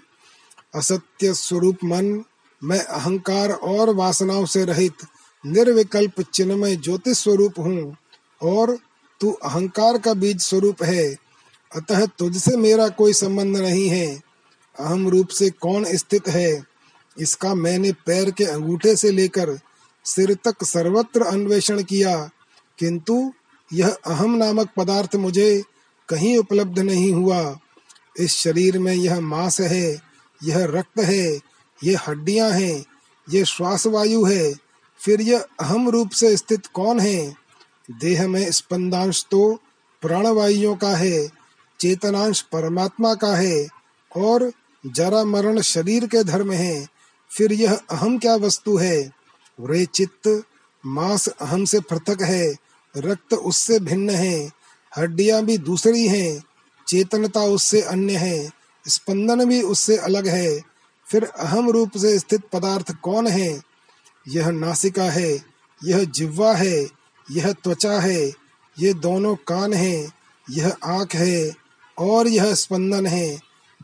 असत्य 0.76 1.34
स्वरूप 1.34 1.78
मन, 1.84 2.24
मैं 2.62 2.80
अहंकार 2.80 3.52
और 3.52 3.94
वासनाओं 3.96 4.46
से 4.46 4.64
रहित 4.66 5.04
निर्विकल्प 5.44 6.22
चिन्मय 6.22 6.76
ज्योतिष 6.76 7.18
स्वरूप 7.18 7.60
हूँ, 7.60 7.96
और 8.42 8.78
तू 9.22 9.32
अहंकार 9.32 9.98
का 9.98 10.14
बीज 10.14 10.42
स्वरूप 10.42 10.84
है। 10.84 11.31
अतः 11.76 12.06
तुझसे 12.06 12.58
मेरा 12.58 12.90
कोई 12.90 13.14
संबंध 13.14 13.58
नहीं 13.58 13.90
है। 13.90 14.22
अहम 14.80 15.08
रूप 15.08 15.28
से 15.28 15.50
कौन 15.50 15.86
स्थित 15.86 16.28
है? 16.28 16.64
इसका 17.20 17.56
मैंने 17.56 17.92
पैर 17.92 18.32
के 18.32 18.44
अंगूठे 18.44 18.96
से 18.96 19.12
लेकर 19.12 19.60
सिर 20.06 20.34
तक 20.34 20.64
सर्वत्र 20.64 21.22
अन्वेषण 21.22 21.84
किया। 21.84 22.30
किंतु 22.80 23.34
यह 23.74 23.98
अहम 24.08 24.36
नामक 24.36 24.70
पदार्थ 24.78 25.16
मुझे 25.16 25.64
कहीं 26.10 26.38
उपलब्ध 26.38 26.80
नहीं 26.80 27.14
हुआ। 27.14 27.60
इस 28.20 28.32
शरीर 28.32 28.80
में 28.80 28.94
यह 28.94 29.20
मांस 29.20 29.62
है, 29.62 30.02
यह 30.44 30.66
रक्त 30.66 31.00
है, 31.00 31.40
ये 31.84 31.96
हड्डियाँ 32.08 32.52
हैं, 32.52 32.86
ये 33.30 33.46
श्वास 33.46 33.88
वायु 33.88 34.26
है। 34.26 34.54
फिर 35.00 35.22
यह 35.22 35.46
अहम 35.60 35.90
रूप 35.90 36.10
से 36.10 36.38
स्थित 36.38 36.66
कौन 36.66 37.00
है? 37.00 37.36
देह 37.92 38.28
में 38.28 38.52
स्पंदांश 38.52 39.26
तो 39.32 39.60
प्राणवायुओं 40.02 40.76
का 40.76 40.96
है। 40.96 41.41
चेतनांश 41.82 42.42
परमात्मा 42.42 43.14
का 43.14 43.36
है 43.36 43.68
और 44.18 44.52
जरा 44.86 45.24
मरण 45.24 45.62
शरीर 45.62 46.06
के 46.06 46.24
धर्म 46.24 46.52
है, 46.52 46.88
फिर 47.38 47.54
यह 47.54 47.74
अहम 47.74 48.18
क्या 48.18 48.36
वस्तु 48.36 48.78
है? 48.78 49.12
वे 49.62 49.86
चित्त, 49.86 50.44
मांस 50.86 51.28
अहम 51.28 51.66
से 51.66 51.80
पृथक 51.80 52.22
है, 52.22 52.56
रक्त 52.98 53.34
उससे 53.34 53.80
भिन्न 53.80 54.10
है, 54.10 54.52
हड्डियाँ 54.98 55.44
भी 55.44 55.58
दूसरी 55.58 56.08
हैं, 56.08 56.44
चेतनता 56.88 57.42
उससे 57.42 57.82
अन्य 57.82 58.16
है, 58.16 58.50
स्पंदन 58.88 59.46
भी 59.46 59.62
उससे 59.62 59.98
अलग 59.98 60.28
है, 60.28 60.62
फिर 61.08 61.24
अहम 61.24 61.70
रूप 61.70 61.98
से 61.98 62.20
स्थित 62.20 62.42
पदार्थ 62.54 62.92
कौन 62.92 63.28
है? 63.28 63.62
यह 64.28 64.50
नासिका 64.50 65.04
है, 65.04 65.46
यह 65.84 66.04
जिह्वा 66.04 66.54
है, 66.54 66.88
यह 67.32 67.52
त्वचा 67.52 68.00
है, 68.00 68.32
ये 68.80 68.94
दोनों 68.94 69.36
कान 69.36 69.74
हैं, 69.74 70.12
यह 70.50 70.78
आँख 70.84 71.16
है 71.16 71.61
और 72.02 72.28
यह 72.28 72.54
स्पंदन 72.54 73.06
है। 73.06 73.40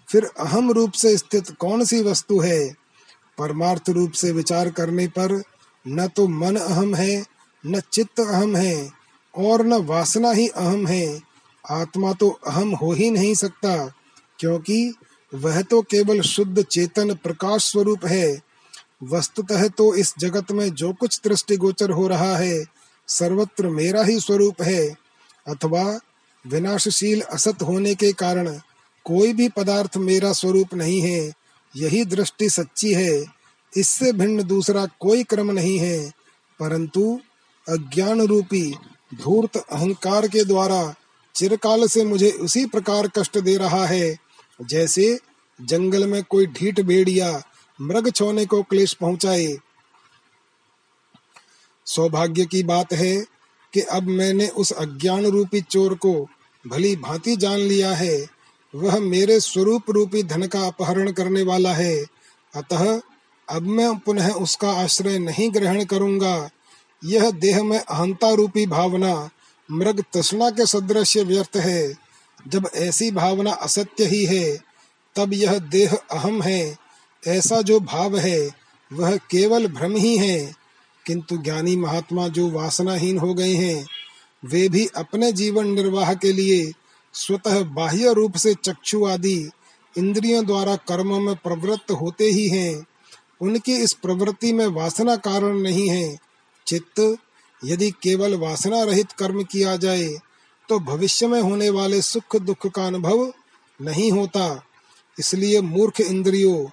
फिर 0.09 0.25
अहम 0.39 0.71
रूप 0.71 0.91
से 0.91 1.17
स्थित 1.17 1.51
कौन 1.51 1.85
सी 1.85 2.01
वस्तु 2.01 2.39
है? 2.39 2.73
परमार्थ 3.37 3.89
रूप 3.89 4.11
से 4.11 4.31
विचार 4.31 4.69
करने 4.69 5.07
पर 5.07 5.41
न 5.85 6.07
तो 6.07 6.27
मन 6.27 6.55
अहम 6.55 6.95
है, 6.95 7.25
न 7.65 7.81
चित्त 7.93 8.19
अहम 8.19 8.55
है, 8.55 8.89
और 9.37 9.65
न 9.65 9.73
वासना 9.73 10.31
ही 10.31 10.47
अहम 10.47 10.87
है। 10.87 11.21
आत्मा 11.69 12.13
तो 12.13 12.29
अहम 12.47 12.69
हो 12.69 12.91
ही 12.91 13.11
नहीं 13.11 13.33
सकता, 13.35 13.75
क्योंकि 14.39 14.93
वह 15.33 15.61
तो 15.61 15.81
केवल 15.81 16.21
शुद्ध 16.21 16.61
चेतन 16.61 17.13
प्रकाश 17.13 17.71
स्वरूप 17.71 18.05
है। 18.05 18.41
वस्तुतः 19.03 19.67
तो 19.67 19.95
इस 19.95 20.13
जगत 20.19 20.51
में 20.51 20.69
जो 20.73 20.93
कुछ 20.93 21.19
दृष्टि 21.23 21.57
गोचर 21.57 21.91
हो 21.91 22.07
रहा 22.07 22.35
है, 22.37 22.65
सर्वत्र 23.07 23.69
मेरा 23.69 24.03
ही 24.03 24.19
स्वरूप 24.19 24.61
है, 24.61 24.87
अथवा 25.47 25.83
विनाशशील 26.45 27.21
असत 27.21 27.61
होने 27.63 27.95
के 27.95 28.11
कारण 28.13 28.59
कोई 29.05 29.33
भी 29.33 29.49
पदार्थ 29.49 29.97
मेरा 29.97 30.31
स्वरूप 30.33 30.73
नहीं 30.73 31.01
है, 31.01 31.33
यही 31.75 32.03
दृष्टि 32.05 32.49
सच्ची 32.49 32.93
है। 32.93 33.25
इससे 33.73 34.11
भिन्न 34.13 34.43
दूसरा 34.43 34.85
कोई 34.99 35.23
क्रम 35.23 35.51
नहीं 35.51 35.77
है। 35.79 36.09
परंतु 36.59 37.19
अज्ञान 37.67 38.21
रूपी 38.21 38.75
धूर्त 39.13 39.57
अहंकार 39.57 40.27
के 40.27 40.43
द्वारा 40.43 40.95
चिरकाल 41.35 41.87
से 41.87 42.05
मुझे 42.05 42.31
उसी 42.31 42.65
प्रकार 42.65 43.07
कष्ट 43.07 43.37
दे 43.37 43.57
रहा 43.57 43.85
है, 43.85 44.17
जैसे 44.59 45.19
जंगल 45.59 46.07
में 46.07 46.23
कोई 46.23 46.45
ढीठ 46.47 46.79
भेड़िया 46.79 47.43
मृग 47.81 48.11
छोने 48.11 48.45
को 48.45 48.61
क्लेश 48.63 48.93
पहुँचाए। 48.93 49.57
सौभाग्य 51.85 52.45
की 52.45 52.63
बात 52.63 52.93
है 52.93 53.36
कि 53.73 53.81
अब 53.81 54.03
मैंने 54.03 54.47
उस 54.47 54.71
अज्ञान 54.71 55.25
रूपी 55.25 55.61
चोर 55.61 55.93
को 55.95 56.27
भली 56.67 56.95
भांति 56.95 57.35
जान 57.35 57.59
लिया 57.59 57.93
है। 57.93 58.27
वह 58.75 58.99
मेरे 58.99 59.39
स्वरूप 59.39 59.83
रूपी 59.89 60.23
धन 60.23 60.43
का 60.43 60.67
अपहरण 60.67 61.11
करने 61.11 61.43
वाला 61.43 61.73
है। 61.73 62.05
अतः 62.55 63.01
अब 63.49 63.61
मैं 63.61 63.99
पुनः 63.99 64.31
उसका 64.31 64.71
आश्रय 64.71 65.19
नहीं 65.19 65.53
ग्रहण 65.53 65.85
करूँगा। 65.85 66.49
यह 67.03 67.31
देह 67.31 67.63
में 67.63 67.79
अहंता 67.79 68.31
रूपी 68.31 68.65
भावना, 68.65 69.29
मृग 69.71 70.03
तृष्णा 70.13 70.49
के 70.49 70.65
सदृश 70.65 71.17
व्यर्थ 71.17 71.57
है। 71.57 71.95
जब 72.47 72.69
ऐसी 72.75 73.11
भावना 73.11 73.51
असत्य 73.51 74.05
ही 74.05 74.25
है, 74.25 74.57
तब 75.15 75.33
यह 75.33 75.57
देह 75.57 75.95
अहम 76.11 76.41
है। 76.41 76.77
ऐसा 77.27 77.61
जो 77.61 77.79
भाव 77.79 78.17
है, 78.17 78.49
वह 78.93 79.17
केवल 79.17 79.67
भ्रम 79.67 79.95
ही 79.95 80.17
है। 80.17 80.55
किंतु 81.07 81.37
ज्ञानी 81.37 81.75
महात्मा 81.75 82.27
जो 82.27 82.49
वासनाहीन 82.51 83.17
हो 83.17 83.33
गए 83.33 83.53
हैं, 83.53 83.85
वे 84.43 84.67
भी 84.69 84.85
अपने 84.95 85.31
जीवन 85.31 85.67
निर्वाह 85.67 86.13
के 86.13 86.31
लिए 86.31 86.71
स्वतः 87.13 87.61
बाह्य 87.73 88.13
रूप 88.13 88.35
से 88.35 88.53
चक्षु 88.53 89.05
आदि 89.05 89.49
इंद्रियों 89.95 90.45
द्वारा 90.45 90.75
कर्म 90.75 91.15
में 91.21 91.35
प्रवृत्त 91.35 91.91
होते 91.91 92.25
ही 92.25 92.47
हैं। 92.49 92.85
उनकी 93.41 93.75
इस 93.75 93.93
प्रवृत्ति 93.93 94.51
में 94.53 94.65
वासना 94.67 95.15
कारण 95.15 95.57
नहीं 95.57 95.89
है। 95.89 96.17
चित्त, 96.67 97.17
यदि 97.61 97.89
केवल 97.91 98.35
वासना 98.35 98.83
रहित 98.83 99.11
कर्म 99.11 99.43
किया 99.43 99.75
जाए 99.77 100.07
तो 100.69 100.79
भविष्य 100.79 101.27
में 101.27 101.41
होने 101.41 101.69
वाले 101.69 102.01
सुख 102.01 102.35
दुख 102.35 102.67
का 102.67 102.85
अनुभव 102.87 103.31
नहीं 103.79 104.11
होता। 104.11 104.63
इसलिए 105.17 105.61
मूर्ख 105.61 106.01
इंद्रियों, 106.01 106.67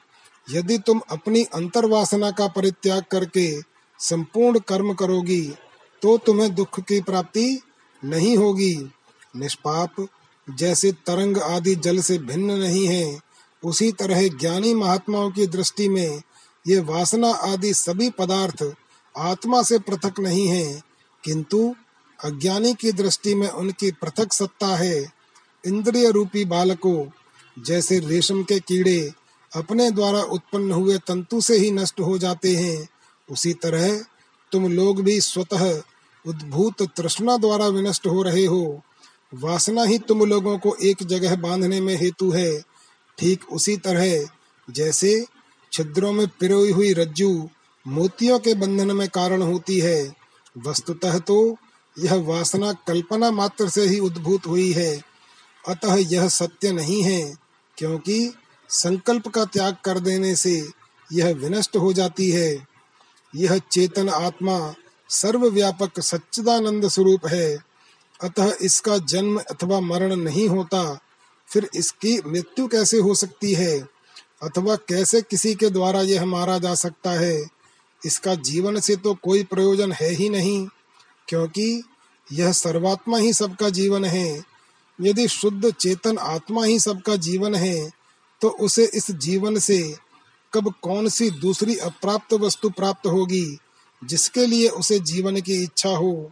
यदि 0.49 0.79
तुम 0.79 1.01
अपनी 1.11 1.43
अंतर्वासना 1.45 2.31
का 2.31 2.49
परित्याग 2.49 3.05
करके 3.11 3.47
संपूर्ण 4.01 4.59
कर्म 4.59 4.93
करोगी 4.95 5.43
तो 6.03 6.17
तुम्हें 6.19 6.55
दुख 6.55 6.81
की 6.81 7.01
प्राप्ति 7.01 7.61
नहीं 8.03 8.37
होगी। 8.37 8.75
निष्पाप, 9.37 10.07
जैसे 10.49 10.93
तरंग 11.07 11.39
आदि 11.39 11.75
जल 11.75 12.01
से 12.01 12.19
भिन्न 12.19 12.59
नहीं 12.59 12.87
है, 12.87 13.19
उसी 13.63 13.91
तरह 13.93 14.27
ज्ञानी 14.29 14.75
महात्माओं 14.75 15.31
की 15.31 15.47
दृष्टि 15.47 15.89
में 15.89 16.23
ये 16.67 16.79
वासना 16.81 17.31
आदि 17.45 17.73
सभी 17.75 18.11
पदार्थ 18.11 18.65
आत्मा 19.15 19.63
से 19.63 19.79
पृथक 19.79 20.21
नहीं 20.21 20.47
है, 20.49 20.83
किंतु 21.25 21.75
अज्ञानी 22.25 22.75
की 22.75 22.93
दृष्टि 22.93 23.35
में 23.35 23.49
उनकी 23.49 23.91
पृथक 23.93 24.33
सत्ता 24.33 24.77
है। 24.77 25.13
इंद्रिय 25.65 26.11
रूपी 26.11 26.45
बाल 26.45 26.75
को 26.75 27.07
जैसे 27.57 27.99
रेशम 27.99 28.43
के 28.43 28.59
कीड़े 28.61 29.13
अपने 29.53 29.91
द्वारा 29.91 30.21
उत्पन्न 30.21 30.73
हुए 30.73 30.99
तंतु 30.99 31.41
से 31.41 31.57
ही 31.57 31.71
नष्ट 31.71 32.01
हो 32.01 32.19
जाते 32.19 32.55
हैं 32.57 32.89
उसी 33.29 33.53
तरह 33.53 34.05
तुम 34.53 34.73
लोग 34.73 35.03
भी 35.03 35.21
स्वतः 35.21 35.83
उद्भूत 36.25 36.83
तृष्णा 36.97 37.37
द्वारा 37.37 37.67
विनष्ट 37.67 38.07
हो 38.07 38.23
रहे 38.23 38.45
हो। 38.45 38.83
वासना 39.35 39.83
ही 39.83 39.99
तुम 39.99 40.25
लोगों 40.25 40.59
को 40.59 40.75
एक 40.83 41.03
जगह 41.03 41.37
बांधने 41.37 41.81
में 41.81 41.95
हेतु 41.97 42.31
है। 42.31 42.61
ठीक 43.19 43.45
उसी 43.53 43.77
तरह 43.77 44.29
जैसे 44.71 45.25
छिद्रों 45.73 46.13
में 46.13 46.27
पिरोई 46.29 46.73
हुई 46.73 46.93
रज्जू 46.93 47.49
मोतियों 47.87 48.39
के 48.39 48.55
बंधन 48.55 48.97
में 48.97 49.09
कारण 49.09 49.43
होती 49.43 49.79
है, 49.81 50.15
वस्तुतः 50.67 51.19
तो 51.19 51.57
यह 51.99 52.15
वासना 52.15 52.73
कल्पना 52.73 53.31
मात्र 53.31 53.69
से 53.69 53.87
ही 53.87 53.99
उद्भूत 53.99 54.47
हुई 54.47 54.73
है। 54.73 55.03
अतः 55.69 55.95
यह 55.95 56.29
सत्य 56.29 56.73
नहीं 56.73 57.03
है, 57.03 57.35
क्योंकि 57.79 58.35
संकल्प 58.69 59.29
का 59.29 59.45
त्याग 59.45 59.77
कर 59.85 60.01
देने 60.01 60.35
से 60.37 60.69
यह 61.13 61.33
विनष्ट 61.35 61.77
हो 61.77 61.93
जाती 61.93 62.31
है। 62.31 62.74
यह 63.35 63.59
चेतन 63.73 64.09
आत्मा 64.09 64.75
सर्वव्यापक 65.11 66.01
सच्चिदानंद 66.01 66.89
स्वरूप 66.89 67.27
है। 67.27 67.57
अतः 68.21 68.53
इसका 68.63 68.97
जन्म 68.99 69.39
अथवा 69.41 69.81
मरण 69.81 70.17
नहीं 70.17 70.49
होता, 70.49 71.01
फिर 71.49 71.69
इसकी 71.75 72.17
मृत्यु 72.27 72.67
कैसे 72.67 72.99
हो 72.99 73.15
सकती 73.15 73.53
है? 73.55 73.79
अथवा 74.43 74.77
कैसे 74.89 75.21
किसी 75.23 75.55
के 75.55 75.71
द्वारा 75.71 76.01
यह 76.03 76.25
मारा 76.25 76.59
जा 76.59 76.75
सकता 76.75 77.11
है? 77.11 77.45
इसका 78.03 78.35
जीवन 78.35 78.81
से 78.81 78.97
तो 78.97 79.15
कोई 79.15 79.43
प्रयोजन 79.43 79.93
है 79.93 80.11
ही 80.11 80.29
नहीं, 80.29 80.67
क्योंकि 81.29 81.83
यह 82.33 82.53
सर्वात्मा 82.53 83.19
ही 83.19 83.33
सबका 83.33 83.69
जीवन 83.69 84.05
है। 84.05 84.55
यदि 84.99 85.29
शुद्ध 85.29 85.71
चेतन 85.71 86.19
आत्मा 86.19 86.65
ही 86.65 86.79
सबका 86.81 87.17
जीवन 87.17 87.55
है 87.55 87.91
तो 88.43 88.49
उसे 88.49 88.85
इस 88.95 89.11
जीवन 89.11 89.59
से 89.59 89.79
कब 90.55 90.73
कौन 90.83 91.09
सी 91.09 91.31
दूसरी 91.31 91.77
अप्राप्त 91.77 92.35
वस्तु 92.35 92.71
प्राप्त 92.71 93.07
होगी 93.07 93.59
जिसके 94.03 94.47
लिए 94.47 94.69
उसे 94.69 94.99
जीवन 94.99 95.41
की 95.41 95.63
इच्छा 95.63 95.91
हो 95.91 96.31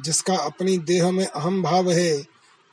जिसका 0.00 0.36
अपनी 0.36 0.78
देह 0.78 1.10
में 1.10 1.26
अहम 1.26 1.62
भाव 1.62 1.90
है 1.90 2.24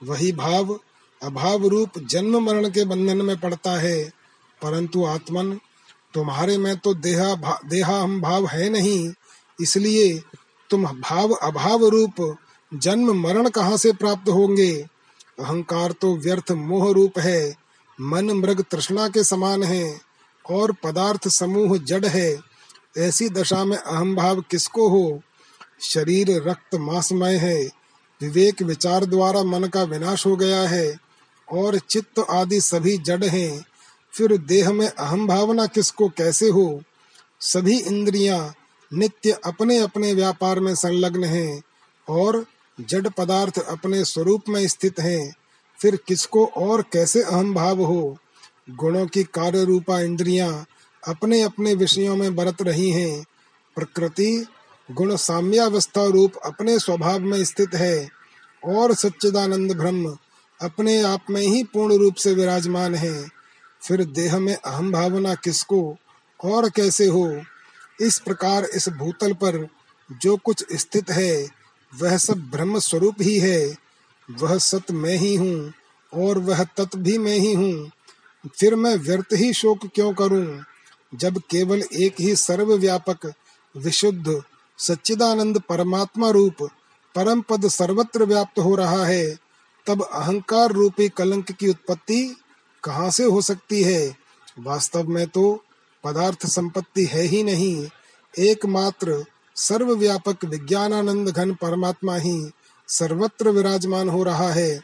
वही 0.01 0.31
भाव 0.31 0.79
अभाव 1.21 1.67
रूप 1.67 1.99
जन्म 1.99 2.43
मरण 2.43 2.69
के 2.69 2.85
बंधन 2.85 3.21
में 3.21 3.39
पड़ता 3.39 3.79
है। 3.79 4.03
परंतु 4.61 5.05
आत्मन 5.05 5.53
तुम्हारे 6.13 6.57
में 6.57 6.77
तो 6.77 6.93
देहा 6.93 7.35
भा, 7.35 7.59
देहा 7.65 7.99
हम 8.01 8.21
भाव 8.21 8.47
है 8.47 8.69
नहीं 8.69 9.13
इसलिए 9.61 10.21
तुम 10.69 10.85
भाव 10.85 11.31
अभाव 11.31 11.85
रूप 11.87 12.37
जन्म 12.73 13.21
मरण 13.21 13.49
कहाँ 13.49 13.77
से 13.77 13.91
प्राप्त 13.93 14.29
होंगे? 14.29 14.73
अहंकार 15.39 15.91
तो 15.91 16.15
व्यर्थ 16.17 16.51
मोह 16.51 16.91
रूप 16.93 17.19
है 17.19 17.55
मन 18.01 18.31
मृग 18.31 18.63
तृष्णा 18.71 19.07
के 19.09 19.23
समान 19.23 19.63
है। 19.63 20.12
और 20.49 20.71
पदार्थ 20.71 21.27
समूह 21.27 21.77
जड़ 21.77 22.05
है, 22.05 22.39
ऐसी 22.97 23.29
दशा 23.29 23.65
में 23.65 23.77
अहम 23.77 24.15
भाव 24.15 24.41
किसको 24.41 24.89
हो? 24.89 25.21
शरीर 25.81 26.49
रक्त 26.49 26.75
मासमय 26.75 27.35
है, 27.35 27.63
विवेक 28.21 28.61
विचार 28.61 29.05
द्वारा 29.05 29.43
मन 29.43 29.63
का 29.63 29.83
विनाश 29.83 30.25
हो 30.25 30.35
गया 30.35 30.61
है, 30.61 30.97
और 31.51 31.79
चित्त 31.79 32.25
आदि 32.29 32.61
सभी 32.61 32.97
जड़ 32.97 33.25
हैं, 33.25 33.65
फिर 34.13 34.37
देह 34.37 34.71
में 34.71 34.87
अहम 34.87 35.27
भावना 35.27 35.65
किसको 35.65 36.09
कैसे 36.09 36.49
हो? 36.49 36.81
सभी 37.39 37.79
इंद्रियाँ 37.79 38.53
नित्य 38.93 39.31
अपने 39.45 39.77
अपने 39.77 40.13
व्यापार 40.13 40.59
में 40.59 40.75
संलग्न 40.75 41.23
हैं, 41.23 41.61
और 42.09 42.45
जड़ 42.81 43.07
पदार्थ 43.07 43.59
अपने 43.59 44.05
स्वरूप 44.05 44.43
में 44.49 44.67
स्थित 44.67 44.99
हैं, 44.99 45.33
फिर 45.79 45.95
किसको 46.07 46.45
और 46.45 46.81
कैसे 46.81 47.21
अहम 47.21 47.53
भाव 47.53 47.81
हो? 47.81 48.17
गुणों 48.69 49.07
की 49.07 49.23
कार्य 49.23 49.65
रूपा 49.65 49.99
इंद्रियाँ 49.99 50.65
अपने 51.07 51.41
अपने 51.41 51.73
विषयों 51.73 52.15
में 52.15 52.35
बरत 52.35 52.61
रही 52.61 52.89
हैं। 52.89 53.25
प्रकृति 53.75 54.45
गुण 54.91 55.15
साम्यावस्था 55.15 56.05
रूप 56.05 56.33
अपने 56.45 56.79
स्वभाव 56.79 57.19
में 57.19 57.45
स्थित 57.45 57.75
है 57.75 58.09
और 58.65 58.93
सच्चिदानंद 58.93 59.71
ब्रह्म 59.71 60.17
अपने 60.61 61.01
आप 61.01 61.25
में 61.29 61.41
ही 61.41 61.63
पूर्ण 61.63 61.97
रूप 61.97 62.15
से 62.15 62.33
विराजमान 62.33 62.95
है। 62.95 63.27
फिर 63.87 64.03
देह 64.05 64.39
में 64.39 64.55
अहम 64.55 64.91
भावना 64.91 65.35
किसको 65.35 65.97
और 66.43 66.69
कैसे 66.69 67.07
हो? 67.07 67.41
इस 68.01 68.19
प्रकार 68.19 68.63
इस 68.63 68.89
भूतल 68.89 69.33
पर 69.33 69.67
जो 70.21 70.37
कुछ 70.37 70.65
स्थित 70.73 71.09
है, 71.09 71.47
वह 72.01 72.17
सब 72.17 72.49
ब्रह्म 72.51 72.79
स्वरूप 72.79 73.15
ही 73.21 73.39
है। 73.39 73.77
वह 74.31 74.57
सत 74.57 74.91
मैं 74.91 75.17
ही 75.17 75.35
हूँ 75.35 75.73
और 76.13 76.37
वह 76.37 76.63
तत् 76.63 76.95
भी 76.95 77.17
मैं 77.17 77.37
ही 77.37 77.53
हूँ। 77.53 77.91
फिर 78.47 78.75
मैं 78.75 78.95
व्यर्थ 78.95 79.27
ही 79.33 79.53
शोक 79.53 79.79
क्यों 79.95 80.13
करूँ? 80.13 80.63
जब 81.15 81.37
केवल 81.37 81.83
एक 81.93 82.15
ही 82.19 82.35
सर्वव्यापक, 82.35 83.33
विशुद्ध, 83.77 84.43
सच्चिदानंद 84.77 85.61
परमात्मा 85.69 86.29
रूप, 86.29 86.55
परम 87.15 87.41
पद 87.41 87.67
सर्वत्र 87.67 88.23
व्याप्त 88.23 88.59
हो 88.59 88.75
रहा 88.75 89.05
है, 89.05 89.37
तब 89.87 90.01
अहंकार 90.01 90.71
रूपी 90.71 91.09
कलंक 91.09 91.51
की 91.51 91.69
उत्पत्ति 91.69 92.35
कहाँ 92.83 93.11
से 93.11 93.23
हो 93.23 93.41
सकती 93.41 93.83
है? 93.83 94.15
वास्तव 94.59 95.07
में 95.07 95.27
तो 95.27 95.63
पदार्थ 96.03 96.45
संपत्ति 96.45 97.05
है 97.05 97.21
ही 97.21 97.43
नहीं, 97.43 97.87
एकमात्र 98.39 99.25
सर्वव्यापक 99.55 100.45
विज्ञानानंद 100.45 101.29
घन 101.29 101.53
परमात्मा 101.53 102.15
ही 102.15 102.51
सर्वत्र 102.87 103.49
विराजमान 103.49 104.09
हो 104.09 104.23
रहा 104.23 104.51
है। 104.51 104.81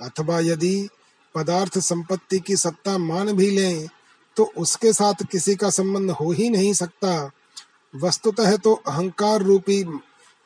अथवा 0.00 0.40
यदि 0.40 0.88
पदार्थ 1.36 1.78
संपत्ति 1.78 2.38
की 2.38 2.56
सत्ता 2.56 2.96
मान 2.98 3.32
भी 3.32 3.50
लें 3.50 3.88
तो 4.36 4.44
उसके 4.56 4.92
साथ 4.92 5.24
किसी 5.30 5.54
का 5.54 5.70
संबंध 5.70 6.10
हो 6.10 6.30
ही 6.32 6.48
नहीं 6.50 6.72
सकता। 6.74 7.30
वस्तुतः 7.94 8.56
तो 8.56 8.72
अहंकार 8.86 9.42
रूपी 9.42 9.84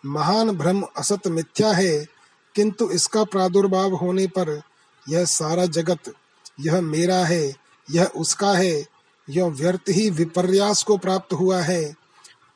महान 0.05 0.51
भ्रम 0.51 0.83
असत 0.97 1.27
मिथ्या 1.29 1.73
है, 1.73 2.07
किंतु 2.55 2.89
इसका 2.91 3.25
प्रादुर्भाव 3.25 3.95
होने 3.95 4.27
पर 4.29 4.61
यह 5.07 5.25
सारा 5.25 5.67
जगत, 5.69 6.13
यह 6.61 6.81
मेरा 6.81 7.25
है, 7.25 7.55
यह 7.89 8.05
उसका 8.17 8.53
है, 8.53 8.85
यह 9.29 9.47
व्यर्थ 9.47 9.89
ही 9.89 10.09
विपर्यास 10.11 10.83
को 10.83 10.97
प्राप्त 10.97 11.33
हुआ 11.33 11.61
है। 11.63 11.83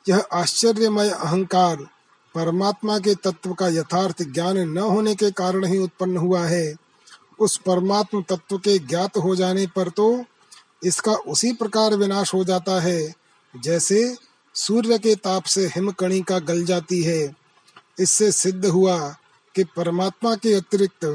यह 0.05 0.23
आश्चर्यमय 0.33 1.09
अहंकार 1.09 1.85
परमात्मा 2.35 2.97
के 2.99 3.15
तत्व 3.15 3.53
का 3.53 3.67
यथार्थ 3.69 4.23
ज्ञान 4.23 4.57
न 4.69 4.77
होने 4.77 5.15
के 5.15 5.31
कारण 5.31 5.65
ही 5.65 5.77
उत्पन्न 5.77 6.17
हुआ 6.17 6.45
है। 6.45 6.65
उस 7.39 7.57
परमात्म 7.57 8.21
तत्व 8.21 8.57
के 8.57 8.77
ज्ञात 8.79 9.17
हो 9.17 9.35
जाने 9.35 9.65
पर 9.67 9.89
तो 9.89 10.23
इसका 10.83 11.13
उसी 11.27 11.51
प्रकार 11.53 11.95
विनाश 11.95 12.33
हो 12.33 12.43
जाता 12.43 12.79
है, 12.81 13.13
जैसे 13.53 14.15
सूर्य 14.55 14.97
के 14.97 15.15
ताप 15.15 15.43
से 15.43 15.65
हिमकणी 15.67 16.21
का 16.21 16.39
गल 16.39 16.63
जाती 16.65 17.01
है। 17.03 17.35
इससे 17.99 18.31
सिद्ध 18.31 18.65
हुआ 18.65 18.97
कि 19.55 19.63
परमात्मा 19.75 20.35
के 20.35 20.53
अतिरिक्त 20.53 21.05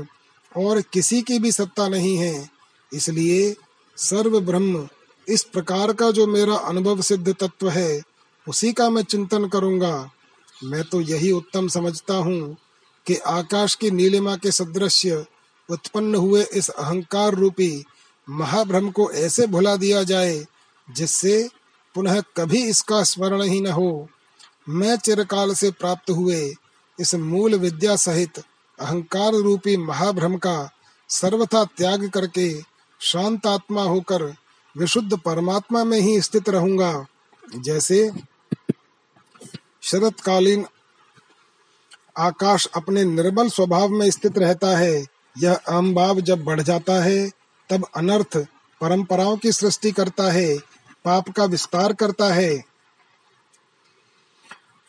और 0.52 0.80
किसी 0.82 1.20
की 1.22 1.38
भी 1.38 1.52
सत्ता 1.52 1.88
नहीं 1.88 2.16
है। 2.16 2.48
इसलिए 2.92 3.54
सर्व 3.98 4.40
ब्रह्म 4.40 4.88
इस 5.28 5.42
प्रकार 5.44 5.92
का 5.92 6.10
जो 6.10 6.26
मेरा 6.26 6.54
अनुभव 6.58 7.00
सिद्ध 7.00 7.34
तत्व 7.34 7.68
है, 7.70 8.02
उसी 8.46 8.72
का 8.72 8.88
मैं 8.90 9.02
चिंतन 9.02 9.48
करूँगा। 9.48 10.10
मैं 10.64 10.82
तो 10.84 11.00
यही 11.00 11.30
उत्तम 11.32 11.68
समझता 11.68 12.14
हूँ 12.14 12.56
कि 13.06 13.16
आकाश 13.16 13.74
की 13.74 13.90
नीलिमा 13.90 14.36
के 14.36 14.50
सदृश्य 14.52 15.24
उत्पन्न 15.70 16.14
हुए 16.14 16.42
इस 16.52 16.68
अहंकार 16.68 17.34
रूपी 17.34 17.84
महाभ्रम 18.28 18.90
को 18.90 19.10
ऐसे 19.10 19.46
भुला 19.46 19.74
दिया 19.76 20.02
जाए, 20.02 20.44
जिससे 20.88 21.48
पुनः 21.94 22.20
कभी 22.36 22.62
इसका 22.64 23.02
स्मरण 23.02 23.42
ही 23.42 23.60
न 23.60 23.66
हो। 23.66 24.08
मैं 24.68 24.96
चिरकाल 24.96 25.54
से 25.54 25.70
प्राप्त 25.70 26.10
हुए 26.10 26.54
इस 26.98 27.14
मूल 27.14 27.54
विद्या 27.54 27.96
सहित 27.96 28.38
अहंकार 28.78 29.34
रूपी 29.34 29.76
महाभ्रम 29.76 30.36
का 30.36 30.70
सर्वथा 31.10 31.64
त्याग 31.76 32.08
करके 32.08 32.50
शांत 33.00 33.46
आत्मा 33.46 33.82
होकर 33.82 34.22
विशुद्ध 34.76 35.18
परमात्मा 35.18 35.84
में 35.84 35.98
ही 35.98 36.20
स्थित 36.20 36.48
रहूँगा। 36.48 37.06
जैसे 37.58 38.10
शरतकालीन 39.82 40.64
आकाश 42.18 42.66
अपने 42.74 43.04
निर्बल 43.04 43.48
स्वभाव 43.48 43.88
में 43.88 44.10
स्थित 44.10 44.38
रहता 44.38 44.76
है 44.78 45.06
यह 45.38 45.54
अहम 45.54 45.94
भाव 45.94 46.20
जब 46.20 46.44
बढ़ 46.44 46.60
जाता 46.60 47.02
है, 47.02 47.30
तब 47.70 47.86
अनर्थ 47.96 48.36
परंपराओं 48.80 49.36
की 49.36 49.52
सृष्टि 49.52 49.90
करता 49.92 50.30
है, 50.32 50.58
पाप 51.04 51.28
का 51.28 51.44
विस्तार 51.44 51.92
करता 51.92 52.34
है 52.34 52.64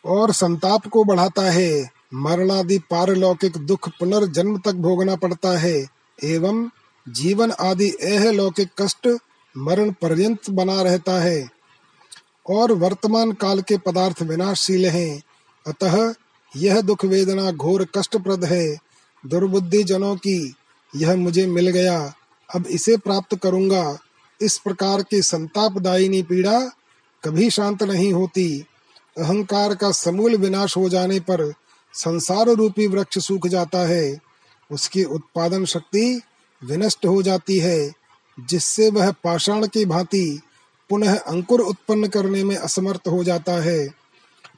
और 0.06 0.32
संताप 0.32 0.88
को 0.88 1.04
बढ़ाता 1.04 1.52
है। 1.52 1.90
मरणादि 2.14 2.78
पारलौकिक 2.80 3.58
दुख 3.58 3.90
पुनर्जन्म 3.90 4.58
तक 4.58 4.72
भोगना 4.72 5.16
पड़ता 5.16 5.58
है। 5.60 5.88
एवं 6.24 6.70
जीवन 7.10 7.52
आदि 7.52 7.94
एह 8.02 8.32
लौकिक 8.32 8.70
कष्ट 8.82 9.18
मरण 9.58 9.92
पर्यंत 9.92 10.50
बना 10.50 10.82
रहता 10.82 11.22
है 11.22 11.50
और 12.50 12.72
वर्तमान 12.72 13.32
काल 13.32 13.62
के 13.62 13.78
पदार्थ 13.78 14.22
विनाशशील 14.22 14.86
हैं। 14.86 15.22
अतः 15.68 16.14
यह 16.56 16.82
दुख 16.82 17.06
वेदना 17.06 17.52
घोर 17.52 17.88
कष्टप्रद 17.98 18.46
है। 18.46 18.78
दुर्बुद्धि 19.26 19.84
जनों 19.84 20.16
की 20.16 20.56
यह 20.96 21.16
मुझे 21.16 21.48
मिल 21.48 21.70
गया। 21.70 22.14
अब 22.56 22.68
इसे 22.68 22.98
प्राप्त 22.98 23.36
करूँगा। 23.36 24.00
इस 24.42 24.58
प्रकार 24.58 25.04
की 25.04 25.22
संतापदायिनी 25.22 26.22
पीड़ा 26.22 26.60
कभी 27.24 27.50
शांत 27.50 27.84
नहीं 27.84 28.14
होती। 28.14 28.66
अहंकार 29.18 29.76
का 29.76 29.92
समूल 29.92 30.36
विनाश 30.36 30.78
हो 30.78 30.90
जाने 30.90 31.20
पर 31.20 31.54
संसार 31.94 32.50
रूपी 32.50 32.88
वृक्ष 32.88 33.20
सूख 33.20 33.48
जाता 33.48 33.80
है। 33.80 34.20
उसकी 34.72 35.04
उत्पादन 35.04 35.66
शक्ति 35.66 36.22
विनष्ट 36.64 37.06
हो 37.06 37.24
जाती 37.24 37.60
है, 37.60 37.94
जिससे 38.50 38.90
वह 38.90 39.12
पाषाण 39.12 39.68
की 39.68 39.86
भांति 39.86 40.42
पुनः 40.90 41.18
अंकुर 41.18 41.62
उत्पन्न 41.62 42.08
करने 42.08 42.44
में 42.44 42.56
असमर्थ 42.56 43.08
हो 43.08 43.24
जाता 43.24 43.52
है। 43.52 43.88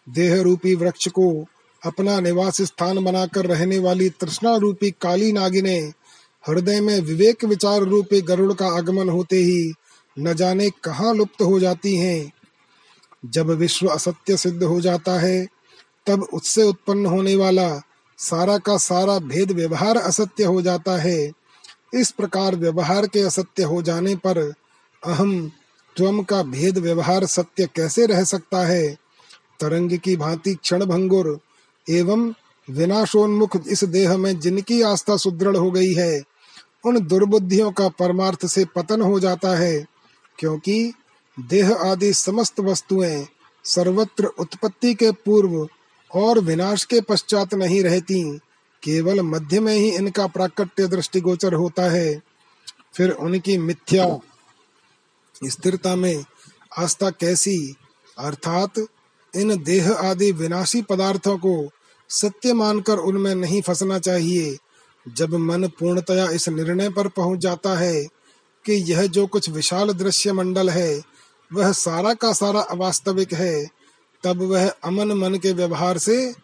देह 0.09 0.41
रूपी 0.41 0.76
वृक्ष 0.76 1.07
को 1.07 1.45
अपना 1.86 2.19
निवास 2.19 2.61
स्थान 2.61 3.03
बनाकर 3.03 3.45
रहने 3.45 3.79
वाली 3.79 4.09
तृष्णा 4.09 4.55
रूपी 4.55 4.91
काली 4.91 5.31
नागिने 5.31 5.79
हृदय 6.47 6.81
में 6.81 7.01
विवेक 7.01 7.45
विचार 7.45 7.81
रूपी 7.81 8.21
गरुड़ 8.21 8.53
का 8.53 8.67
आगमन 8.67 9.09
होते 9.09 9.36
ही 9.36 9.73
न 10.19 10.34
जाने 10.34 10.69
कहाँ 10.69 11.13
लुप्त 11.13 11.41
हो 11.41 11.59
जाती 11.59 11.95
हैं। 11.95 12.34
जब 13.25 13.49
विश्व 13.49 13.88
असत्य 13.88 14.38
सिद्ध 14.38 14.63
हो 14.63 14.81
जाता 14.81 15.19
है, 15.19 15.47
तब 16.07 16.27
उससे 16.34 16.63
उत्पन्न 16.63 17.05
होने 17.05 17.36
वाला 17.36 17.81
सारा 18.17 18.57
का 18.57 18.77
सारा 18.77 19.19
भेद 19.19 19.51
व्यवहार 19.51 19.97
असत्य 19.97 20.43
हो 20.43 20.61
जाता 20.61 21.01
है। 21.01 21.31
इस 21.93 22.11
प्रकार 22.11 22.55
व्यवहार 22.55 23.07
के 23.07 23.19
असत्य 23.19 23.63
हो 23.63 23.81
जाने 23.81 24.15
पर 24.15 24.53
अहम 25.05 25.51
त्वम 25.97 26.23
का 26.23 26.43
भेद 26.43 26.77
व्यवहार 26.77 27.25
सत्य 27.25 27.69
कैसे 27.75 28.05
रह 28.05 28.23
सकता 28.23 28.65
है? 28.67 28.97
तरंग 29.59 29.97
की 29.97 30.15
भांति 30.15 30.55
क्षण 30.55 30.86
भंगुर 30.86 31.39
एवं 31.89 32.34
विनाशोन्मुख 32.69 33.57
इस 33.67 33.84
देह 33.84 34.17
में 34.17 34.39
जिनकी 34.39 34.81
आस्था 34.81 35.17
सुदृढ़ 35.17 35.57
हो 35.57 35.71
गई 35.71 35.93
है, 35.93 36.23
उन 36.86 36.99
दुर्बुद्धियों 36.99 37.71
का 37.71 37.89
परमार्थ 37.89 38.45
से 38.45 38.65
पतन 38.65 39.01
हो 39.01 39.19
जाता 39.19 39.57
है, 39.57 39.86
क्योंकि 40.39 40.93
देह 41.39 41.73
आदि 41.73 42.13
समस्त 42.13 42.59
वस्तुएँ 42.59 43.27
सर्वत्र 43.65 44.25
उत्पत्ति 44.25 44.93
के 44.93 45.11
पूर्व 45.11 45.67
और 46.11 46.39
विनाश 46.39 46.86
के 46.86 47.01
पश्चात 47.01 47.53
नहीं 47.53 47.84
रहती, 47.84 48.38
केवल 48.84 49.21
मध्य 49.21 49.59
में 49.59 49.75
ही 49.75 49.89
इनका 49.89 50.27
प्राकट्य 50.27 50.88
दृष्टिगोचर 50.88 51.53
होता 51.53 51.84
है। 51.84 52.21
फिर 52.93 53.11
उनकी 53.11 53.57
मिथ्या 53.57 54.19
स्थिरता 55.47 55.95
में 55.95 56.25
आस्था 56.79 57.09
कैसी, 57.09 57.75
अर्थात 58.17 58.79
इन 59.36 59.63
देह 59.63 59.91
आदि 59.91 60.31
विनाशी 60.31 60.81
पदार्थों 60.81 61.38
को 61.38 61.69
सत्य 62.09 62.53
मानकर 62.53 62.97
उनमें 62.97 63.36
नहीं 63.36 63.61
फंसना 63.61 63.99
चाहिए। 63.99 64.57
जब 65.07 65.34
मन 65.34 65.67
पूर्णतया 65.67 66.29
इस 66.29 66.49
निर्णय 66.49 66.89
पर 66.89 67.07
पहुँच 67.07 67.39
जाता 67.39 67.77
है 67.77 68.03
कि 68.65 68.73
यह 68.73 69.07
जो 69.07 69.27
कुछ 69.27 69.49
विशाल 69.49 69.93
दृश्य 69.93 70.34
मंडल 70.34 70.69
है, 70.69 71.01
वह 71.53 71.71
सारा 71.71 72.13
का 72.13 72.34
सारा 72.34 72.61
अवास्तविक 72.61 73.34
है, 73.34 73.69
तब 74.23 74.41
वह 74.41 74.69
अमन 74.84 75.11
मन 75.11 75.36
के 75.36 75.51
व्यवहार 75.51 75.97
से 75.97 76.36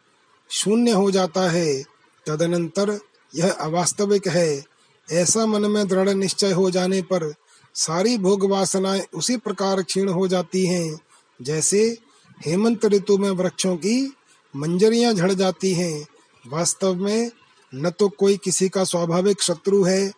शून्य 0.50 0.92
हो 0.92 1.12
जाता 1.12 1.50
है। 1.50 1.84
तदनंतर 2.28 3.00
यह 3.36 3.52
अवास्तविक 3.52 4.28
है। 4.28 4.66
ऐसा 5.12 5.46
मन 5.46 5.62
में 5.62 5.88
दृढ़ 5.88 6.10
निश्चय 6.10 6.52
हो 6.52 6.72
जाने 6.72 7.02
पर 7.02 7.34
सारी 7.76 8.18
भोग 8.18 8.50
वासनाएँ 8.50 9.06
उसी 9.14 9.38
प्रकार 9.38 9.82
क्षीण 9.82 10.10
हो 10.10 10.28
जाती 10.28 10.66
हैं, 10.66 11.00
जैसे 11.42 11.98
हेमंत 12.46 12.86
ऋतु 12.86 13.18
में 13.18 13.32
वृक्षों 13.32 13.76
की 13.76 14.14
मंजरियाँ 14.56 15.14
झड़ 15.14 15.32
जाती 15.32 15.74
हैं। 15.74 16.08
वास्तव 16.48 16.96
में 16.96 17.32
न 17.76 17.90
तो 17.90 18.10
कोई 18.10 18.38
किसी 18.38 18.70
का 18.70 18.84
स्वाभाविक 18.84 19.42
शत्रु 19.42 19.84
है 19.84 20.12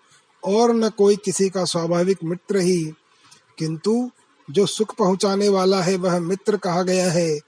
और 0.43 0.76
न 0.76 0.89
कोई 0.89 1.15
किसी 1.15 1.49
का 1.49 1.65
स्वाभाविक 1.65 2.17
मित्र 2.24 2.57
ही। 2.57 2.93
किंतु 3.57 4.11
जो 4.51 4.65
सुख 4.65 4.95
पहुँचाने 4.95 5.49
वाला 5.49 5.82
है, 5.82 5.95
वह 5.95 6.19
मित्र 6.19 6.57
कहा 6.57 6.84
गया 6.84 7.11
है 7.11 7.39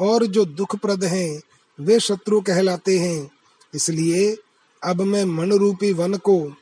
और 0.00 0.26
जो 0.26 0.44
दुखप्रद 0.44 1.04
हैं, 1.04 1.40
वे 1.80 2.00
शत्रु 2.00 2.40
कहलाते 2.40 2.98
हैं। 2.98 3.30
इसलिए 3.74 4.36
अब 4.84 5.00
मैं 5.00 5.24
मन 5.24 5.52
रूपी 5.52 5.92
वन 5.92 6.14
को, 6.14 6.52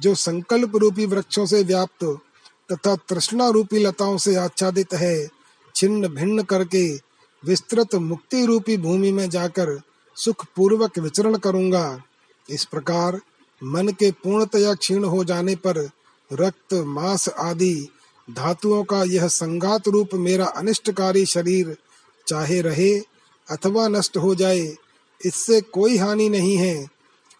जो 0.00 0.14
संकल्प 0.14 0.76
रूपी 0.76 1.06
वृक्षों 1.06 1.46
से 1.46 1.62
व्याप्त 1.62 2.18
तथा 2.72 2.96
तृष्णा 2.96 3.48
रूपी 3.48 3.78
लताओं 3.78 4.16
से 4.16 4.36
आच्छादित 4.36 4.94
है, 4.94 5.28
छिन्न 5.74 6.08
भिन्न 6.08 6.42
करके 6.42 7.07
विस्तृत 7.44 7.94
मुक्ति 7.94 8.44
रूपी 8.46 8.76
भूमि 8.76 9.10
में 9.12 9.28
जाकर 9.30 9.80
सुख 10.16 10.44
पूर्वक 10.56 10.98
विचरण 10.98 11.36
करूँगा। 11.36 12.02
इस 12.50 12.64
प्रकार 12.64 13.20
मन 13.64 13.88
के 13.88 14.10
पूर्णतया 14.10 14.74
क्षीण 14.74 15.04
हो 15.04 15.24
जाने 15.24 15.54
पर 15.56 15.78
रक्त, 16.32 16.74
मांस 16.74 17.28
आदि 17.28 17.88
धातुओं 18.30 18.84
का 18.84 19.02
यह 19.02 19.26
संगात 19.28 19.88
रूप 19.88 20.14
मेरा 20.14 20.46
अनिष्टकारी 20.46 21.26
शरीर 21.26 21.76
चाहे 22.26 22.60
रहे 22.60 22.98
अथवा 23.48 23.88
नष्ट 23.88 24.16
हो 24.16 24.34
जाए, 24.34 24.76
इससे 25.24 25.60
कोई 25.60 25.96
हानि 25.96 26.28
नहीं 26.28 26.56
है। 26.56 26.86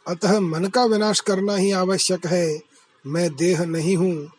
अतः 0.07 0.41
मन 0.41 0.67
का 0.67 0.85
विनाश 0.85 1.21
करना 1.21 1.57
ही 1.57 1.71
आवश्यक 1.71 2.27
है। 2.27 2.61
मैं 3.07 3.37
देह 3.37 3.65
नहीं 3.65 3.97
हूँ। 3.97 4.31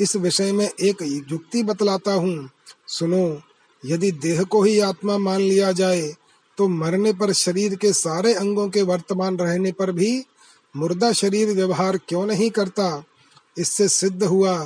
इस 0.00 0.16
विषय 0.16 0.52
में 0.52 0.68
एक 0.80 1.24
युक्ति 1.30 1.62
बतलाता 1.62 2.12
हूँ। 2.12 2.50
सुनो 2.88 3.42
यदि 3.84 4.12
देह 4.12 4.42
को 4.42 4.62
ही 4.62 4.78
आत्मा 4.80 5.18
मान 5.18 5.40
लिया 5.40 5.72
जाए 5.72 6.14
तो 6.58 6.68
मरने 6.68 7.12
पर 7.12 7.32
शरीर 7.32 7.74
के 7.74 7.92
सारे 7.92 8.34
अंगों 8.34 8.68
के 8.68 8.82
वर्तमान 8.82 9.36
रहने 9.36 9.72
पर 9.72 9.92
भी 9.92 10.24
मुर्दा 10.76 11.12
शरीर 11.12 11.54
व्यवहार 11.54 11.96
क्यों 12.08 12.26
नहीं 12.26 12.50
करता? 12.50 13.04
इससे 13.56 13.88
सिद्ध 13.88 14.22
हुआ 14.22 14.56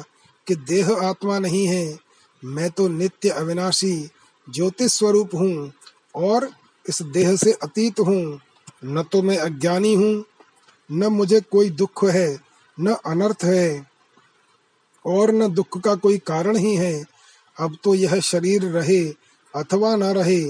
कि 0.46 0.54
देह 0.54 0.90
आत्मा 0.92 1.38
नहीं 1.38 1.66
है। 1.66 1.98
मैं 2.42 2.70
तो 2.70 2.88
नित्य 2.88 3.28
अविनाशी, 3.28 4.10
ज्योतिष 4.48 4.92
स्वरूप 4.92 5.34
हूँ 5.34 5.72
और 6.14 6.48
इस 6.86 7.02
देह 7.02 7.36
से 7.36 7.52
अतीत 7.52 8.00
हूँ। 8.00 8.40
न 8.84 9.02
तो 9.02 9.22
मैं 9.22 9.38
अज्ञानी 9.38 9.94
हूँ, 9.94 10.24
न 10.92 11.06
मुझे 11.06 11.40
कोई 11.40 11.70
दुख 11.70 12.04
है, 12.04 12.38
न 12.80 12.96
अनर्थ 13.06 13.44
है 13.44 13.86
और 15.04 15.32
न 15.32 15.48
दुख 15.48 15.80
का 15.80 15.94
कोई 15.94 16.18
कारण 16.18 16.56
ही 16.56 16.74
है। 16.76 17.11
अब 17.56 17.76
तो 17.84 17.94
यह 17.94 18.18
शरीर 18.20 18.62
रहे 18.64 19.02
अथवा 19.54 19.94
न 19.96 20.02
रहे, 20.02 20.42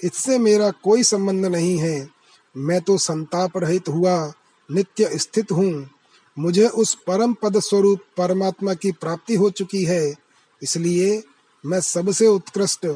इससे 0.00 0.38
मेरा 0.38 0.70
कोई 0.84 1.02
संबंध 1.02 1.46
नहीं 1.46 1.76
है। 1.78 2.08
मैं 2.54 2.80
तो 2.80 2.96
संताप 2.98 3.56
रहित 3.56 3.88
हुआ, 3.88 4.32
नित्य 4.68 5.18
स्थित 5.18 5.52
हूँ। 5.52 5.88
मुझे 6.36 6.66
उस 6.68 6.94
परम 7.06 7.32
पद 7.32 7.58
स्वरूप 7.60 8.00
परमात्मा 8.16 8.74
की 8.74 8.92
प्राप्ति 8.92 9.34
हो 9.34 9.50
चुकी 9.50 9.84
है। 9.84 10.14
इसलिए 10.62 11.22
मैं 11.64 11.80
सबसे 11.80 12.26
उत्कृष्ट, 12.26 12.86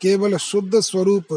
केवल 0.00 0.36
शुद्ध 0.36 0.80
स्वरूप, 0.80 1.32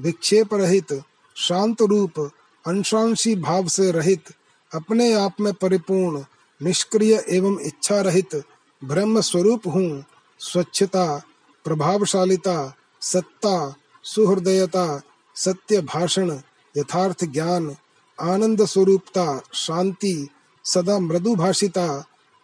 विक्षेप 0.00 0.54
रहित, 0.54 0.92
शांत 1.36 1.82
रूप, 1.82 2.18
अंशांशी 2.64 3.34
भाव 3.36 3.68
से 3.68 3.90
रहित, 3.92 4.32
अपने 4.72 5.12
आप 5.14 5.40
में 5.40 5.52
परिपूर्ण, 5.52 6.24
निष्क्रिय 6.60 7.24
एवं 7.28 7.58
इच्छा 7.60 8.00
रहित 8.00 8.42
ब्रह्म 8.82 9.20
स्वरूप 9.20 9.66
हूँ। 9.66 10.04
स्वच्छता, 10.52 11.22
प्रभावशालिता, 11.64 12.76
सत्ता, 13.00 13.74
सुहृदयता, 14.04 15.00
सत्य 15.36 15.80
भाषण, 15.80 16.38
यथार्थ 16.76 17.24
ज्ञान, 17.24 17.76
आनंद 18.20 18.64
स्वरूपता, 18.64 19.42
शांति, 19.54 20.28
सदा 20.64 20.98
मृदु 20.98 21.34
भाषिता 21.34 21.86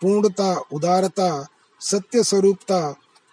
पूर्णता, 0.03 0.55
उदारता, 0.73 1.47
सत्य 1.81 2.25
स्वरूपता, 2.25 2.81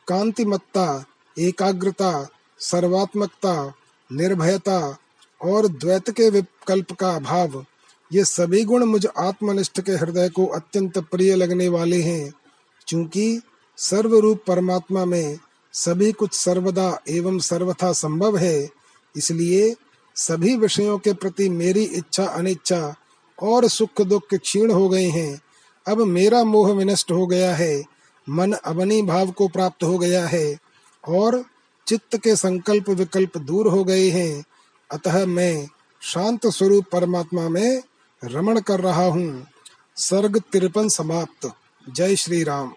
कांतिमत्ता, 0.08 1.06
एकाग्रता, 1.38 2.28
सर्वात्मकता, 2.60 3.74
निर्भयता 4.12 4.98
और 5.42 5.68
द्वैत 5.68 6.10
के 6.10 6.30
विकल्प 6.30 6.92
का 6.94 7.16
अभाव। 7.16 7.66
ये 8.14 8.24
सभी 8.26 8.64
गुण 8.64 8.86
मुझ 8.86 9.06
आत्मनिष्ठ 9.18 9.82
के 9.82 9.92
हृदय 9.92 10.30
को 10.30 10.46
अत्यंत 10.46 10.98
प्रिय 10.98 11.36
लगने 11.36 11.68
वाले 11.68 12.02
हैं, 12.02 12.34
क्योंकि 12.88 13.42
सर्वरूप 13.78 14.44
परमात्मा 14.48 15.06
में 15.06 15.38
सभी 15.74 16.12
कुछ 16.12 16.34
सर्वदा 16.34 16.88
एवं 17.10 17.40
सर्वथा 17.40 17.92
संभव 17.94 18.38
है, 18.38 18.70
इसलिए 19.16 19.76
सभी 20.16 20.56
विषयों 20.56 20.98
के 20.98 21.14
प्रति 21.14 21.50
मेरी 21.50 21.84
इच्छा 21.84 22.26
अनिच्छा 22.26 22.96
और 23.40 23.68
सुख 23.68 24.02
दुख 24.02 24.34
क्षीण 24.34 24.72
हो 24.72 24.88
गए 24.90 25.10
हैं। 25.10 25.42
अब 25.86 26.02
मेरा 26.02 26.44
मोह 26.44 26.72
विनष्ट 26.74 27.12
हो 27.12 27.28
गया 27.28 27.56
है, 27.56 27.84
मन 28.28 28.54
अवनी 28.54 29.02
भाव 29.02 29.32
को 29.32 29.48
प्राप्त 29.48 29.84
हो 29.84 29.98
गया 29.98 30.26
है 30.28 30.58
और 31.04 31.44
चित्त 31.88 32.18
के 32.18 32.36
संकल्प 32.36 32.90
विकल्प 32.90 33.38
दूर 33.38 33.68
हो 33.68 33.84
गए 33.84 34.10
हैं। 34.10 34.44
अतः 34.90 35.26
मैं 35.26 35.68
शांत 36.02 36.48
स्वरूप 36.48 36.86
परमात्मा 36.92 37.48
में 37.50 37.84
रमण 38.22 38.60
कर 38.60 38.80
रहा 38.80 39.06
हूँ। 39.06 39.46
सर्ग 39.98 40.42
तिरपन 40.52 40.90
समाप्त। 40.90 41.52
जय 41.88 42.16
श्री 42.16 42.44
राम। 42.44 42.74